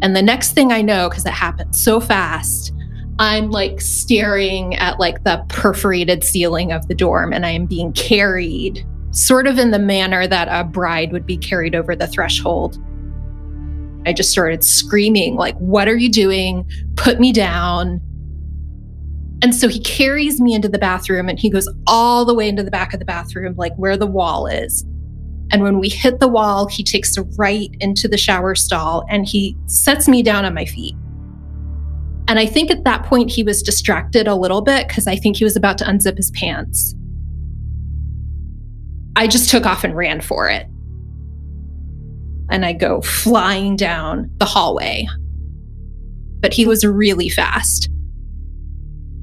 And 0.02 0.16
the 0.16 0.22
next 0.22 0.54
thing 0.54 0.72
I 0.72 0.82
know, 0.82 1.10
because 1.10 1.26
it 1.26 1.34
happened 1.34 1.76
so 1.76 2.00
fast, 2.00 2.74
I'm 3.20 3.52
like 3.52 3.82
staring 3.82 4.76
at 4.76 4.98
like 4.98 5.26
the 5.26 5.44
perforated 5.50 6.24
ceiling 6.24 6.72
of 6.72 6.88
the 6.88 6.96
dorm 6.96 7.34
and 7.34 7.46
I 7.46 7.50
am 7.50 7.66
being 7.66 7.92
carried 7.92 8.86
sort 9.12 9.46
of 9.46 9.60
in 9.60 9.72
the 9.72 9.80
manner 9.80 10.26
that 10.26 10.48
a 10.50 10.64
bride 10.64 11.12
would 11.12 11.26
be 11.26 11.38
carried 11.38 11.76
over 11.76 11.98
the 11.98 12.08
threshold. 12.08 12.82
I 14.06 14.14
just 14.14 14.32
started 14.32 14.64
screaming, 14.64 15.36
like, 15.36 15.58
What 15.58 15.90
are 15.90 15.98
you 15.98 16.10
doing? 16.10 16.66
Put 16.96 17.20
me 17.20 17.34
down. 17.34 18.00
And 19.42 19.54
so 19.54 19.68
he 19.68 19.82
carries 19.82 20.40
me 20.40 20.54
into 20.54 20.70
the 20.70 20.80
bathroom 20.80 21.28
and 21.28 21.38
he 21.38 21.50
goes 21.50 21.68
all 21.88 22.24
the 22.24 22.34
way 22.34 22.48
into 22.48 22.64
the 22.64 22.72
back 22.72 22.94
of 22.94 23.00
the 23.00 23.06
bathroom, 23.06 23.54
like 23.58 23.76
where 23.76 23.98
the 23.98 24.08
wall 24.08 24.48
is. 24.48 24.86
And 25.52 25.62
when 25.62 25.80
we 25.80 25.90
hit 25.90 26.20
the 26.20 26.28
wall, 26.28 26.68
he 26.68 26.84
takes 26.84 27.18
right 27.38 27.70
into 27.82 28.08
the 28.08 28.18
shower 28.18 28.56
stall 28.56 29.06
and 29.10 29.26
he 29.28 29.58
sets 29.66 30.08
me 30.08 30.24
down 30.24 30.46
on 30.46 30.54
my 30.54 30.66
feet. 30.66 30.96
And 32.30 32.38
I 32.38 32.46
think 32.46 32.70
at 32.70 32.84
that 32.84 33.06
point 33.06 33.32
he 33.32 33.42
was 33.42 33.64
distracted 33.64 34.28
a 34.28 34.36
little 34.36 34.62
bit 34.62 34.88
because 34.88 35.08
I 35.08 35.16
think 35.16 35.36
he 35.36 35.44
was 35.44 35.56
about 35.56 35.80
to 35.80 35.86
unzip 35.86 36.16
his 36.16 36.30
pants. 36.30 36.94
I 39.16 39.26
just 39.26 39.50
took 39.50 39.66
off 39.66 39.84
and 39.84 39.98
ran 39.98 40.22
for 40.22 40.48
it. 40.48 40.68
And 42.52 42.66
I 42.66 42.74
go 42.74 43.02
flying 43.02 43.76
down 43.76 44.30
the 44.38 44.46
hallway. 44.46 45.08
But 46.40 46.54
he 46.54 46.68
was 46.68 46.86
really 46.86 47.30
fast. 47.30 47.90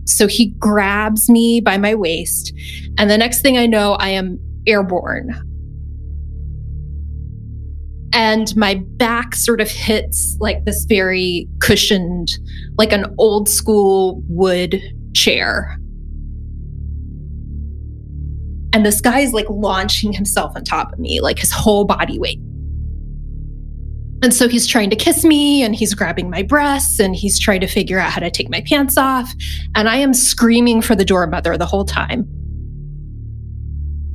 So 0.05 0.27
he 0.27 0.51
grabs 0.59 1.31
me 1.31 1.61
by 1.61 1.79
my 1.79 1.95
waist. 1.95 2.53
And 2.99 3.09
the 3.09 3.19
next 3.19 3.41
thing 3.41 3.57
I 3.57 3.67
know, 3.67 3.93
I 3.93 4.09
am 4.09 4.41
airborne. 4.67 5.33
And 8.17 8.57
my 8.57 8.77
back 8.97 9.35
sort 9.35 9.61
of 9.61 9.71
hits 9.71 10.39
like 10.41 10.65
this 10.65 10.87
very 10.87 11.47
cushioned, 11.61 12.39
like 12.79 12.91
an 12.91 13.15
old 13.19 13.47
school 13.47 14.23
wood 14.27 14.83
chair. 15.13 15.77
And 18.73 18.87
this 18.87 19.03
guy 19.03 19.21
is 19.21 19.35
like 19.35 19.45
launching 19.51 20.15
himself 20.15 20.57
on 20.57 20.65
top 20.65 20.95
of 20.95 20.99
me, 20.99 21.21
like 21.21 21.39
his 21.39 21.53
whole 21.53 21.85
body 21.85 22.19
weight. 22.19 22.41
And 24.23 24.33
so 24.33 24.49
he's 24.49 24.67
trying 24.67 24.89
to 24.89 24.97
kiss 24.97 25.23
me 25.23 25.63
and 25.63 25.77
he's 25.77 25.93
grabbing 25.93 26.31
my 26.31 26.43
breasts 26.43 26.99
and 26.99 27.15
he's 27.15 27.39
trying 27.39 27.61
to 27.61 27.67
figure 27.67 27.99
out 27.99 28.13
how 28.13 28.21
to 28.21 28.31
take 28.31 28.49
my 28.49 28.63
pants 28.63 28.97
off. 28.97 29.31
And 29.75 29.91
I 29.91 29.97
am 29.97 30.15
screaming 30.15 30.81
for 30.81 30.97
the 30.97 31.05
door 31.05 31.27
mother 31.27 31.59
the 31.59 31.67
whole 31.67 31.85
time. 31.85 32.27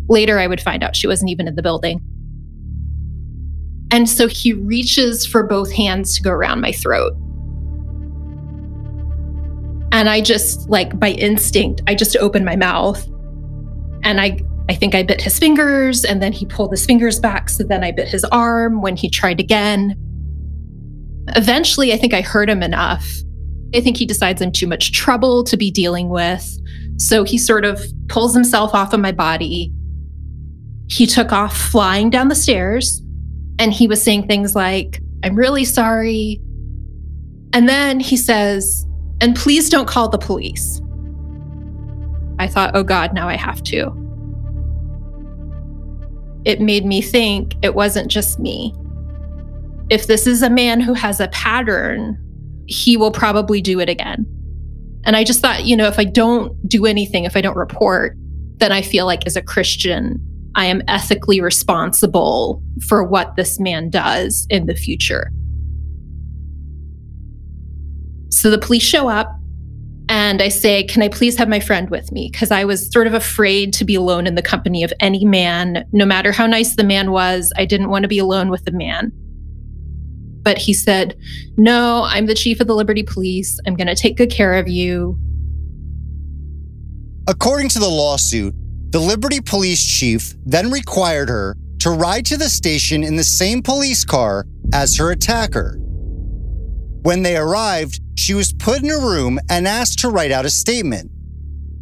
Later, 0.09 0.39
I 0.39 0.47
would 0.47 0.59
find 0.59 0.83
out 0.83 0.95
she 0.95 1.05
wasn't 1.05 1.29
even 1.29 1.47
in 1.47 1.53
the 1.53 1.61
building. 1.61 2.01
And 3.91 4.09
so 4.09 4.27
he 4.27 4.53
reaches 4.53 5.25
for 5.25 5.43
both 5.43 5.71
hands 5.71 6.15
to 6.15 6.23
go 6.23 6.31
around 6.31 6.61
my 6.61 6.71
throat. 6.71 7.13
And 9.91 10.09
I 10.09 10.21
just, 10.21 10.69
like 10.69 10.97
by 10.97 11.11
instinct, 11.11 11.81
I 11.87 11.95
just 11.95 12.15
opened 12.17 12.45
my 12.45 12.55
mouth 12.55 13.05
and 14.03 14.19
I 14.19 14.39
I 14.69 14.75
think 14.75 14.95
I 14.95 15.03
bit 15.03 15.21
his 15.21 15.37
fingers 15.37 16.05
and 16.05 16.21
then 16.21 16.31
he 16.31 16.45
pulled 16.45 16.71
his 16.71 16.85
fingers 16.85 17.19
back. 17.19 17.49
So 17.49 17.63
then 17.63 17.83
I 17.83 17.91
bit 17.91 18.07
his 18.07 18.23
arm 18.25 18.81
when 18.81 18.95
he 18.95 19.09
tried 19.09 19.41
again. 19.41 19.97
Eventually, 21.35 21.91
I 21.91 21.97
think 21.97 22.13
I 22.13 22.21
hurt 22.21 22.49
him 22.49 22.63
enough. 22.63 23.05
I 23.75 23.81
think 23.81 23.97
he 23.97 24.05
decides 24.05 24.41
I'm 24.41 24.51
too 24.51 24.67
much 24.67 24.93
trouble 24.93 25.43
to 25.43 25.57
be 25.57 25.71
dealing 25.71 26.07
with. 26.07 26.57
So 26.97 27.25
he 27.25 27.37
sort 27.37 27.65
of 27.65 27.83
pulls 28.07 28.33
himself 28.33 28.73
off 28.73 28.93
of 28.93 29.01
my 29.01 29.11
body. 29.11 29.73
He 30.87 31.05
took 31.05 31.33
off 31.33 31.57
flying 31.57 32.09
down 32.09 32.29
the 32.29 32.35
stairs 32.35 33.01
and 33.61 33.71
he 33.71 33.87
was 33.87 34.03
saying 34.03 34.27
things 34.27 34.55
like, 34.55 35.01
I'm 35.23 35.35
really 35.35 35.63
sorry. 35.63 36.41
And 37.53 37.69
then 37.69 37.99
he 37.99 38.17
says, 38.17 38.85
and 39.21 39.35
please 39.35 39.69
don't 39.69 39.87
call 39.87 40.09
the 40.09 40.17
police. 40.17 40.81
I 42.39 42.47
thought, 42.47 42.71
oh 42.75 42.83
God, 42.83 43.13
now 43.13 43.29
I 43.29 43.37
have 43.37 43.63
to 43.63 44.01
it 46.45 46.59
made 46.59 46.85
me 46.85 47.01
think 47.01 47.55
it 47.61 47.75
wasn't 47.75 48.09
just 48.09 48.39
me. 48.39 48.73
If 49.89 50.07
this 50.07 50.25
is 50.25 50.41
a 50.41 50.49
man 50.49 50.79
who 50.79 50.93
has 50.93 51.19
a 51.19 51.27
pattern, 51.29 52.17
he 52.67 52.97
will 52.97 53.11
probably 53.11 53.61
do 53.61 53.79
it 53.79 53.89
again. 53.89 54.25
And 55.03 55.15
I 55.15 55.23
just 55.23 55.41
thought, 55.41 55.65
you 55.65 55.75
know, 55.75 55.87
if 55.87 55.99
I 55.99 56.03
don't 56.03 56.55
do 56.67 56.85
anything, 56.85 57.25
if 57.25 57.35
I 57.35 57.41
don't 57.41 57.57
report, 57.57 58.15
then 58.57 58.71
I 58.71 58.81
feel 58.81 59.05
like 59.05 59.25
as 59.25 59.35
a 59.35 59.41
Christian, 59.41 60.19
I 60.55 60.65
am 60.65 60.81
ethically 60.87 61.41
responsible 61.41 62.61
for 62.87 63.03
what 63.03 63.35
this 63.35 63.59
man 63.59 63.89
does 63.89 64.45
in 64.49 64.65
the 64.65 64.75
future. 64.75 65.31
So 68.29 68.49
the 68.49 68.57
police 68.57 68.83
show 68.83 69.07
up 69.07 69.31
and 70.09 70.41
I 70.41 70.49
say, 70.49 70.83
Can 70.83 71.01
I 71.01 71.07
please 71.07 71.37
have 71.37 71.47
my 71.47 71.59
friend 71.59 71.89
with 71.89 72.11
me? 72.11 72.29
Because 72.31 72.51
I 72.51 72.65
was 72.65 72.91
sort 72.91 73.07
of 73.07 73.13
afraid 73.13 73.73
to 73.73 73.85
be 73.85 73.95
alone 73.95 74.27
in 74.27 74.35
the 74.35 74.41
company 74.41 74.83
of 74.83 74.91
any 74.99 75.23
man, 75.23 75.87
no 75.93 76.05
matter 76.05 76.31
how 76.31 76.45
nice 76.47 76.75
the 76.75 76.83
man 76.83 77.11
was. 77.11 77.53
I 77.55 77.65
didn't 77.65 77.89
want 77.89 78.03
to 78.03 78.09
be 78.09 78.19
alone 78.19 78.49
with 78.49 78.65
the 78.65 78.71
man. 78.71 79.11
But 80.43 80.57
he 80.57 80.73
said, 80.73 81.17
No, 81.55 82.03
I'm 82.03 82.25
the 82.25 82.35
chief 82.35 82.59
of 82.59 82.67
the 82.67 82.75
Liberty 82.75 83.03
Police. 83.03 83.59
I'm 83.65 83.75
going 83.75 83.87
to 83.87 83.95
take 83.95 84.17
good 84.17 84.31
care 84.31 84.55
of 84.55 84.67
you. 84.67 85.17
According 87.27 87.69
to 87.69 87.79
the 87.79 87.87
lawsuit, 87.87 88.55
the 88.91 88.99
Liberty 88.99 89.39
Police 89.39 89.85
chief 89.85 90.35
then 90.45 90.69
required 90.69 91.29
her 91.29 91.55
to 91.79 91.89
ride 91.91 92.25
to 92.25 92.37
the 92.37 92.49
station 92.49 93.03
in 93.03 93.15
the 93.15 93.23
same 93.23 93.63
police 93.63 94.03
car 94.03 94.45
as 94.73 94.97
her 94.97 95.11
attacker. 95.11 95.77
When 97.03 97.23
they 97.23 97.37
arrived, 97.37 97.99
she 98.15 98.33
was 98.33 98.53
put 98.53 98.83
in 98.83 98.91
a 98.91 98.99
room 98.99 99.39
and 99.49 99.67
asked 99.67 99.99
to 99.99 100.09
write 100.09 100.31
out 100.31 100.45
a 100.45 100.49
statement. 100.49 101.09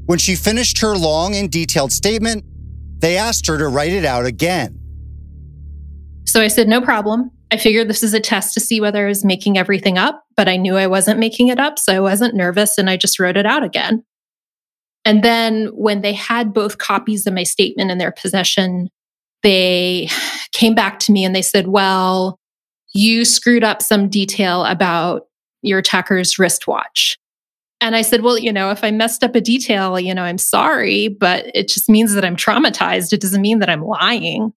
When 0.05 0.20
she 0.20 0.36
finished 0.36 0.80
her 0.80 0.95
long 0.95 1.36
and 1.36 1.51
detailed 1.51 1.91
statement, 1.91 2.45
they 2.99 3.18
asked 3.18 3.47
her 3.47 3.57
to 3.57 3.68
write 3.68 3.91
it 3.91 4.05
out 4.05 4.26
again. 4.26 4.80
So 6.26 6.41
I 6.41 6.47
said, 6.47 6.68
no 6.68 6.80
problem. 6.80 7.32
I 7.51 7.57
figured 7.57 7.88
this 7.88 8.03
is 8.03 8.14
a 8.14 8.20
test 8.20 8.53
to 8.53 8.60
see 8.60 8.80
whether 8.80 9.05
I 9.05 9.10
was 9.10 9.26
making 9.26 9.57
everything 9.57 9.97
up, 9.97 10.24
but 10.38 10.47
I 10.47 10.57
knew 10.57 10.78
I 10.78 10.86
wasn't 10.86 11.20
making 11.20 11.47
it 11.47 11.60
up. 11.60 11.80
So 11.80 11.91
I 11.91 11.99
wasn't 11.99 12.36
nervous 12.36 12.78
and 12.78 12.88
I 12.89 12.97
just 12.97 13.20
wrote 13.20 13.36
it 13.36 13.47
out 13.47 13.64
again. 13.64 14.03
And 15.10 15.24
then 15.24 15.70
when 15.74 16.01
they 16.01 16.14
had 16.14 16.53
both 16.53 16.78
copies 16.78 17.26
of 17.26 17.34
my 17.34 17.41
statement 17.41 17.89
in 17.89 17.97
their 17.97 18.12
possession, 18.12 18.89
they 19.41 20.07
came 20.51 20.76
back 20.76 20.99
to 20.99 21.12
me 21.12 21.26
and 21.26 21.36
they 21.36 21.41
said, 21.41 21.68
well, 21.68 22.38
you 22.93 23.26
screwed 23.26 23.64
up 23.64 23.82
some 23.82 24.07
detail 24.07 24.64
about 24.66 25.24
your 25.64 25.80
attacker's 25.80 26.38
wristwatch. 26.38 27.18
And 27.82 27.95
I 27.95 28.03
said, 28.03 28.22
Well, 28.22 28.38
you 28.38 28.53
know, 28.53 28.70
if 28.70 28.84
I 28.84 28.91
messed 28.91 29.24
up 29.24 29.34
a 29.34 29.41
detail, 29.41 29.99
you 29.99 30.14
know, 30.14 30.22
I'm 30.24 30.38
sorry, 30.38 31.07
but 31.07 31.49
it 31.55 31.70
just 31.70 31.89
means 31.89 32.14
that 32.14 32.26
I'm 32.26 32.36
traumatized. 32.36 33.12
It 33.12 33.22
doesn't 33.22 33.41
mean 33.41 33.60
that 33.60 33.70
I'm 33.70 33.84
lying. 33.84 34.53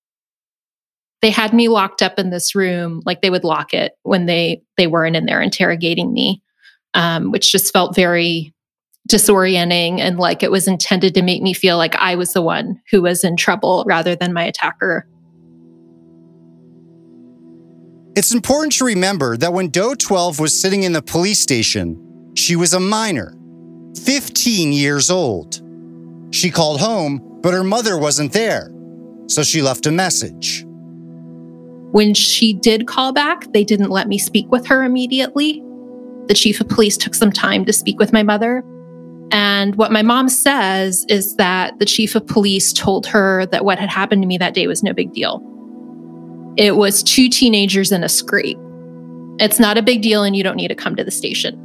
They 1.22 1.30
had 1.30 1.54
me 1.54 1.68
locked 1.68 2.02
up 2.02 2.18
in 2.18 2.28
this 2.28 2.54
room, 2.54 3.00
like 3.06 3.22
they 3.22 3.30
would 3.30 3.44
lock 3.44 3.72
it 3.72 3.92
when 4.02 4.26
they 4.26 4.60
they 4.76 4.86
weren't 4.86 5.16
in 5.16 5.24
there 5.24 5.40
interrogating 5.40 6.12
me, 6.12 6.42
um, 6.92 7.30
which 7.30 7.52
just 7.52 7.72
felt 7.72 7.94
very 7.94 8.52
disorienting 9.08 9.98
and 9.98 10.18
like 10.18 10.42
it 10.42 10.50
was 10.50 10.68
intended 10.68 11.14
to 11.14 11.22
make 11.22 11.42
me 11.42 11.52
feel 11.52 11.76
like 11.76 11.94
I 11.96 12.14
was 12.14 12.32
the 12.32 12.42
one 12.42 12.80
who 12.90 13.02
was 13.02 13.24
in 13.24 13.36
trouble 13.36 13.84
rather 13.86 14.14
than 14.14 14.32
my 14.32 14.44
attacker. 14.44 15.06
It's 18.14 18.32
important 18.32 18.74
to 18.74 18.84
remember 18.84 19.36
that 19.38 19.52
when 19.52 19.70
Doe 19.70 19.94
12 19.94 20.38
was 20.38 20.60
sitting 20.60 20.82
in 20.82 20.92
the 20.92 21.02
police 21.02 21.40
station, 21.40 22.32
she 22.34 22.56
was 22.56 22.74
a 22.74 22.80
minor, 22.80 23.34
15 24.04 24.72
years 24.72 25.10
old. 25.10 25.60
She 26.30 26.50
called 26.50 26.80
home, 26.80 27.40
but 27.42 27.54
her 27.54 27.64
mother 27.64 27.98
wasn't 27.98 28.32
there, 28.32 28.70
so 29.28 29.42
she 29.42 29.62
left 29.62 29.86
a 29.86 29.90
message. 29.90 30.64
When 31.92 32.14
she 32.14 32.52
did 32.52 32.86
call 32.86 33.12
back, 33.12 33.52
they 33.52 33.64
didn't 33.64 33.90
let 33.90 34.08
me 34.08 34.18
speak 34.18 34.50
with 34.50 34.66
her 34.66 34.84
immediately. 34.84 35.62
The 36.28 36.34
chief 36.34 36.60
of 36.60 36.68
police 36.68 36.96
took 36.96 37.14
some 37.14 37.32
time 37.32 37.64
to 37.64 37.72
speak 37.72 37.98
with 37.98 38.12
my 38.12 38.22
mother. 38.22 38.62
And 39.32 39.76
what 39.76 39.90
my 39.90 40.02
mom 40.02 40.28
says 40.28 41.06
is 41.08 41.36
that 41.36 41.78
the 41.78 41.86
chief 41.86 42.14
of 42.14 42.26
police 42.26 42.72
told 42.72 43.06
her 43.06 43.46
that 43.46 43.64
what 43.64 43.78
had 43.78 43.88
happened 43.88 44.22
to 44.22 44.28
me 44.28 44.36
that 44.36 44.52
day 44.52 44.66
was 44.66 44.82
no 44.82 44.92
big 44.92 45.12
deal. 45.12 45.42
It 46.58 46.76
was 46.76 47.02
two 47.02 47.30
teenagers 47.30 47.90
in 47.90 48.04
a 48.04 48.10
scrape. 48.10 48.58
It's 49.38 49.58
not 49.58 49.78
a 49.78 49.82
big 49.82 50.02
deal, 50.02 50.22
and 50.22 50.36
you 50.36 50.42
don't 50.42 50.56
need 50.56 50.68
to 50.68 50.74
come 50.74 50.94
to 50.96 51.02
the 51.02 51.10
station. 51.10 51.58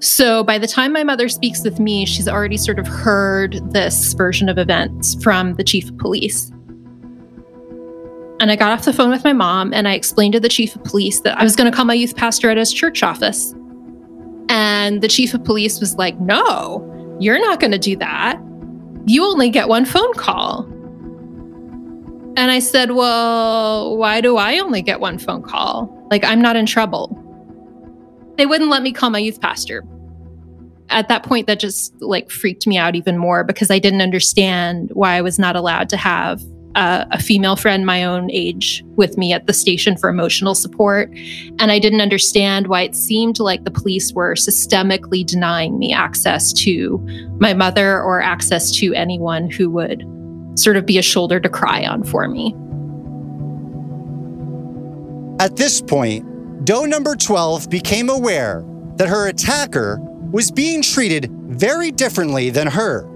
So 0.00 0.42
by 0.42 0.58
the 0.58 0.66
time 0.66 0.92
my 0.92 1.04
mother 1.04 1.28
speaks 1.28 1.62
with 1.62 1.78
me, 1.78 2.04
she's 2.04 2.26
already 2.26 2.56
sort 2.56 2.80
of 2.80 2.88
heard 2.88 3.60
this 3.70 4.12
version 4.14 4.48
of 4.48 4.58
events 4.58 5.22
from 5.22 5.54
the 5.54 5.62
chief 5.62 5.88
of 5.88 5.98
police. 5.98 6.50
And 8.40 8.50
I 8.50 8.56
got 8.56 8.72
off 8.72 8.86
the 8.86 8.92
phone 8.92 9.10
with 9.10 9.22
my 9.22 9.34
mom 9.34 9.72
and 9.74 9.86
I 9.86 9.92
explained 9.92 10.32
to 10.32 10.40
the 10.40 10.48
chief 10.48 10.74
of 10.74 10.82
police 10.82 11.20
that 11.20 11.38
I 11.38 11.44
was 11.44 11.54
going 11.54 11.70
to 11.70 11.76
call 11.76 11.84
my 11.84 11.94
youth 11.94 12.16
pastor 12.16 12.50
at 12.50 12.56
his 12.56 12.72
church 12.72 13.02
office. 13.02 13.54
And 14.50 15.00
the 15.00 15.06
chief 15.06 15.32
of 15.32 15.44
police 15.44 15.78
was 15.78 15.94
like, 15.94 16.18
No, 16.20 17.16
you're 17.20 17.38
not 17.38 17.60
going 17.60 17.70
to 17.70 17.78
do 17.78 17.96
that. 17.96 18.36
You 19.06 19.24
only 19.24 19.48
get 19.48 19.68
one 19.68 19.84
phone 19.84 20.12
call. 20.14 20.64
And 22.36 22.50
I 22.50 22.58
said, 22.58 22.90
Well, 22.90 23.96
why 23.96 24.20
do 24.20 24.36
I 24.36 24.58
only 24.58 24.82
get 24.82 24.98
one 24.98 25.18
phone 25.18 25.42
call? 25.42 25.88
Like, 26.10 26.24
I'm 26.24 26.42
not 26.42 26.56
in 26.56 26.66
trouble. 26.66 27.16
They 28.36 28.46
wouldn't 28.46 28.70
let 28.70 28.82
me 28.82 28.92
call 28.92 29.10
my 29.10 29.20
youth 29.20 29.40
pastor. 29.40 29.84
At 30.88 31.06
that 31.08 31.22
point, 31.22 31.46
that 31.46 31.60
just 31.60 31.94
like 32.02 32.30
freaked 32.30 32.66
me 32.66 32.76
out 32.76 32.96
even 32.96 33.16
more 33.18 33.44
because 33.44 33.70
I 33.70 33.78
didn't 33.78 34.02
understand 34.02 34.90
why 34.94 35.14
I 35.14 35.20
was 35.20 35.38
not 35.38 35.54
allowed 35.54 35.88
to 35.90 35.96
have 35.96 36.42
uh, 36.80 37.04
a 37.10 37.22
female 37.22 37.56
friend 37.56 37.84
my 37.84 38.02
own 38.02 38.30
age 38.30 38.82
with 38.96 39.18
me 39.18 39.34
at 39.34 39.46
the 39.46 39.52
station 39.52 39.98
for 39.98 40.08
emotional 40.08 40.54
support. 40.54 41.10
And 41.58 41.70
I 41.70 41.78
didn't 41.78 42.00
understand 42.00 42.68
why 42.68 42.80
it 42.82 42.96
seemed 42.96 43.38
like 43.38 43.64
the 43.64 43.70
police 43.70 44.14
were 44.14 44.32
systemically 44.34 45.26
denying 45.26 45.78
me 45.78 45.92
access 45.92 46.54
to 46.54 46.98
my 47.38 47.52
mother 47.52 48.00
or 48.02 48.22
access 48.22 48.72
to 48.78 48.94
anyone 48.94 49.50
who 49.50 49.68
would 49.68 50.06
sort 50.54 50.78
of 50.78 50.86
be 50.86 50.96
a 50.96 51.02
shoulder 51.02 51.38
to 51.38 51.50
cry 51.50 51.84
on 51.84 52.02
for 52.02 52.26
me. 52.28 52.56
At 55.38 55.56
this 55.56 55.82
point, 55.82 56.64
Doe 56.64 56.86
number 56.86 57.14
12 57.14 57.68
became 57.68 58.08
aware 58.08 58.64
that 58.96 59.08
her 59.08 59.28
attacker 59.28 59.98
was 60.32 60.50
being 60.50 60.80
treated 60.80 61.30
very 61.48 61.90
differently 61.90 62.48
than 62.48 62.68
her 62.68 63.06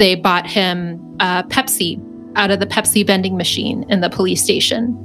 they 0.00 0.14
bought 0.14 0.46
him 0.46 0.98
a 1.20 1.44
Pepsi 1.44 2.04
out 2.36 2.50
of 2.50 2.60
the 2.60 2.66
Pepsi 2.66 3.06
vending 3.06 3.36
machine 3.36 3.84
in 3.88 4.00
the 4.00 4.10
police 4.10 4.42
station. 4.42 4.96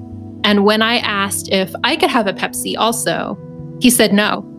And 0.44 0.64
when 0.64 0.82
I 0.82 0.98
asked 0.98 1.50
if 1.52 1.74
I 1.84 1.96
could 1.96 2.10
have 2.10 2.28
a 2.28 2.34
Pepsi 2.34 2.76
also, 2.78 3.38
he 3.82 3.90
said 3.90 4.14
no. 4.14 4.52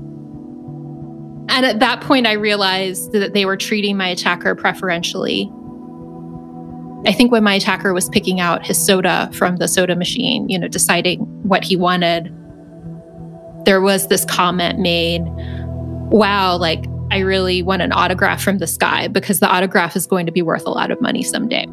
And 1.48 1.64
at 1.64 1.78
that 1.78 2.00
point, 2.00 2.26
I 2.26 2.32
realized 2.32 3.12
that 3.12 3.32
they 3.32 3.44
were 3.44 3.56
treating 3.56 3.96
my 3.96 4.08
attacker 4.08 4.54
preferentially. 4.54 5.50
I 7.06 7.12
think 7.12 7.30
when 7.30 7.44
my 7.44 7.54
attacker 7.54 7.94
was 7.94 8.08
picking 8.08 8.40
out 8.40 8.66
his 8.66 8.84
soda 8.84 9.30
from 9.32 9.58
the 9.58 9.68
soda 9.68 9.94
machine, 9.94 10.48
you 10.48 10.58
know, 10.58 10.66
deciding 10.66 11.20
what 11.44 11.62
he 11.62 11.76
wanted, 11.76 12.34
there 13.64 13.80
was 13.80 14.08
this 14.08 14.24
comment 14.24 14.80
made 14.80 15.22
wow, 16.10 16.56
like 16.56 16.84
I 17.10 17.18
really 17.18 17.62
want 17.62 17.82
an 17.82 17.92
autograph 17.92 18.42
from 18.42 18.58
this 18.58 18.76
guy 18.76 19.08
because 19.08 19.40
the 19.40 19.48
autograph 19.48 19.96
is 19.96 20.06
going 20.06 20.26
to 20.26 20.32
be 20.32 20.42
worth 20.42 20.66
a 20.66 20.70
lot 20.70 20.90
of 20.90 21.00
money 21.00 21.22
someday. 21.22 21.66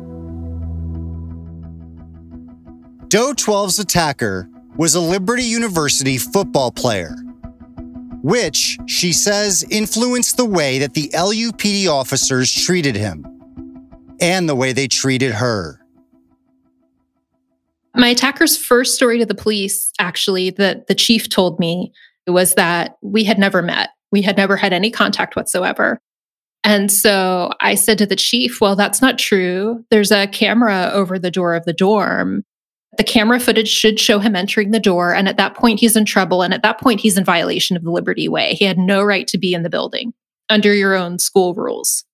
Doe 3.07 3.33
12's 3.33 3.79
attacker 3.79 4.49
was 4.75 4.95
a 4.95 4.99
Liberty 4.99 5.43
University 5.43 6.17
football 6.17 6.71
player, 6.71 7.15
which 8.21 8.77
she 8.87 9.13
says 9.13 9.65
influenced 9.69 10.37
the 10.37 10.45
way 10.45 10.79
that 10.79 10.93
the 10.93 11.09
LUPD 11.09 11.87
officers 11.87 12.51
treated 12.51 12.95
him 12.95 13.25
and 14.19 14.47
the 14.47 14.55
way 14.55 14.73
they 14.73 14.87
treated 14.87 15.31
her. 15.33 15.79
My 17.95 18.07
attacker's 18.07 18.57
first 18.57 18.95
story 18.95 19.19
to 19.19 19.25
the 19.25 19.35
police, 19.35 19.91
actually, 19.99 20.49
that 20.51 20.87
the 20.87 20.95
chief 20.95 21.29
told 21.29 21.59
me 21.59 21.93
was 22.25 22.55
that 22.55 22.97
we 23.01 23.23
had 23.23 23.37
never 23.37 23.61
met. 23.61 23.89
We 24.13 24.21
had 24.21 24.37
never 24.37 24.55
had 24.55 24.71
any 24.73 24.91
contact 24.91 25.35
whatsoever. 25.35 25.99
And 26.63 26.91
so 26.91 27.51
I 27.59 27.73
said 27.73 27.97
to 27.97 28.05
the 28.05 28.15
chief, 28.15 28.61
Well, 28.61 28.75
that's 28.75 29.01
not 29.01 29.17
true. 29.17 29.83
There's 29.89 30.11
a 30.11 30.27
camera 30.27 30.91
over 30.93 31.17
the 31.17 31.31
door 31.31 31.55
of 31.55 31.65
the 31.65 31.73
dorm. 31.73 32.43
The 32.99 33.03
camera 33.03 33.39
footage 33.39 33.67
should 33.67 33.99
show 33.99 34.19
him 34.19 34.35
entering 34.35 34.69
the 34.69 34.79
door. 34.79 35.15
And 35.15 35.27
at 35.27 35.37
that 35.37 35.55
point, 35.55 35.79
he's 35.79 35.95
in 35.95 36.05
trouble. 36.05 36.43
And 36.43 36.53
at 36.53 36.61
that 36.61 36.79
point, 36.79 36.99
he's 36.99 37.17
in 37.17 37.25
violation 37.25 37.75
of 37.75 37.83
the 37.83 37.89
Liberty 37.89 38.29
Way. 38.29 38.53
He 38.53 38.65
had 38.65 38.77
no 38.77 39.01
right 39.01 39.27
to 39.29 39.39
be 39.39 39.55
in 39.55 39.63
the 39.63 39.69
building 39.69 40.13
under 40.47 40.75
your 40.75 40.93
own 40.93 41.17
school 41.17 41.55
rules. 41.55 42.05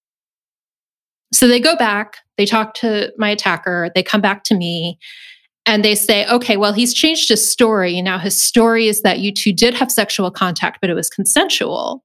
So 1.34 1.50
they 1.50 1.60
go 1.60 1.76
back, 1.76 2.18
they 2.38 2.45
talk 2.45 2.76
to 2.76 3.12
my 3.18 3.30
attacker, 3.30 3.91
they 3.93 4.02
come 4.02 4.22
back 4.22 4.45
to 4.45 4.56
me, 4.56 4.97
and 5.66 5.84
they 5.86 5.95
say, 5.95 6.28
okay, 6.28 6.57
well, 6.57 6.74
he's 6.74 6.93
changed 6.93 7.30
his 7.30 7.49
story. 7.49 8.01
Now 8.01 8.18
his 8.18 8.41
story 8.41 8.88
is 8.88 9.01
that 9.01 9.20
you 9.20 9.32
two 9.32 9.53
did 9.53 9.74
have 9.74 9.91
sexual 9.91 10.32
contact, 10.32 10.80
but 10.82 10.89
it 10.89 10.95
was 10.95 11.10
consensual. 11.10 12.03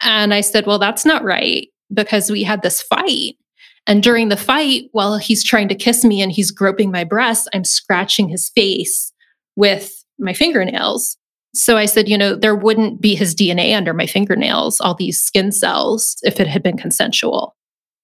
And 0.00 0.34
I 0.34 0.42
said, 0.42 0.66
well, 0.66 0.78
that's 0.78 1.04
not 1.04 1.24
right 1.24 1.68
because 1.92 2.30
we 2.30 2.42
had 2.42 2.62
this 2.62 2.82
fight. 2.82 3.36
And 3.86 4.02
during 4.02 4.28
the 4.28 4.36
fight, 4.36 4.84
while 4.92 5.16
he's 5.16 5.42
trying 5.42 5.68
to 5.68 5.74
kiss 5.74 6.04
me 6.04 6.20
and 6.20 6.30
he's 6.30 6.50
groping 6.50 6.90
my 6.90 7.04
breasts, 7.04 7.48
I'm 7.54 7.64
scratching 7.64 8.28
his 8.28 8.50
face 8.50 9.12
with 9.56 10.04
my 10.18 10.34
fingernails. 10.34 11.16
So 11.54 11.78
I 11.78 11.86
said, 11.86 12.08
you 12.08 12.18
know, 12.18 12.34
there 12.34 12.54
wouldn't 12.54 13.00
be 13.00 13.14
his 13.14 13.34
DNA 13.34 13.74
under 13.74 13.94
my 13.94 14.06
fingernails, 14.06 14.80
all 14.80 14.94
these 14.94 15.20
skin 15.20 15.50
cells, 15.50 16.16
if 16.22 16.38
it 16.38 16.46
had 16.46 16.62
been 16.62 16.76
consensual. 16.76 17.56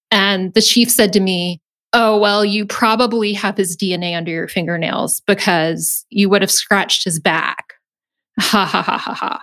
And 0.09 0.53
the 0.55 0.61
chief 0.61 0.89
said 0.89 1.13
to 1.13 1.19
me, 1.19 1.61
oh, 1.95 2.17
well, 2.17 2.43
you 2.43 2.65
probably 2.65 3.31
have 3.31 3.55
his 3.55 3.77
DNA 3.77 4.15
under 4.15 4.29
your 4.29 4.49
fingernails 4.49 5.21
because 5.21 6.05
you 6.09 6.29
would 6.29 6.41
have 6.41 6.51
scratched 6.51 7.03
his 7.03 7.19
back. 7.19 7.73
Ha 8.41 8.65
ha 8.65 8.81
ha 8.81 8.97
ha 8.97 9.13
ha. 9.13 9.41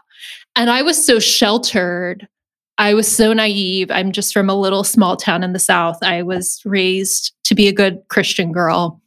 And 0.55 0.69
I 0.69 0.83
was 0.83 1.03
so 1.03 1.19
sheltered. 1.19 2.29
I 2.77 2.93
was 2.93 3.11
so 3.11 3.33
naive. 3.33 3.91
I'm 3.91 4.13
just 4.13 4.35
from 4.35 4.51
a 4.51 4.55
little 4.55 4.85
small 4.85 5.17
town 5.17 5.43
in 5.43 5.55
the 5.55 5.59
South. 5.59 5.97
I 6.03 6.23
was 6.23 6.61
raised 6.67 7.33
to 7.45 7.55
be 7.55 7.69
a 7.69 7.73
good 7.73 8.01
Christian 8.11 8.53
girl. 8.53 9.01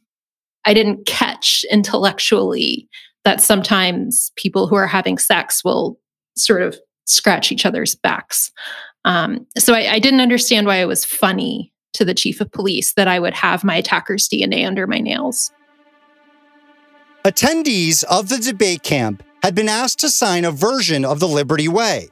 I 0.64 0.74
didn't 0.74 1.06
catch 1.06 1.64
intellectually 1.70 2.88
that 3.24 3.40
sometimes 3.40 4.32
people 4.34 4.66
who 4.66 4.74
are 4.74 4.88
having 4.88 5.18
sex 5.18 5.62
will 5.64 6.00
sort 6.36 6.62
of 6.62 6.76
scratch 7.04 7.52
each 7.52 7.64
other's 7.64 7.94
backs. 7.94 8.50
Um, 9.04 9.46
so 9.56 9.72
I, 9.72 9.92
I 9.92 9.98
didn't 10.00 10.20
understand 10.20 10.66
why 10.66 10.78
it 10.78 10.88
was 10.88 11.04
funny 11.04 11.72
to 11.96 12.04
the 12.04 12.14
chief 12.14 12.40
of 12.40 12.52
police 12.52 12.92
that 12.94 13.08
I 13.08 13.18
would 13.18 13.34
have 13.34 13.64
my 13.64 13.76
attacker's 13.76 14.28
DNA 14.28 14.66
under 14.66 14.86
my 14.86 14.98
nails. 14.98 15.52
Attendees 17.24 18.04
of 18.04 18.28
the 18.28 18.38
debate 18.38 18.82
camp 18.82 19.22
had 19.42 19.54
been 19.54 19.68
asked 19.68 19.98
to 20.00 20.08
sign 20.08 20.44
a 20.44 20.50
version 20.50 21.04
of 21.04 21.20
the 21.20 21.28
Liberty 21.28 21.68
Way. 21.68 22.08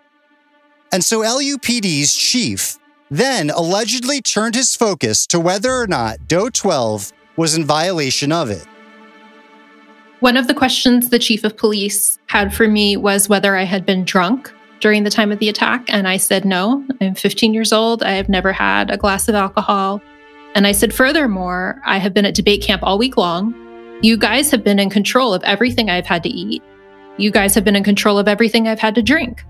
And 0.93 1.05
so 1.05 1.20
LUPD's 1.20 2.14
chief 2.14 2.78
then 3.11 3.51
allegedly 3.51 4.20
turned 4.20 4.55
his 4.55 4.74
focus 4.74 5.26
to 5.28 5.39
whether 5.39 5.72
or 5.72 5.87
not 5.87 6.26
Doe 6.26 6.51
12 6.51 7.12
was 7.37 7.57
in 7.57 7.64
violation 7.64 8.32
of 8.32 8.51
it. 8.51 8.66
One 10.20 10.37
of 10.37 10.47
the 10.47 10.55
questions 10.55 11.11
the 11.11 11.18
chief 11.18 11.45
of 11.45 11.57
police 11.57 12.18
had 12.26 12.55
for 12.55 12.66
me 12.66 12.97
was 12.97 13.28
whether 13.28 13.57
I 13.57 13.64
had 13.64 13.85
been 13.85 14.05
drunk 14.05 14.53
during 14.80 15.04
the 15.04 15.10
time 15.10 15.32
of 15.32 15.38
the 15.38 15.48
attack? 15.48 15.84
And 15.88 16.06
I 16.06 16.16
said, 16.16 16.44
no, 16.44 16.86
I'm 17.00 17.14
15 17.14 17.54
years 17.54 17.72
old. 17.72 18.02
I 18.02 18.12
have 18.12 18.28
never 18.28 18.52
had 18.52 18.90
a 18.90 18.96
glass 18.96 19.28
of 19.28 19.34
alcohol. 19.34 20.00
And 20.54 20.66
I 20.66 20.72
said, 20.72 20.94
furthermore, 20.94 21.80
I 21.84 21.98
have 21.98 22.14
been 22.14 22.24
at 22.24 22.34
debate 22.34 22.62
camp 22.62 22.82
all 22.84 22.98
week 22.98 23.16
long. 23.16 23.54
You 24.02 24.16
guys 24.16 24.50
have 24.50 24.62
been 24.62 24.78
in 24.78 24.90
control 24.90 25.34
of 25.34 25.42
everything 25.44 25.90
I've 25.90 26.06
had 26.06 26.22
to 26.24 26.28
eat. 26.28 26.62
You 27.16 27.30
guys 27.30 27.54
have 27.54 27.64
been 27.64 27.76
in 27.76 27.84
control 27.84 28.18
of 28.18 28.28
everything 28.28 28.68
I've 28.68 28.78
had 28.78 28.94
to 28.96 29.02
drink. 29.02 29.44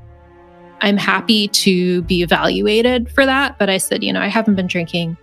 I'm 0.81 0.97
happy 0.97 1.49
to 1.49 2.03
be 2.03 2.23
evaluated 2.23 3.11
for 3.11 3.25
that. 3.27 3.59
But 3.59 3.71
I 3.71 3.79
said, 3.79 4.03
you 4.05 4.13
know, 4.13 4.21
I 4.21 4.29
haven't 4.29 4.55
been 4.55 4.67
drinking. 4.67 5.17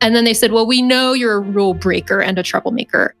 And 0.00 0.14
then 0.14 0.24
they 0.24 0.34
said, 0.34 0.52
well, 0.52 0.66
we 0.66 0.82
know 0.82 1.12
you're 1.12 1.36
a 1.36 1.40
rule 1.40 1.74
breaker 1.74 2.20
and 2.20 2.38
a 2.38 2.42
troublemaker. 2.42 3.14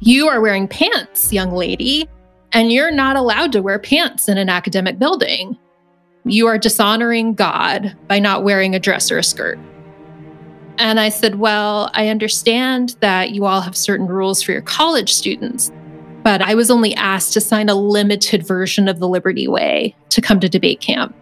You 0.00 0.28
are 0.28 0.40
wearing 0.40 0.68
pants, 0.68 1.32
young 1.32 1.52
lady. 1.52 2.08
And 2.52 2.72
you're 2.72 2.90
not 2.90 3.16
allowed 3.16 3.52
to 3.52 3.62
wear 3.62 3.78
pants 3.78 4.28
in 4.28 4.38
an 4.38 4.48
academic 4.48 4.98
building. 4.98 5.56
You 6.24 6.46
are 6.48 6.58
dishonoring 6.58 7.34
God 7.34 7.96
by 8.08 8.18
not 8.18 8.44
wearing 8.44 8.74
a 8.74 8.80
dress 8.80 9.10
or 9.10 9.18
a 9.18 9.24
skirt. 9.24 9.58
And 10.78 10.98
I 10.98 11.10
said, 11.10 11.36
Well, 11.36 11.90
I 11.94 12.08
understand 12.08 12.96
that 13.00 13.30
you 13.30 13.44
all 13.44 13.60
have 13.60 13.76
certain 13.76 14.06
rules 14.06 14.42
for 14.42 14.52
your 14.52 14.62
college 14.62 15.12
students, 15.12 15.70
but 16.22 16.42
I 16.42 16.54
was 16.54 16.70
only 16.70 16.94
asked 16.94 17.34
to 17.34 17.40
sign 17.40 17.68
a 17.68 17.74
limited 17.74 18.46
version 18.46 18.88
of 18.88 18.98
the 18.98 19.08
Liberty 19.08 19.46
Way 19.46 19.94
to 20.08 20.20
come 20.20 20.40
to 20.40 20.48
debate 20.48 20.80
camp. 20.80 21.14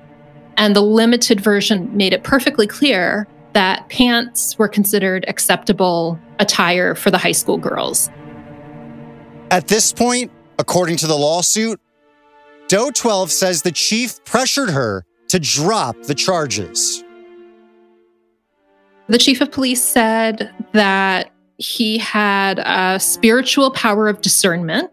And 0.57 0.75
the 0.75 0.81
limited 0.81 1.41
version 1.41 1.97
made 1.97 2.13
it 2.13 2.25
perfectly 2.25 2.67
clear 2.67 3.29
that 3.53 3.89
pants 3.89 4.59
were 4.59 4.69
considered 4.69 5.25
acceptable 5.29 6.19
attire 6.39 6.95
for 6.95 7.11
the 7.11 7.19
high 7.19 7.33
school 7.33 7.59
girls. 7.59 8.11
At 9.51 9.69
this 9.69 9.93
point, 9.93 10.31
According 10.59 10.97
to 10.99 11.07
the 11.07 11.17
lawsuit, 11.17 11.81
Doe 12.67 12.91
12 12.91 13.31
says 13.31 13.63
the 13.63 13.71
chief 13.71 14.23
pressured 14.25 14.71
her 14.71 15.05
to 15.29 15.39
drop 15.39 15.97
the 16.03 16.15
charges. 16.15 17.05
The 19.07 19.19
chief 19.19 19.41
of 19.41 19.53
police 19.53 19.83
said 19.83 20.53
that 20.73 21.31
he 21.59 21.97
had 21.97 22.59
a 22.59 22.99
spiritual 22.99 23.71
power 23.71 24.09
of 24.09 24.21
discernment, 24.21 24.91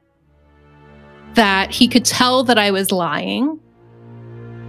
that 1.34 1.72
he 1.72 1.88
could 1.88 2.06
tell 2.06 2.44
that 2.44 2.58
I 2.58 2.72
was 2.72 2.92
lying, 2.92 3.60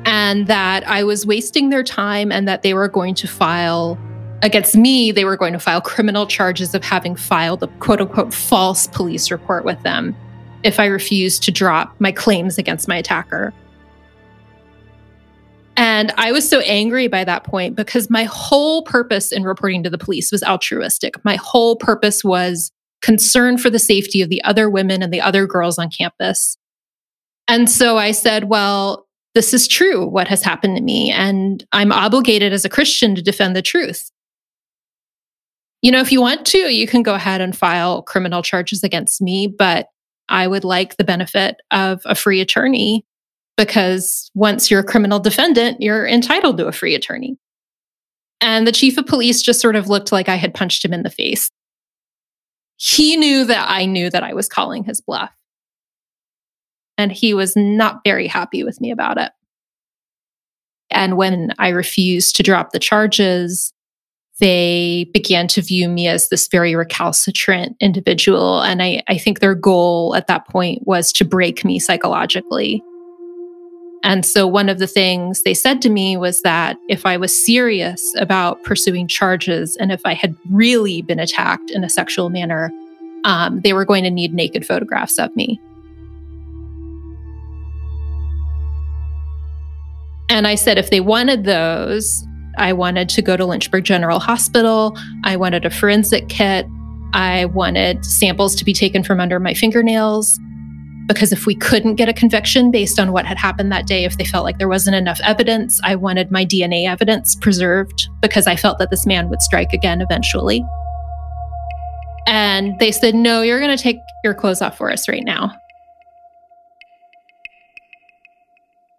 and 0.04 0.46
that 0.46 0.88
I 0.88 1.04
was 1.04 1.26
wasting 1.26 1.68
their 1.68 1.84
time, 1.84 2.32
and 2.32 2.48
that 2.48 2.62
they 2.62 2.74
were 2.74 2.88
going 2.88 3.14
to 3.16 3.28
file 3.28 3.98
against 4.42 4.76
me, 4.76 5.12
they 5.12 5.24
were 5.24 5.36
going 5.36 5.52
to 5.52 5.58
file 5.58 5.80
criminal 5.80 6.26
charges 6.26 6.74
of 6.74 6.82
having 6.82 7.16
filed 7.16 7.62
a 7.62 7.68
quote 7.78 8.00
unquote 8.00 8.32
false 8.32 8.86
police 8.88 9.30
report 9.30 9.64
with 9.64 9.82
them 9.82 10.16
if 10.66 10.80
I 10.80 10.86
refused 10.86 11.44
to 11.44 11.52
drop 11.52 11.94
my 12.00 12.10
claims 12.10 12.58
against 12.58 12.88
my 12.88 12.96
attacker. 12.96 13.54
And 15.76 16.12
I 16.16 16.32
was 16.32 16.48
so 16.48 16.60
angry 16.60 17.06
by 17.06 17.22
that 17.24 17.44
point 17.44 17.76
because 17.76 18.10
my 18.10 18.24
whole 18.24 18.82
purpose 18.82 19.30
in 19.30 19.44
reporting 19.44 19.82
to 19.84 19.90
the 19.90 19.98
police 19.98 20.32
was 20.32 20.42
altruistic. 20.42 21.22
My 21.24 21.36
whole 21.36 21.76
purpose 21.76 22.24
was 22.24 22.72
concern 23.02 23.58
for 23.58 23.70
the 23.70 23.78
safety 23.78 24.22
of 24.22 24.30
the 24.30 24.42
other 24.42 24.68
women 24.68 25.02
and 25.02 25.12
the 25.12 25.20
other 25.20 25.46
girls 25.46 25.78
on 25.78 25.90
campus. 25.90 26.56
And 27.46 27.70
so 27.70 27.98
I 27.98 28.10
said, 28.10 28.44
well, 28.44 29.06
this 29.34 29.52
is 29.52 29.68
true, 29.68 30.06
what 30.06 30.28
has 30.28 30.42
happened 30.42 30.76
to 30.76 30.82
me. 30.82 31.12
And 31.12 31.64
I'm 31.72 31.92
obligated 31.92 32.54
as 32.54 32.64
a 32.64 32.70
Christian 32.70 33.14
to 33.14 33.22
defend 33.22 33.54
the 33.54 33.62
truth. 33.62 34.10
you 35.82 35.92
know, 35.92 36.00
if 36.00 36.10
you 36.10 36.20
want 36.20 36.44
to, 36.46 36.58
you 36.58 36.86
can 36.86 37.02
go 37.02 37.14
ahead 37.14 37.40
and 37.40 37.56
file 37.56 38.02
criminal 38.02 38.42
charges 38.42 38.82
against 38.82 39.20
me, 39.22 39.46
but 39.46 39.88
I 40.28 40.46
would 40.46 40.64
like 40.64 40.96
the 40.96 41.04
benefit 41.04 41.56
of 41.70 42.02
a 42.04 42.14
free 42.14 42.40
attorney 42.40 43.04
because 43.56 44.30
once 44.34 44.70
you're 44.70 44.80
a 44.80 44.84
criminal 44.84 45.18
defendant, 45.18 45.80
you're 45.80 46.06
entitled 46.06 46.58
to 46.58 46.66
a 46.66 46.72
free 46.72 46.94
attorney. 46.94 47.38
And 48.40 48.66
the 48.66 48.72
chief 48.72 48.98
of 48.98 49.06
police 49.06 49.40
just 49.40 49.60
sort 49.60 49.76
of 49.76 49.88
looked 49.88 50.12
like 50.12 50.28
I 50.28 50.34
had 50.36 50.54
punched 50.54 50.84
him 50.84 50.92
in 50.92 51.02
the 51.02 51.10
face. 51.10 51.50
He 52.76 53.16
knew 53.16 53.44
that 53.46 53.70
I 53.70 53.86
knew 53.86 54.10
that 54.10 54.22
I 54.22 54.34
was 54.34 54.48
calling 54.48 54.84
his 54.84 55.00
bluff. 55.00 55.30
And 56.98 57.10
he 57.10 57.34
was 57.34 57.54
not 57.56 58.00
very 58.04 58.26
happy 58.26 58.62
with 58.62 58.80
me 58.80 58.90
about 58.90 59.18
it. 59.18 59.32
And 60.90 61.16
when 61.16 61.52
I 61.58 61.68
refused 61.68 62.36
to 62.36 62.42
drop 62.42 62.72
the 62.72 62.78
charges, 62.78 63.72
they 64.38 65.08
began 65.14 65.48
to 65.48 65.62
view 65.62 65.88
me 65.88 66.08
as 66.08 66.28
this 66.28 66.46
very 66.48 66.74
recalcitrant 66.74 67.76
individual. 67.80 68.60
And 68.60 68.82
I, 68.82 69.02
I 69.08 69.16
think 69.16 69.40
their 69.40 69.54
goal 69.54 70.14
at 70.14 70.26
that 70.26 70.46
point 70.46 70.86
was 70.86 71.10
to 71.12 71.24
break 71.24 71.64
me 71.64 71.78
psychologically. 71.78 72.82
And 74.02 74.24
so, 74.24 74.46
one 74.46 74.68
of 74.68 74.78
the 74.78 74.86
things 74.86 75.42
they 75.42 75.54
said 75.54 75.82
to 75.82 75.88
me 75.88 76.16
was 76.16 76.42
that 76.42 76.76
if 76.88 77.06
I 77.06 77.16
was 77.16 77.44
serious 77.44 78.14
about 78.18 78.62
pursuing 78.62 79.08
charges 79.08 79.76
and 79.76 79.90
if 79.90 80.02
I 80.04 80.14
had 80.14 80.36
really 80.50 81.02
been 81.02 81.18
attacked 81.18 81.70
in 81.70 81.82
a 81.82 81.88
sexual 81.88 82.28
manner, 82.28 82.70
um, 83.24 83.62
they 83.62 83.72
were 83.72 83.84
going 83.84 84.04
to 84.04 84.10
need 84.10 84.32
naked 84.32 84.66
photographs 84.66 85.18
of 85.18 85.34
me. 85.34 85.60
And 90.28 90.46
I 90.46 90.54
said, 90.56 90.76
if 90.78 90.90
they 90.90 91.00
wanted 91.00 91.44
those, 91.44 92.24
I 92.56 92.72
wanted 92.72 93.08
to 93.10 93.22
go 93.22 93.36
to 93.36 93.44
Lynchburg 93.44 93.84
General 93.84 94.18
Hospital. 94.18 94.96
I 95.24 95.36
wanted 95.36 95.64
a 95.64 95.70
forensic 95.70 96.28
kit. 96.28 96.66
I 97.12 97.46
wanted 97.46 98.04
samples 98.04 98.54
to 98.56 98.64
be 98.64 98.72
taken 98.72 99.02
from 99.02 99.20
under 99.20 99.38
my 99.40 99.54
fingernails. 99.54 100.38
Because 101.06 101.32
if 101.32 101.46
we 101.46 101.54
couldn't 101.54 101.94
get 101.94 102.08
a 102.08 102.12
conviction 102.12 102.70
based 102.72 102.98
on 102.98 103.12
what 103.12 103.26
had 103.26 103.38
happened 103.38 103.70
that 103.70 103.86
day, 103.86 104.04
if 104.04 104.18
they 104.18 104.24
felt 104.24 104.44
like 104.44 104.58
there 104.58 104.68
wasn't 104.68 104.96
enough 104.96 105.20
evidence, 105.22 105.80
I 105.84 105.94
wanted 105.94 106.32
my 106.32 106.44
DNA 106.44 106.88
evidence 106.88 107.36
preserved 107.36 108.08
because 108.20 108.48
I 108.48 108.56
felt 108.56 108.78
that 108.78 108.90
this 108.90 109.06
man 109.06 109.28
would 109.30 109.40
strike 109.40 109.72
again 109.72 110.00
eventually. 110.00 110.64
And 112.26 112.76
they 112.80 112.90
said, 112.90 113.14
No, 113.14 113.42
you're 113.42 113.60
going 113.60 113.76
to 113.76 113.82
take 113.82 113.98
your 114.24 114.34
clothes 114.34 114.60
off 114.60 114.76
for 114.76 114.90
us 114.90 115.08
right 115.08 115.24
now. 115.24 115.52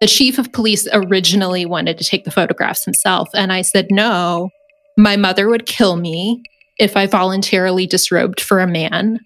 The 0.00 0.06
chief 0.06 0.38
of 0.38 0.52
police 0.52 0.86
originally 0.92 1.66
wanted 1.66 1.98
to 1.98 2.04
take 2.04 2.24
the 2.24 2.30
photographs 2.30 2.84
himself. 2.84 3.28
And 3.34 3.52
I 3.52 3.62
said, 3.62 3.88
no, 3.90 4.50
my 4.96 5.16
mother 5.16 5.48
would 5.48 5.66
kill 5.66 5.96
me 5.96 6.42
if 6.78 6.96
I 6.96 7.06
voluntarily 7.06 7.86
disrobed 7.86 8.40
for 8.40 8.60
a 8.60 8.66
man. 8.66 9.18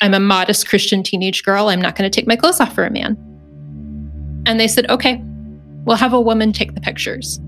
I'm 0.00 0.14
a 0.14 0.20
modest 0.20 0.68
Christian 0.68 1.02
teenage 1.02 1.44
girl. 1.44 1.68
I'm 1.68 1.80
not 1.80 1.96
going 1.96 2.10
to 2.10 2.14
take 2.14 2.26
my 2.26 2.36
clothes 2.36 2.60
off 2.60 2.74
for 2.74 2.84
a 2.84 2.90
man. 2.90 3.16
And 4.46 4.58
they 4.58 4.68
said, 4.68 4.90
okay, 4.90 5.22
we'll 5.84 5.96
have 5.96 6.12
a 6.12 6.20
woman 6.20 6.52
take 6.52 6.74
the 6.74 6.80
pictures. 6.80 7.38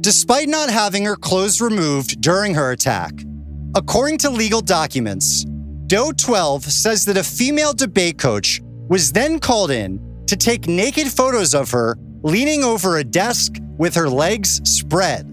Despite 0.00 0.48
not 0.48 0.70
having 0.70 1.04
her 1.04 1.16
clothes 1.16 1.60
removed 1.60 2.20
during 2.20 2.54
her 2.54 2.70
attack, 2.70 3.12
according 3.74 4.18
to 4.18 4.30
legal 4.30 4.62
documents, 4.62 5.44
Doe 5.88 6.12
12 6.12 6.64
says 6.64 7.06
that 7.06 7.16
a 7.16 7.24
female 7.24 7.72
debate 7.72 8.18
coach 8.18 8.60
was 8.88 9.10
then 9.10 9.40
called 9.40 9.70
in 9.70 9.98
to 10.26 10.36
take 10.36 10.68
naked 10.68 11.08
photos 11.08 11.54
of 11.54 11.70
her 11.70 11.96
leaning 12.22 12.62
over 12.62 12.98
a 12.98 13.04
desk 13.04 13.54
with 13.78 13.94
her 13.94 14.06
legs 14.06 14.60
spread. 14.64 15.24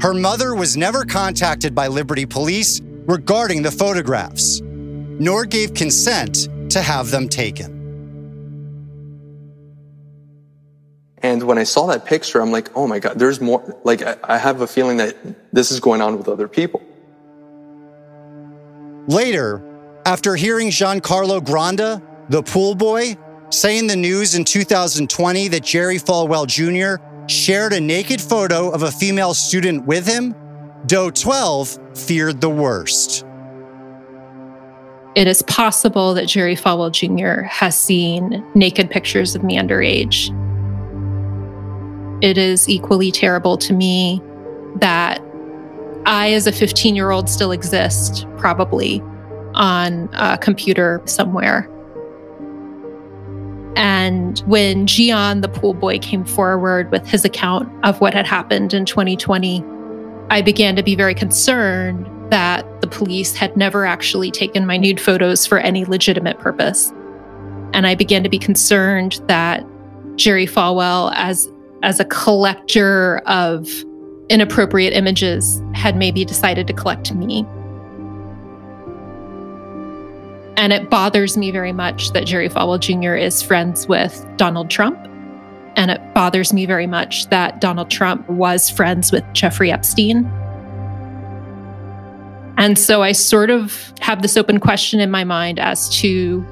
Her 0.00 0.14
mother 0.14 0.54
was 0.54 0.74
never 0.74 1.04
contacted 1.04 1.74
by 1.74 1.88
Liberty 1.88 2.24
Police 2.24 2.80
regarding 3.06 3.60
the 3.60 3.70
photographs, 3.70 4.62
nor 4.62 5.44
gave 5.44 5.74
consent 5.74 6.48
to 6.70 6.80
have 6.80 7.10
them 7.10 7.28
taken. 7.28 7.78
And 11.18 11.42
when 11.42 11.58
I 11.58 11.64
saw 11.64 11.88
that 11.88 12.06
picture, 12.06 12.40
I'm 12.40 12.50
like, 12.50 12.74
oh 12.74 12.86
my 12.86 13.00
God, 13.00 13.18
there's 13.18 13.38
more. 13.38 13.78
Like, 13.84 14.02
I 14.24 14.38
have 14.38 14.62
a 14.62 14.66
feeling 14.66 14.96
that 14.96 15.14
this 15.52 15.70
is 15.70 15.78
going 15.78 16.00
on 16.00 16.16
with 16.16 16.26
other 16.26 16.48
people. 16.48 16.80
Later, 19.08 19.62
after 20.06 20.36
hearing 20.36 20.68
Giancarlo 20.68 21.40
Granda, 21.40 22.02
the 22.28 22.42
pool 22.42 22.74
boy, 22.74 23.16
say 23.50 23.78
in 23.78 23.86
the 23.86 23.96
news 23.96 24.34
in 24.34 24.44
2020 24.44 25.48
that 25.48 25.62
Jerry 25.62 25.96
Falwell 25.96 26.46
Jr. 26.46 27.02
shared 27.26 27.72
a 27.72 27.80
naked 27.80 28.20
photo 28.20 28.70
of 28.70 28.82
a 28.82 28.90
female 28.90 29.34
student 29.34 29.86
with 29.86 30.06
him, 30.06 30.34
Doe 30.86 31.10
12 31.10 31.78
feared 31.94 32.40
the 32.40 32.50
worst. 32.50 33.24
It 35.14 35.26
is 35.26 35.42
possible 35.42 36.14
that 36.14 36.26
Jerry 36.26 36.56
Falwell 36.56 36.90
Jr. 36.90 37.42
has 37.42 37.76
seen 37.76 38.44
naked 38.54 38.90
pictures 38.90 39.34
of 39.34 39.44
me 39.44 39.58
underage. 39.58 40.30
It 42.22 42.38
is 42.38 42.68
equally 42.68 43.10
terrible 43.10 43.58
to 43.58 43.72
me 43.72 44.22
that 44.76 45.21
I, 46.06 46.32
as 46.32 46.46
a 46.46 46.52
15 46.52 46.96
year 46.96 47.10
old, 47.10 47.28
still 47.28 47.52
exist, 47.52 48.26
probably 48.36 49.02
on 49.54 50.08
a 50.12 50.38
computer 50.38 51.02
somewhere. 51.04 51.68
And 53.76 54.38
when 54.40 54.86
Gian, 54.86 55.40
the 55.40 55.48
pool 55.48 55.74
boy, 55.74 55.98
came 55.98 56.24
forward 56.24 56.90
with 56.90 57.06
his 57.06 57.24
account 57.24 57.68
of 57.84 58.00
what 58.00 58.14
had 58.14 58.26
happened 58.26 58.74
in 58.74 58.84
2020, 58.84 59.64
I 60.30 60.42
began 60.42 60.76
to 60.76 60.82
be 60.82 60.94
very 60.94 61.14
concerned 61.14 62.08
that 62.30 62.80
the 62.80 62.86
police 62.86 63.34
had 63.34 63.56
never 63.56 63.84
actually 63.84 64.30
taken 64.30 64.66
my 64.66 64.76
nude 64.76 65.00
photos 65.00 65.46
for 65.46 65.58
any 65.58 65.84
legitimate 65.84 66.38
purpose. 66.38 66.92
And 67.74 67.86
I 67.86 67.94
began 67.94 68.22
to 68.22 68.28
be 68.28 68.38
concerned 68.38 69.20
that 69.26 69.66
Jerry 70.16 70.46
Falwell, 70.46 71.12
as, 71.14 71.50
as 71.82 72.00
a 72.00 72.04
collector 72.04 73.18
of 73.26 73.68
inappropriate 74.28 74.92
images 74.92 75.60
had 75.74 75.96
maybe 75.96 76.24
decided 76.24 76.66
to 76.66 76.72
collect 76.72 77.12
me. 77.14 77.46
And 80.56 80.72
it 80.72 80.90
bothers 80.90 81.36
me 81.36 81.50
very 81.50 81.72
much 81.72 82.12
that 82.12 82.26
Jerry 82.26 82.48
Falwell 82.48 82.78
Jr. 82.78 83.14
is 83.14 83.42
friends 83.42 83.88
with 83.88 84.24
Donald 84.36 84.70
Trump. 84.70 84.98
And 85.74 85.90
it 85.90 86.00
bothers 86.14 86.52
me 86.52 86.66
very 86.66 86.86
much 86.86 87.28
that 87.30 87.60
Donald 87.60 87.90
Trump 87.90 88.28
was 88.28 88.70
friends 88.70 89.10
with 89.10 89.24
Jeffrey 89.32 89.72
Epstein. 89.72 90.26
And 92.58 92.78
so 92.78 93.02
I 93.02 93.12
sort 93.12 93.50
of 93.50 93.92
have 94.00 94.22
this 94.22 94.36
open 94.36 94.60
question 94.60 95.00
in 95.00 95.10
my 95.10 95.24
mind 95.24 95.58
as 95.58 95.88
to 96.00 96.42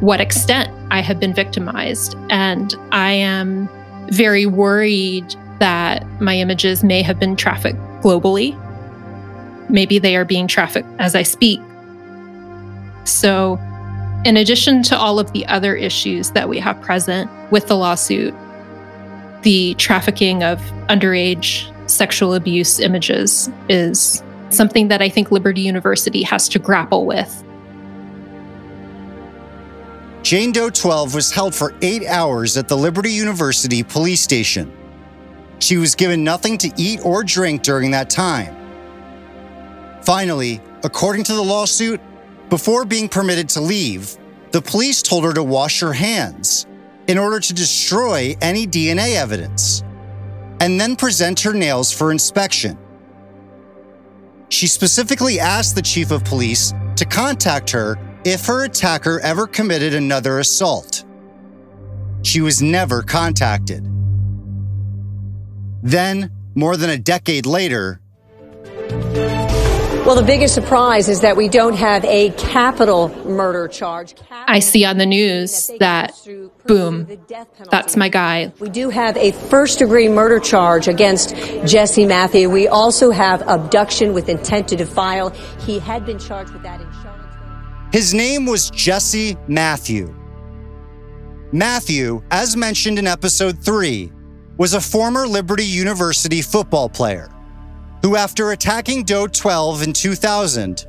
what 0.00 0.20
extent 0.20 0.70
I 0.90 1.00
have 1.00 1.20
been 1.20 1.34
victimized. 1.34 2.16
And 2.30 2.74
I 2.90 3.12
am 3.12 3.68
very 4.10 4.46
worried 4.46 5.36
that 5.64 6.06
my 6.20 6.36
images 6.36 6.84
may 6.84 7.00
have 7.00 7.18
been 7.18 7.36
trafficked 7.36 7.78
globally. 8.02 8.52
Maybe 9.70 9.98
they 9.98 10.14
are 10.14 10.26
being 10.26 10.46
trafficked 10.46 10.86
as 10.98 11.14
I 11.14 11.22
speak. 11.22 11.58
So, 13.04 13.58
in 14.26 14.36
addition 14.36 14.82
to 14.82 14.98
all 14.98 15.18
of 15.18 15.32
the 15.32 15.46
other 15.46 15.74
issues 15.74 16.32
that 16.32 16.50
we 16.50 16.58
have 16.58 16.78
present 16.82 17.30
with 17.50 17.66
the 17.66 17.76
lawsuit, 17.78 18.34
the 19.40 19.72
trafficking 19.78 20.44
of 20.44 20.60
underage 20.90 21.72
sexual 21.88 22.34
abuse 22.34 22.78
images 22.78 23.48
is 23.70 24.22
something 24.50 24.88
that 24.88 25.00
I 25.00 25.08
think 25.08 25.30
Liberty 25.30 25.62
University 25.62 26.22
has 26.24 26.46
to 26.50 26.58
grapple 26.58 27.06
with. 27.06 27.42
Jane 30.22 30.52
Doe 30.52 30.68
12 30.68 31.14
was 31.14 31.30
held 31.30 31.54
for 31.54 31.72
eight 31.80 32.04
hours 32.04 32.58
at 32.58 32.68
the 32.68 32.76
Liberty 32.76 33.12
University 33.12 33.82
police 33.82 34.20
station. 34.20 34.70
She 35.58 35.76
was 35.76 35.94
given 35.94 36.24
nothing 36.24 36.58
to 36.58 36.72
eat 36.76 37.00
or 37.04 37.24
drink 37.24 37.62
during 37.62 37.90
that 37.92 38.10
time. 38.10 38.54
Finally, 40.02 40.60
according 40.82 41.24
to 41.24 41.34
the 41.34 41.42
lawsuit, 41.42 42.00
before 42.50 42.84
being 42.84 43.08
permitted 43.08 43.48
to 43.50 43.60
leave, 43.60 44.16
the 44.50 44.60
police 44.60 45.02
told 45.02 45.24
her 45.24 45.32
to 45.32 45.42
wash 45.42 45.80
her 45.80 45.92
hands 45.92 46.66
in 47.08 47.18
order 47.18 47.40
to 47.40 47.54
destroy 47.54 48.36
any 48.40 48.66
DNA 48.66 49.16
evidence 49.16 49.82
and 50.60 50.80
then 50.80 50.96
present 50.96 51.40
her 51.40 51.52
nails 51.52 51.92
for 51.92 52.12
inspection. 52.12 52.78
She 54.50 54.66
specifically 54.66 55.40
asked 55.40 55.74
the 55.74 55.82
chief 55.82 56.10
of 56.10 56.24
police 56.24 56.72
to 56.96 57.04
contact 57.04 57.70
her 57.70 57.98
if 58.24 58.46
her 58.46 58.64
attacker 58.64 59.20
ever 59.20 59.46
committed 59.46 59.94
another 59.94 60.38
assault. 60.38 61.04
She 62.22 62.40
was 62.40 62.62
never 62.62 63.02
contacted. 63.02 63.93
Then, 65.84 66.30
more 66.54 66.78
than 66.78 66.88
a 66.88 66.96
decade 66.96 67.44
later, 67.44 68.00
Well, 70.06 70.16
the 70.16 70.22
biggest 70.22 70.54
surprise 70.54 71.08
is 71.08 71.20
that 71.20 71.36
we 71.36 71.48
don't 71.48 71.74
have 71.76 72.04
a 72.04 72.30
capital 72.30 73.08
murder 73.26 73.68
charge. 73.68 74.14
I 74.30 74.58
see 74.60 74.84
on 74.84 74.98
the 74.98 75.06
news 75.06 75.70
that, 75.80 76.12
boom, 76.66 77.06
that's 77.70 77.96
my 77.96 78.08
guy. 78.10 78.52
We 78.60 78.68
do 78.68 78.90
have 78.90 79.16
a 79.16 79.32
first 79.32 79.78
degree 79.78 80.08
murder 80.08 80.40
charge 80.40 80.88
against 80.88 81.34
Jesse 81.64 82.04
Matthew. 82.06 82.50
We 82.50 82.68
also 82.68 83.10
have 83.10 83.42
abduction 83.46 84.12
with 84.12 84.28
intent 84.28 84.68
to 84.68 84.76
defile. 84.76 85.30
He 85.66 85.78
had 85.78 86.04
been 86.04 86.18
charged 86.18 86.52
with 86.52 86.62
that 86.64 86.80
in 86.82 86.90
Charlottesville. 87.02 87.88
His 87.92 88.12
name 88.12 88.44
was 88.44 88.70
Jesse 88.70 89.36
Matthew. 89.48 90.14
Matthew, 91.52 92.22
as 92.30 92.56
mentioned 92.56 92.98
in 92.98 93.06
episode 93.06 93.58
three, 93.64 94.12
was 94.56 94.74
a 94.74 94.80
former 94.80 95.26
Liberty 95.26 95.64
University 95.64 96.40
football 96.40 96.88
player 96.88 97.30
who, 98.02 98.16
after 98.16 98.52
attacking 98.52 99.04
Doe 99.04 99.26
12 99.26 99.82
in 99.82 99.92
2000, 99.92 100.86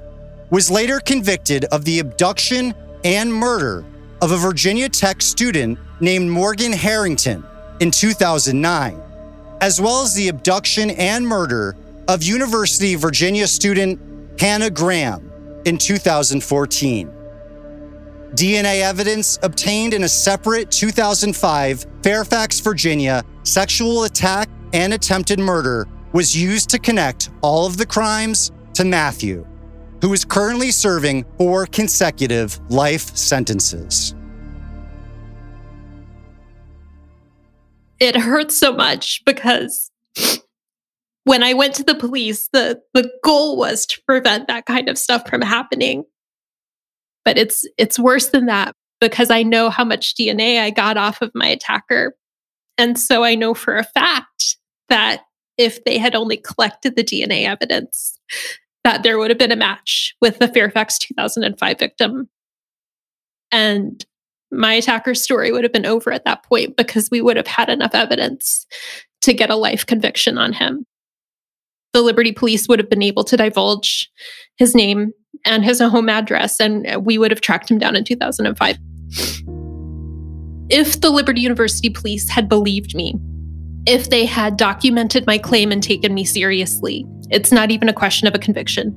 was 0.52 0.70
later 0.70 1.00
convicted 1.00 1.66
of 1.66 1.86
the 1.86 2.00
abduction 2.00 2.74
and 3.04 3.34
murder 3.34 3.84
of 4.22 4.32
a 4.32 4.38
Virginia 4.38 4.90
Tech 4.90 5.22
student 5.22 5.80
named 6.00 6.30
Morgan 6.30 6.74
Harrington 6.74 7.44
in 7.80 7.90
2009, 7.90 9.02
as 9.62 9.82
well 9.82 10.04
as 10.04 10.14
the 10.14 10.28
abduction 10.28 10.92
and 10.92 11.26
murder 11.26 11.76
of 12.08 12.22
University 12.22 12.94
of 12.94 13.02
Virginia 13.02 13.48
student 13.48 14.00
Hannah 14.40 14.70
Graham 14.70 15.32
in 15.66 15.78
2014. 15.78 17.15
DNA 18.36 18.82
evidence 18.82 19.40
obtained 19.44 19.94
in 19.94 20.04
a 20.04 20.10
separate 20.10 20.70
2005 20.70 21.86
Fairfax, 22.04 22.60
Virginia 22.60 23.24
sexual 23.44 24.04
attack 24.04 24.50
and 24.74 24.94
attempted 24.94 25.40
murder 25.40 25.88
was 26.12 26.36
used 26.36 26.70
to 26.70 26.80
connect 26.80 27.30
all 27.42 27.66
of 27.66 27.78
the 27.78 27.86
crimes 27.86 28.52
to 28.74 28.84
Matthew, 28.84 29.46
who 30.02 30.12
is 30.14 30.26
currently 30.26 30.72
serving 30.72 31.26
four 31.38 31.66
consecutive 31.66 32.60
life 32.70 33.16
sentences. 33.16 34.16
It 38.00 38.18
hurts 38.18 38.58
so 38.58 38.74
much 38.74 39.24
because 39.26 39.92
when 41.24 41.44
I 41.44 41.54
went 41.54 41.74
to 41.76 41.84
the 41.84 41.96
police, 41.96 42.50
the, 42.52 42.82
the 42.94 43.12
goal 43.24 43.58
was 43.58 43.86
to 43.88 44.02
prevent 44.06 44.48
that 44.48 44.66
kind 44.66 44.90
of 44.90 44.98
stuff 44.98 45.28
from 45.28 45.42
happening. 45.42 46.04
But 47.26 47.38
it's 47.38 47.68
it's 47.78 48.00
worse 48.00 48.30
than 48.30 48.46
that 48.46 48.76
because 49.02 49.30
I 49.30 49.44
know 49.44 49.70
how 49.70 49.84
much 49.84 50.16
DNA 50.16 50.60
I 50.60 50.70
got 50.70 50.98
off 50.98 51.22
of 51.22 51.32
my 51.36 51.48
attacker. 51.48 52.16
And 52.78 52.98
so 53.00 53.24
I 53.24 53.36
know 53.36 53.54
for 53.54 53.78
a 53.78 53.84
fact 53.84 54.58
that 54.90 55.24
if 55.58 55.84
they 55.84 55.98
had 55.98 56.16
only 56.16 56.38
collected 56.38 56.96
the 56.96 57.04
DNA 57.04 57.46
evidence, 57.46 58.20
that 58.84 59.04
there 59.04 59.18
would 59.18 59.32
have 59.32 59.40
been 59.40 59.52
a 59.52 59.58
match 59.58 60.16
with 60.22 60.40
the 60.40 60.48
Fairfax 60.48 60.98
2005 61.00 61.80
victim. 61.80 62.30
And 63.52 64.06
my 64.52 64.74
attacker's 64.74 65.22
story 65.22 65.52
would 65.52 65.64
have 65.64 65.74
been 65.74 65.86
over 65.86 66.12
at 66.12 66.26
that 66.26 66.44
point 66.44 66.78
because 66.78 67.10
we 67.12 67.22
would 67.22 67.38
have 67.38 67.48
had 67.48 67.70
enough 67.70 67.96
evidence 67.96 68.66
to 69.22 69.34
get 69.34 69.50
a 69.50 69.56
life 69.56 69.86
conviction 69.86 70.38
on 70.38 70.54
him. 70.54 70.86
The 71.94 72.02
Liberty 72.02 72.32
Police 72.32 72.68
would 72.68 72.80
have 72.80 72.90
been 72.90 73.02
able 73.02 73.24
to 73.24 73.38
divulge 73.38 74.12
his 74.58 74.76
name 74.76 75.14
and 75.46 75.64
his 75.64 75.80
home 75.80 76.10
address, 76.10 76.60
and 76.60 77.06
we 77.06 77.18
would 77.18 77.32
have 77.32 77.42
tracked 77.42 77.70
him 77.70 77.78
down 77.78 77.96
in 77.96 78.04
2005. 78.04 78.78
If 80.70 81.02
the 81.02 81.12
Liberty 81.12 81.42
University 81.42 81.90
Police 81.90 82.30
had 82.30 82.50
believed 82.50 82.96
me 82.96 83.20
if 83.86 84.10
they 84.10 84.26
had 84.26 84.58
documented 84.58 85.28
my 85.28 85.38
claim 85.38 85.72
and 85.72 85.82
taken 85.82 86.14
me 86.14 86.24
seriously. 86.24 87.06
It's 87.30 87.52
not 87.52 87.72
even 87.72 87.90
a 87.90 87.94
question 87.94 88.28
of 88.28 88.36
a 88.36 88.40
conviction. 88.40 88.96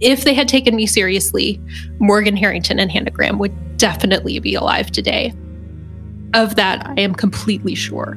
If 0.00 0.24
they 0.24 0.34
had 0.34 0.48
taken 0.48 0.74
me 0.74 0.86
seriously, 0.86 1.60
Morgan 1.98 2.36
Harrington 2.36 2.78
and 2.78 2.90
Hannah 2.90 3.10
Graham 3.10 3.38
would 3.38 3.76
definitely 3.76 4.38
be 4.38 4.54
alive 4.54 4.90
today. 4.90 5.32
Of 6.34 6.56
that, 6.56 6.86
I 6.86 7.00
am 7.00 7.14
completely 7.14 7.74
sure. 7.74 8.16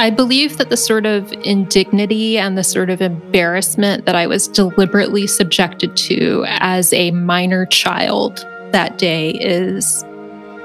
I 0.00 0.08
believe 0.08 0.56
that 0.56 0.70
the 0.70 0.78
sort 0.78 1.04
of 1.04 1.30
indignity 1.44 2.38
and 2.38 2.56
the 2.56 2.64
sort 2.64 2.88
of 2.88 3.02
embarrassment 3.02 4.06
that 4.06 4.14
I 4.14 4.26
was 4.26 4.48
deliberately 4.48 5.26
subjected 5.26 5.94
to 5.94 6.42
as 6.48 6.90
a 6.94 7.10
minor 7.10 7.66
child 7.66 8.46
that 8.72 8.96
day 8.96 9.32
is 9.32 10.02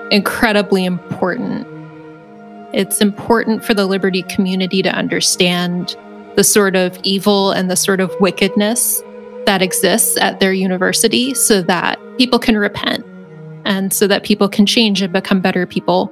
incredibly 0.10 0.86
important. 0.86 1.68
It's 2.74 3.02
important 3.02 3.66
for 3.66 3.74
the 3.74 3.86
Liberty 3.86 4.22
community 4.22 4.82
to 4.82 4.90
understand 4.90 5.98
the 6.38 6.44
sort 6.46 6.78
of 6.78 6.98
evil 7.04 7.52
and 7.52 7.70
the 7.70 7.76
sort 7.76 8.00
of 8.00 8.16
wickedness 8.22 9.04
that 9.46 9.62
exists 9.62 10.16
at 10.16 10.40
their 10.40 10.54
university 10.54 11.34
so 11.34 11.62
that 11.64 12.00
people 12.18 12.40
can 12.40 12.58
repent 12.58 13.06
and 13.66 13.92
so 13.92 14.08
that 14.08 14.24
people 14.24 14.48
can 14.48 14.66
change 14.66 15.02
and 15.02 15.12
become 15.12 15.42
better 15.42 15.66
people. 15.66 16.10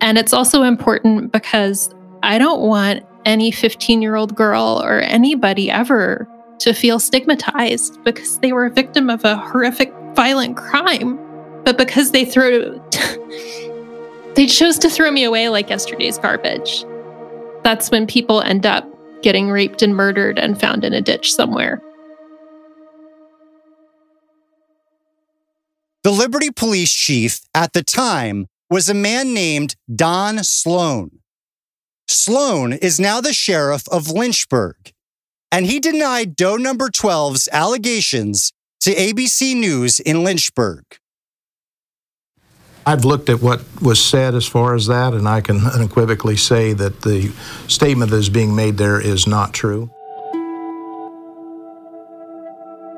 And 0.00 0.18
it's 0.18 0.32
also 0.32 0.62
important 0.62 1.32
because 1.32 1.92
I 2.22 2.38
don't 2.38 2.62
want 2.62 3.04
any 3.24 3.50
15 3.50 4.02
year 4.02 4.16
old 4.16 4.34
girl 4.34 4.80
or 4.82 5.00
anybody 5.00 5.70
ever 5.70 6.26
to 6.60 6.72
feel 6.72 6.98
stigmatized 6.98 8.02
because 8.04 8.38
they 8.40 8.52
were 8.52 8.66
a 8.66 8.70
victim 8.70 9.10
of 9.10 9.24
a 9.24 9.36
horrific 9.36 9.92
violent 10.14 10.56
crime, 10.56 11.18
but 11.64 11.78
because 11.78 12.12
they 12.12 12.24
threw 12.24 12.82
they 14.34 14.46
chose 14.46 14.78
to 14.78 14.90
throw 14.90 15.10
me 15.10 15.24
away 15.24 15.48
like 15.48 15.70
yesterday's 15.70 16.18
garbage. 16.18 16.84
That's 17.62 17.90
when 17.90 18.06
people 18.06 18.40
end 18.40 18.66
up 18.66 18.86
getting 19.22 19.50
raped 19.50 19.82
and 19.82 19.94
murdered 19.94 20.38
and 20.38 20.58
found 20.58 20.84
in 20.84 20.94
a 20.94 21.00
ditch 21.00 21.32
somewhere. 21.32 21.82
The 26.02 26.10
Liberty 26.10 26.50
Police 26.50 26.92
chief 26.92 27.40
at 27.54 27.74
the 27.74 27.82
time 27.82 28.48
was 28.70 28.88
a 28.88 28.94
man 28.94 29.34
named 29.34 29.74
Don 29.92 30.44
Sloan. 30.44 31.10
Sloan 32.08 32.72
is 32.72 33.00
now 33.00 33.20
the 33.20 33.32
sheriff 33.32 33.88
of 33.88 34.10
Lynchburg, 34.10 34.92
and 35.50 35.66
he 35.66 35.80
denied 35.80 36.36
Doe 36.36 36.56
number 36.56 36.88
12's 36.88 37.48
allegations 37.52 38.52
to 38.80 38.94
ABC 38.94 39.56
News 39.56 39.98
in 39.98 40.22
Lynchburg. 40.22 40.84
I've 42.86 43.04
looked 43.04 43.28
at 43.28 43.42
what 43.42 43.62
was 43.82 44.02
said 44.02 44.34
as 44.34 44.46
far 44.46 44.74
as 44.74 44.86
that, 44.86 45.12
and 45.12 45.28
I 45.28 45.40
can 45.40 45.66
unequivocally 45.66 46.36
say 46.36 46.72
that 46.72 47.02
the 47.02 47.32
statement 47.68 48.10
that 48.10 48.16
is 48.16 48.30
being 48.30 48.54
made 48.54 48.78
there 48.78 49.00
is 49.00 49.26
not 49.26 49.52
true. 49.52 49.90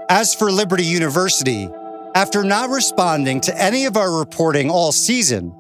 As 0.09 0.35
for 0.35 0.53
Liberty 0.53 0.85
University, 0.85 1.69
after 2.15 2.45
not 2.45 2.69
responding 2.69 3.41
to 3.41 3.61
any 3.61 3.87
of 3.87 3.97
our 3.97 4.19
reporting 4.19 4.71
all 4.71 4.93
season, 4.93 5.55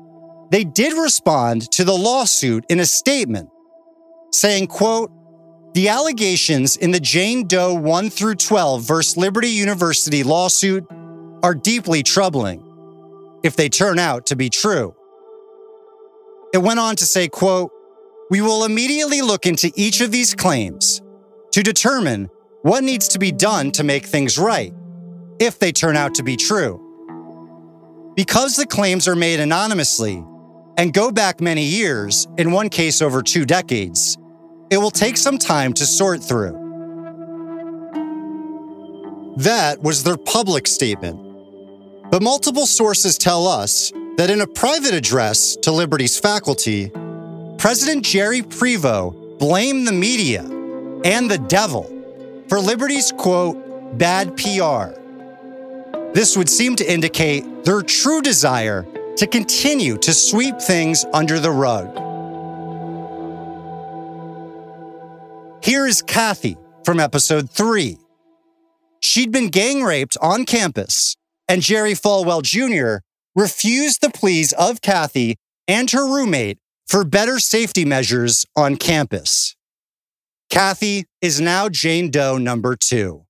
they 0.53 0.64
did 0.64 0.92
respond 0.98 1.70
to 1.72 1.82
the 1.82 1.94
lawsuit 1.94 2.66
in 2.68 2.78
a 2.78 2.84
statement 2.84 3.48
saying, 4.32 4.66
quote, 4.66 5.11
the 5.72 5.88
allegations 5.88 6.76
in 6.76 6.90
the 6.90 7.00
Jane 7.00 7.46
Doe 7.46 7.72
1 7.72 8.11
through 8.11 8.34
12 8.34 8.82
versus 8.82 9.16
Liberty 9.16 9.48
University 9.48 10.22
lawsuit 10.22 10.85
are 11.43 11.55
deeply 11.55 12.02
troubling 12.02 12.62
if 13.43 13.56
they 13.56 13.70
turn 13.70 13.98
out 13.98 14.27
to 14.27 14.36
be 14.36 14.51
true. 14.51 14.94
It 16.52 16.59
went 16.59 16.78
on 16.78 16.97
to 16.97 17.06
say, 17.06 17.28
quote, 17.28 17.70
"We 18.28 18.43
will 18.43 18.64
immediately 18.64 19.22
look 19.22 19.47
into 19.47 19.72
each 19.74 20.02
of 20.02 20.10
these 20.10 20.35
claims 20.35 21.01
to 21.52 21.62
determine 21.62 22.28
what 22.60 22.85
needs 22.85 23.09
to 23.09 23.18
be 23.18 23.32
done 23.32 23.70
to 23.72 23.85
make 23.85 24.05
things 24.05 24.36
right 24.36 24.74
if 25.39 25.59
they 25.59 25.72
turn 25.72 25.97
out 25.97 26.14
to 26.16 26.22
be 26.22 26.36
true. 26.36 26.78
Because 28.14 28.56
the 28.56 28.66
claims 28.66 29.09
are 29.09 29.16
made 29.16 29.40
anonymously 29.40 30.22
and 30.77 30.93
go 30.93 31.11
back 31.11 31.40
many 31.40 31.65
years, 31.65 32.27
in 32.39 32.53
one 32.53 32.69
case 32.69 33.03
over 33.03 33.23
2 33.23 33.44
decades, 33.44 34.19
it 34.70 34.78
will 34.78 34.90
take 34.90 35.16
some 35.16 35.39
time 35.39 35.73
to 35.74 35.85
sort 35.85 36.23
through. 36.23 36.59
That 39.36 39.82
was 39.82 40.03
their 40.03 40.16
public 40.16 40.66
statement. 40.66 41.19
But 42.11 42.23
multiple 42.23 42.66
sources 42.66 43.16
tell 43.16 43.47
us 43.47 43.93
that 44.16 44.28
in 44.28 44.40
a 44.43 44.47
private 44.47 44.93
address 44.93 45.57
to 45.62 45.73
Liberty's 45.73 46.19
faculty, 46.19 46.90
President 47.59 48.05
Jerry 48.05 48.43
Prevo 48.43 49.39
blamed 49.39 49.86
the 49.86 49.93
media 49.93 50.43
and 51.05 51.31
the 51.31 51.39
devil 51.49 51.85
for 52.49 52.61
Liberty's 52.61 53.12
quote, 53.12 53.57
bad 53.99 54.36
PR. 54.36 54.93
This 56.12 56.36
would 56.36 56.51
seem 56.51 56.77
to 56.77 56.93
indicate 56.93 57.65
their 57.65 57.81
true 57.81 58.20
desire 58.20 58.86
to 59.16 59.26
continue 59.26 59.98
to 59.98 60.12
sweep 60.12 60.59
things 60.59 61.05
under 61.12 61.39
the 61.39 61.51
rug. 61.51 61.89
Here 65.62 65.86
is 65.86 66.02
Kathy 66.02 66.56
from 66.84 66.98
episode 66.98 67.51
three. 67.51 67.98
She'd 69.01 69.30
been 69.30 69.48
gang 69.48 69.82
raped 69.82 70.16
on 70.20 70.44
campus, 70.44 71.16
and 71.48 71.62
Jerry 71.62 71.93
Falwell 71.93 72.43
Jr. 72.43 73.05
refused 73.34 74.01
the 74.01 74.10
pleas 74.10 74.52
of 74.55 74.80
Kathy 74.80 75.36
and 75.68 75.90
her 75.90 76.05
roommate 76.05 76.59
for 76.89 77.05
better 77.05 77.39
safety 77.39 77.84
measures 77.84 78.44
on 78.56 78.76
campus. 78.76 79.56
Kathy 80.51 81.06
is 81.20 81.40
now 81.40 81.68
Jane 81.68 82.10
Doe 82.10 82.39
number 82.39 82.76
two. 82.76 83.24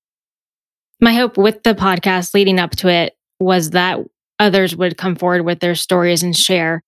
My 1.00 1.14
hope 1.14 1.36
with 1.36 1.62
the 1.62 1.74
podcast 1.74 2.34
leading 2.34 2.58
up 2.58 2.72
to 2.76 2.88
it 2.88 3.14
was 3.38 3.70
that 3.70 3.98
others 4.42 4.76
would 4.76 4.98
come 4.98 5.14
forward 5.14 5.42
with 5.44 5.60
their 5.60 5.76
stories 5.76 6.22
and 6.22 6.36
share. 6.36 6.82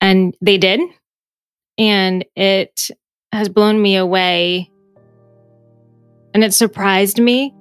And 0.00 0.34
they 0.40 0.56
did. 0.56 0.80
And 1.78 2.24
it 2.34 2.90
has 3.32 3.48
blown 3.48 3.80
me 3.80 3.96
away. 3.96 4.70
And 6.32 6.42
it 6.42 6.54
surprised 6.54 7.20
me 7.20 7.54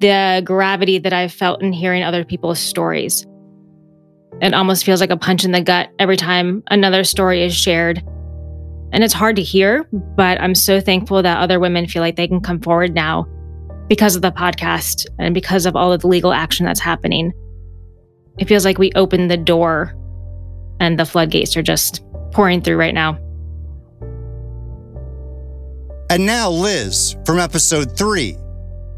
the 0.00 0.42
gravity 0.44 0.98
that 0.98 1.12
I've 1.12 1.32
felt 1.32 1.62
in 1.62 1.72
hearing 1.72 2.02
other 2.02 2.24
people's 2.24 2.58
stories. 2.58 3.24
It 4.40 4.54
almost 4.54 4.84
feels 4.84 5.00
like 5.00 5.10
a 5.10 5.16
punch 5.16 5.44
in 5.44 5.52
the 5.52 5.60
gut 5.60 5.90
every 6.00 6.16
time 6.16 6.64
another 6.68 7.04
story 7.04 7.44
is 7.44 7.54
shared. 7.54 8.02
And 8.92 9.04
it's 9.04 9.14
hard 9.14 9.36
to 9.36 9.42
hear, 9.42 9.84
but 10.16 10.40
I'm 10.40 10.56
so 10.56 10.80
thankful 10.80 11.22
that 11.22 11.38
other 11.38 11.60
women 11.60 11.86
feel 11.86 12.02
like 12.02 12.16
they 12.16 12.26
can 12.26 12.40
come 12.40 12.60
forward 12.60 12.92
now 12.92 13.26
because 13.88 14.16
of 14.16 14.22
the 14.22 14.32
podcast 14.32 15.06
and 15.18 15.32
because 15.32 15.64
of 15.64 15.76
all 15.76 15.92
of 15.92 16.00
the 16.00 16.08
legal 16.08 16.32
action 16.32 16.66
that's 16.66 16.80
happening. 16.80 17.32
It 18.38 18.48
feels 18.48 18.64
like 18.64 18.78
we 18.78 18.92
opened 18.94 19.30
the 19.30 19.36
door 19.36 19.94
and 20.80 20.98
the 20.98 21.04
floodgates 21.04 21.56
are 21.56 21.62
just 21.62 22.02
pouring 22.32 22.62
through 22.62 22.76
right 22.76 22.94
now. 22.94 23.18
And 26.10 26.26
now, 26.26 26.50
Liz 26.50 27.16
from 27.24 27.38
episode 27.38 27.96
three, 27.96 28.36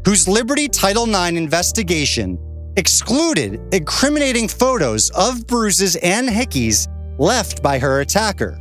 whose 0.05 0.27
Liberty 0.27 0.67
Title 0.67 1.05
IX 1.07 1.37
investigation 1.37 2.37
excluded 2.77 3.61
incriminating 3.73 4.47
photos 4.47 5.09
of 5.11 5.47
bruises 5.47 5.95
and 5.97 6.27
hickeys 6.27 6.87
left 7.17 7.63
by 7.63 7.79
her 7.79 8.01
attacker. 8.01 8.59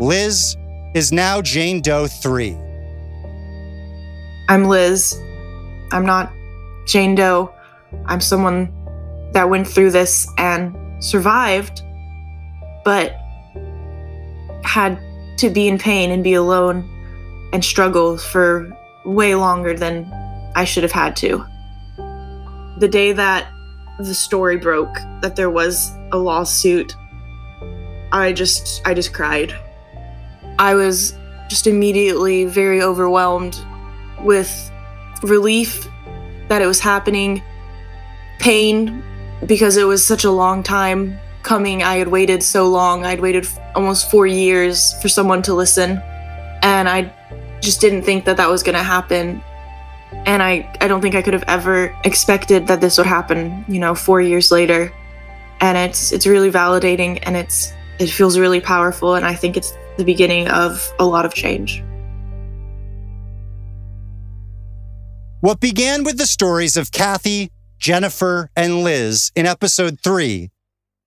Liz 0.00 0.56
is 0.94 1.12
now 1.12 1.42
Jane 1.42 1.82
Doe 1.82 2.06
3. 2.06 2.56
I'm 4.48 4.64
Liz. 4.64 5.20
I'm 5.92 6.06
not 6.06 6.32
Jane 6.86 7.14
Doe. 7.14 7.54
I'm 8.06 8.20
someone 8.20 8.72
that 9.32 9.48
went 9.48 9.66
through 9.66 9.90
this 9.90 10.28
and 10.38 10.74
survived, 11.02 11.82
but 12.84 13.16
had 14.64 14.98
to 15.38 15.50
be 15.50 15.68
in 15.68 15.78
pain 15.78 16.10
and 16.10 16.22
be 16.22 16.34
alone 16.34 16.88
and 17.52 17.64
struggle 17.64 18.16
for 18.16 18.70
way 19.04 19.34
longer 19.34 19.74
than 19.74 20.10
I 20.54 20.64
should 20.64 20.82
have 20.82 20.92
had 20.92 21.16
to. 21.16 21.44
The 22.78 22.88
day 22.88 23.12
that 23.12 23.48
the 23.98 24.14
story 24.14 24.56
broke 24.56 24.94
that 25.20 25.36
there 25.36 25.50
was 25.50 25.92
a 26.12 26.18
lawsuit, 26.18 26.94
I 28.12 28.32
just 28.32 28.82
I 28.86 28.94
just 28.94 29.12
cried. 29.12 29.54
I 30.58 30.74
was 30.74 31.14
just 31.48 31.66
immediately 31.66 32.44
very 32.44 32.82
overwhelmed 32.82 33.58
with 34.20 34.70
relief 35.22 35.88
that 36.48 36.62
it 36.62 36.66
was 36.66 36.80
happening, 36.80 37.42
pain 38.38 39.02
because 39.46 39.76
it 39.76 39.84
was 39.84 40.04
such 40.04 40.24
a 40.24 40.30
long 40.30 40.62
time 40.62 41.18
coming. 41.42 41.82
I 41.82 41.96
had 41.96 42.08
waited 42.08 42.42
so 42.42 42.68
long. 42.68 43.04
I'd 43.04 43.20
waited 43.20 43.46
almost 43.74 44.10
4 44.10 44.26
years 44.26 44.94
for 45.02 45.08
someone 45.08 45.42
to 45.42 45.54
listen 45.54 46.00
and 46.62 46.88
I 46.88 47.12
just 47.60 47.80
didn't 47.80 48.02
think 48.02 48.24
that 48.24 48.36
that 48.36 48.48
was 48.48 48.62
going 48.62 48.76
to 48.76 48.82
happen 48.82 49.42
and 50.26 50.42
I, 50.42 50.70
I 50.80 50.88
don't 50.88 51.00
think 51.00 51.14
I 51.14 51.22
could 51.22 51.32
have 51.32 51.44
ever 51.48 51.94
expected 52.04 52.66
that 52.66 52.80
this 52.80 52.98
would 52.98 53.06
happen, 53.06 53.64
you 53.66 53.78
know, 53.78 53.94
four 53.94 54.20
years 54.20 54.52
later. 54.52 54.92
And 55.60 55.78
it's 55.78 56.12
it's 56.12 56.26
really 56.26 56.50
validating 56.50 57.18
and 57.22 57.36
it's 57.36 57.72
it 57.98 58.08
feels 58.08 58.38
really 58.38 58.60
powerful 58.60 59.14
and 59.14 59.24
I 59.24 59.34
think 59.34 59.56
it's 59.56 59.72
the 59.96 60.04
beginning 60.04 60.48
of 60.48 60.92
a 60.98 61.04
lot 61.04 61.24
of 61.24 61.34
change. 61.34 61.82
What 65.40 65.60
began 65.60 66.04
with 66.04 66.18
the 66.18 66.26
stories 66.26 66.76
of 66.76 66.92
Kathy, 66.92 67.50
Jennifer, 67.82 68.48
and 68.54 68.84
Liz 68.84 69.32
in 69.34 69.44
episode 69.44 69.98
3 69.98 70.50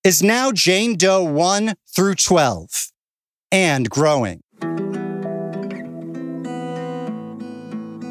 is 0.04 0.22
now 0.22 0.52
Jane 0.52 0.98
Doe 0.98 1.24
1 1.24 1.76
through 1.88 2.16
12 2.16 2.92
and 3.50 3.90
growing. 3.90 4.42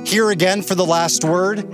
Here 0.07 0.31
again 0.31 0.63
for 0.63 0.75
the 0.75 0.87
last 0.89 1.25
word 1.25 1.69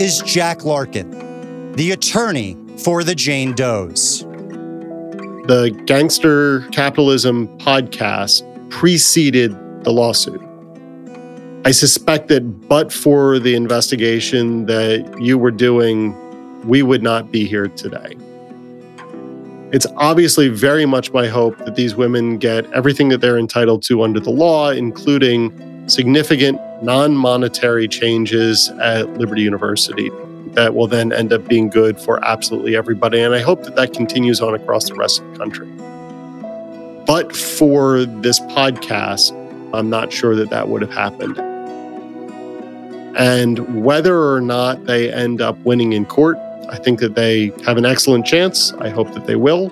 is 0.00 0.22
Jack 0.22 0.64
Larkin, 0.64 1.72
the 1.72 1.90
attorney 1.90 2.56
for 2.78 3.02
the 3.02 3.16
Jane 3.16 3.52
Does. 3.52 4.20
The 5.48 5.76
Gangster 5.86 6.60
Capitalism 6.68 7.48
podcast 7.58 8.70
preceded 8.70 9.50
the 9.82 9.90
lawsuit. 9.90 10.40
I 11.64 11.72
suspect 11.72 12.28
that 12.28 12.68
but 12.68 12.92
for 12.92 13.40
the 13.40 13.56
investigation 13.56 14.66
that 14.66 15.20
you 15.20 15.38
were 15.38 15.50
doing, 15.50 16.14
we 16.66 16.82
would 16.82 17.02
not 17.02 17.30
be 17.30 17.46
here 17.46 17.68
today. 17.68 18.16
It's 19.72 19.86
obviously 19.96 20.48
very 20.48 20.86
much 20.86 21.12
my 21.12 21.26
hope 21.26 21.58
that 21.58 21.74
these 21.74 21.96
women 21.96 22.38
get 22.38 22.70
everything 22.72 23.08
that 23.08 23.20
they're 23.20 23.38
entitled 23.38 23.82
to 23.84 24.02
under 24.02 24.20
the 24.20 24.30
law, 24.30 24.70
including 24.70 25.52
significant 25.88 26.60
non 26.82 27.16
monetary 27.16 27.88
changes 27.88 28.70
at 28.80 29.12
Liberty 29.14 29.42
University 29.42 30.10
that 30.52 30.74
will 30.74 30.86
then 30.86 31.12
end 31.12 31.32
up 31.32 31.46
being 31.48 31.68
good 31.68 32.00
for 32.00 32.24
absolutely 32.24 32.76
everybody. 32.76 33.20
And 33.20 33.34
I 33.34 33.40
hope 33.40 33.64
that 33.64 33.76
that 33.76 33.92
continues 33.92 34.40
on 34.40 34.54
across 34.54 34.88
the 34.88 34.94
rest 34.94 35.20
of 35.20 35.30
the 35.32 35.38
country. 35.38 35.68
But 37.06 37.36
for 37.36 38.04
this 38.04 38.40
podcast, 38.40 39.32
I'm 39.74 39.90
not 39.90 40.12
sure 40.12 40.34
that 40.36 40.50
that 40.50 40.68
would 40.68 40.82
have 40.82 40.92
happened. 40.92 41.38
And 43.16 43.84
whether 43.84 44.32
or 44.32 44.40
not 44.40 44.86
they 44.86 45.12
end 45.12 45.40
up 45.40 45.58
winning 45.58 45.92
in 45.92 46.04
court, 46.04 46.38
I 46.68 46.78
think 46.78 46.98
that 47.00 47.14
they 47.14 47.52
have 47.64 47.76
an 47.76 47.84
excellent 47.84 48.26
chance. 48.26 48.72
I 48.74 48.88
hope 48.88 49.12
that 49.12 49.26
they 49.26 49.36
will 49.36 49.70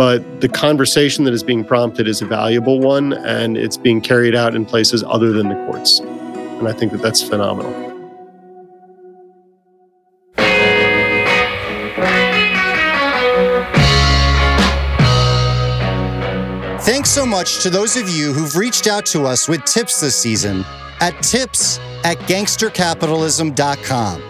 but 0.00 0.40
the 0.40 0.48
conversation 0.48 1.24
that 1.24 1.34
is 1.34 1.42
being 1.42 1.62
prompted 1.62 2.08
is 2.08 2.22
a 2.22 2.24
valuable 2.24 2.80
one 2.80 3.12
and 3.12 3.58
it's 3.58 3.76
being 3.76 4.00
carried 4.00 4.34
out 4.34 4.54
in 4.54 4.64
places 4.64 5.04
other 5.06 5.30
than 5.30 5.50
the 5.50 5.54
courts. 5.66 5.98
And 5.98 6.66
I 6.66 6.72
think 6.72 6.92
that 6.92 7.02
that's 7.02 7.22
phenomenal. 7.22 7.70
Thanks 16.80 17.10
so 17.10 17.26
much 17.26 17.62
to 17.62 17.68
those 17.68 17.98
of 17.98 18.08
you 18.08 18.32
who've 18.32 18.56
reached 18.56 18.86
out 18.86 19.04
to 19.06 19.26
us 19.26 19.48
with 19.48 19.62
tips 19.64 20.00
this 20.00 20.16
season 20.16 20.64
at 21.00 21.22
tips 21.22 21.78
at 22.04 22.16
gangstercapitalism.com. 22.20 24.29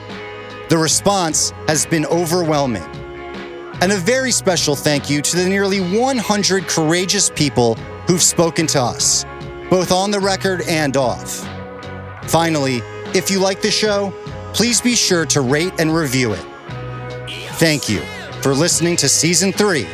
The 0.71 0.79
response 0.79 1.51
has 1.67 1.85
been 1.85 2.07
overwhelming. 2.07 2.85
And 3.83 3.91
a 3.91 3.97
very 3.97 4.31
special 4.31 4.77
thank 4.77 5.11
you 5.11 5.21
to 5.21 5.37
the 5.37 5.49
nearly 5.49 5.81
100 5.81 6.69
courageous 6.69 7.29
people 7.29 7.75
who've 8.07 8.23
spoken 8.23 8.69
to 8.69 8.81
us, 8.81 9.25
both 9.69 9.91
on 9.91 10.13
the 10.13 10.21
record 10.21 10.63
and 10.69 10.97
off. 10.97 11.45
Finally, 12.29 12.83
if 13.17 13.33
you 13.33 13.41
like 13.41 13.61
the 13.61 13.71
show, 13.73 14.15
please 14.55 14.81
be 14.81 14.95
sure 14.95 15.27
to 15.27 15.41
rate 15.41 15.73
and 15.81 15.93
review 15.93 16.35
it. 16.35 16.47
Thank 17.55 17.89
you 17.89 17.99
for 18.41 18.55
listening 18.55 18.95
to 18.99 19.09
season 19.09 19.53
three 19.53 19.89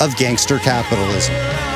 of 0.00 0.16
Gangster 0.16 0.60
Capitalism. 0.60 1.71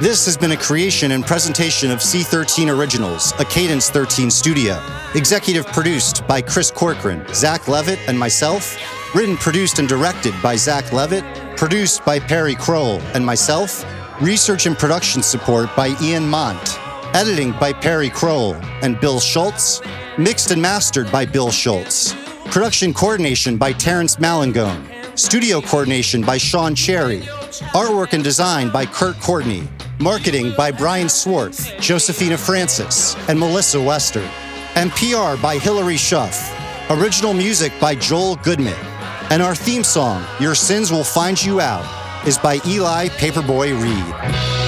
This 0.00 0.26
has 0.26 0.36
been 0.36 0.52
a 0.52 0.56
creation 0.56 1.10
and 1.10 1.26
presentation 1.26 1.90
of 1.90 1.98
C13 1.98 2.72
Originals, 2.72 3.32
a 3.40 3.44
Cadence 3.44 3.90
13 3.90 4.30
studio. 4.30 4.80
Executive 5.16 5.66
produced 5.66 6.24
by 6.28 6.40
Chris 6.40 6.70
Corcoran, 6.70 7.26
Zach 7.34 7.66
Levitt, 7.66 7.98
and 8.06 8.16
myself. 8.16 8.78
Written, 9.12 9.36
produced, 9.36 9.80
and 9.80 9.88
directed 9.88 10.32
by 10.40 10.54
Zach 10.54 10.92
Levitt. 10.92 11.24
Produced 11.56 12.04
by 12.04 12.20
Perry 12.20 12.54
Kroll 12.54 13.00
and 13.12 13.26
myself. 13.26 13.84
Research 14.22 14.66
and 14.66 14.78
production 14.78 15.20
support 15.20 15.68
by 15.74 15.96
Ian 16.00 16.28
Mont. 16.28 16.78
Editing 17.12 17.50
by 17.58 17.72
Perry 17.72 18.08
Kroll 18.08 18.54
and 18.82 19.00
Bill 19.00 19.18
Schultz. 19.18 19.80
Mixed 20.16 20.52
and 20.52 20.62
mastered 20.62 21.10
by 21.10 21.26
Bill 21.26 21.50
Schultz. 21.50 22.14
Production 22.52 22.94
coordination 22.94 23.56
by 23.56 23.72
Terrence 23.72 24.20
Malangone. 24.20 24.86
Studio 25.16 25.60
coordination 25.60 26.22
by 26.22 26.38
Sean 26.38 26.76
Cherry. 26.76 27.22
Artwork 27.74 28.12
and 28.12 28.22
design 28.22 28.70
by 28.70 28.86
Kurt 28.86 29.18
Courtney. 29.18 29.66
Marketing 30.00 30.52
by 30.56 30.70
Brian 30.70 31.08
Swarth, 31.08 31.76
Josephina 31.80 32.38
Francis, 32.38 33.16
and 33.28 33.36
Melissa 33.36 33.80
Wester. 33.80 34.22
And 34.76 34.92
PR 34.92 35.40
by 35.42 35.58
Hilary 35.60 35.96
Schuff. 35.96 36.54
Original 36.88 37.34
music 37.34 37.72
by 37.80 37.96
Joel 37.96 38.36
Goodman. 38.36 38.78
And 39.30 39.42
our 39.42 39.56
theme 39.56 39.82
song, 39.82 40.24
Your 40.40 40.54
Sins 40.54 40.92
Will 40.92 41.02
Find 41.02 41.42
You 41.42 41.60
Out, 41.60 41.84
is 42.28 42.38
by 42.38 42.60
Eli 42.64 43.08
Paperboy 43.08 43.74
Reed. 43.82 44.67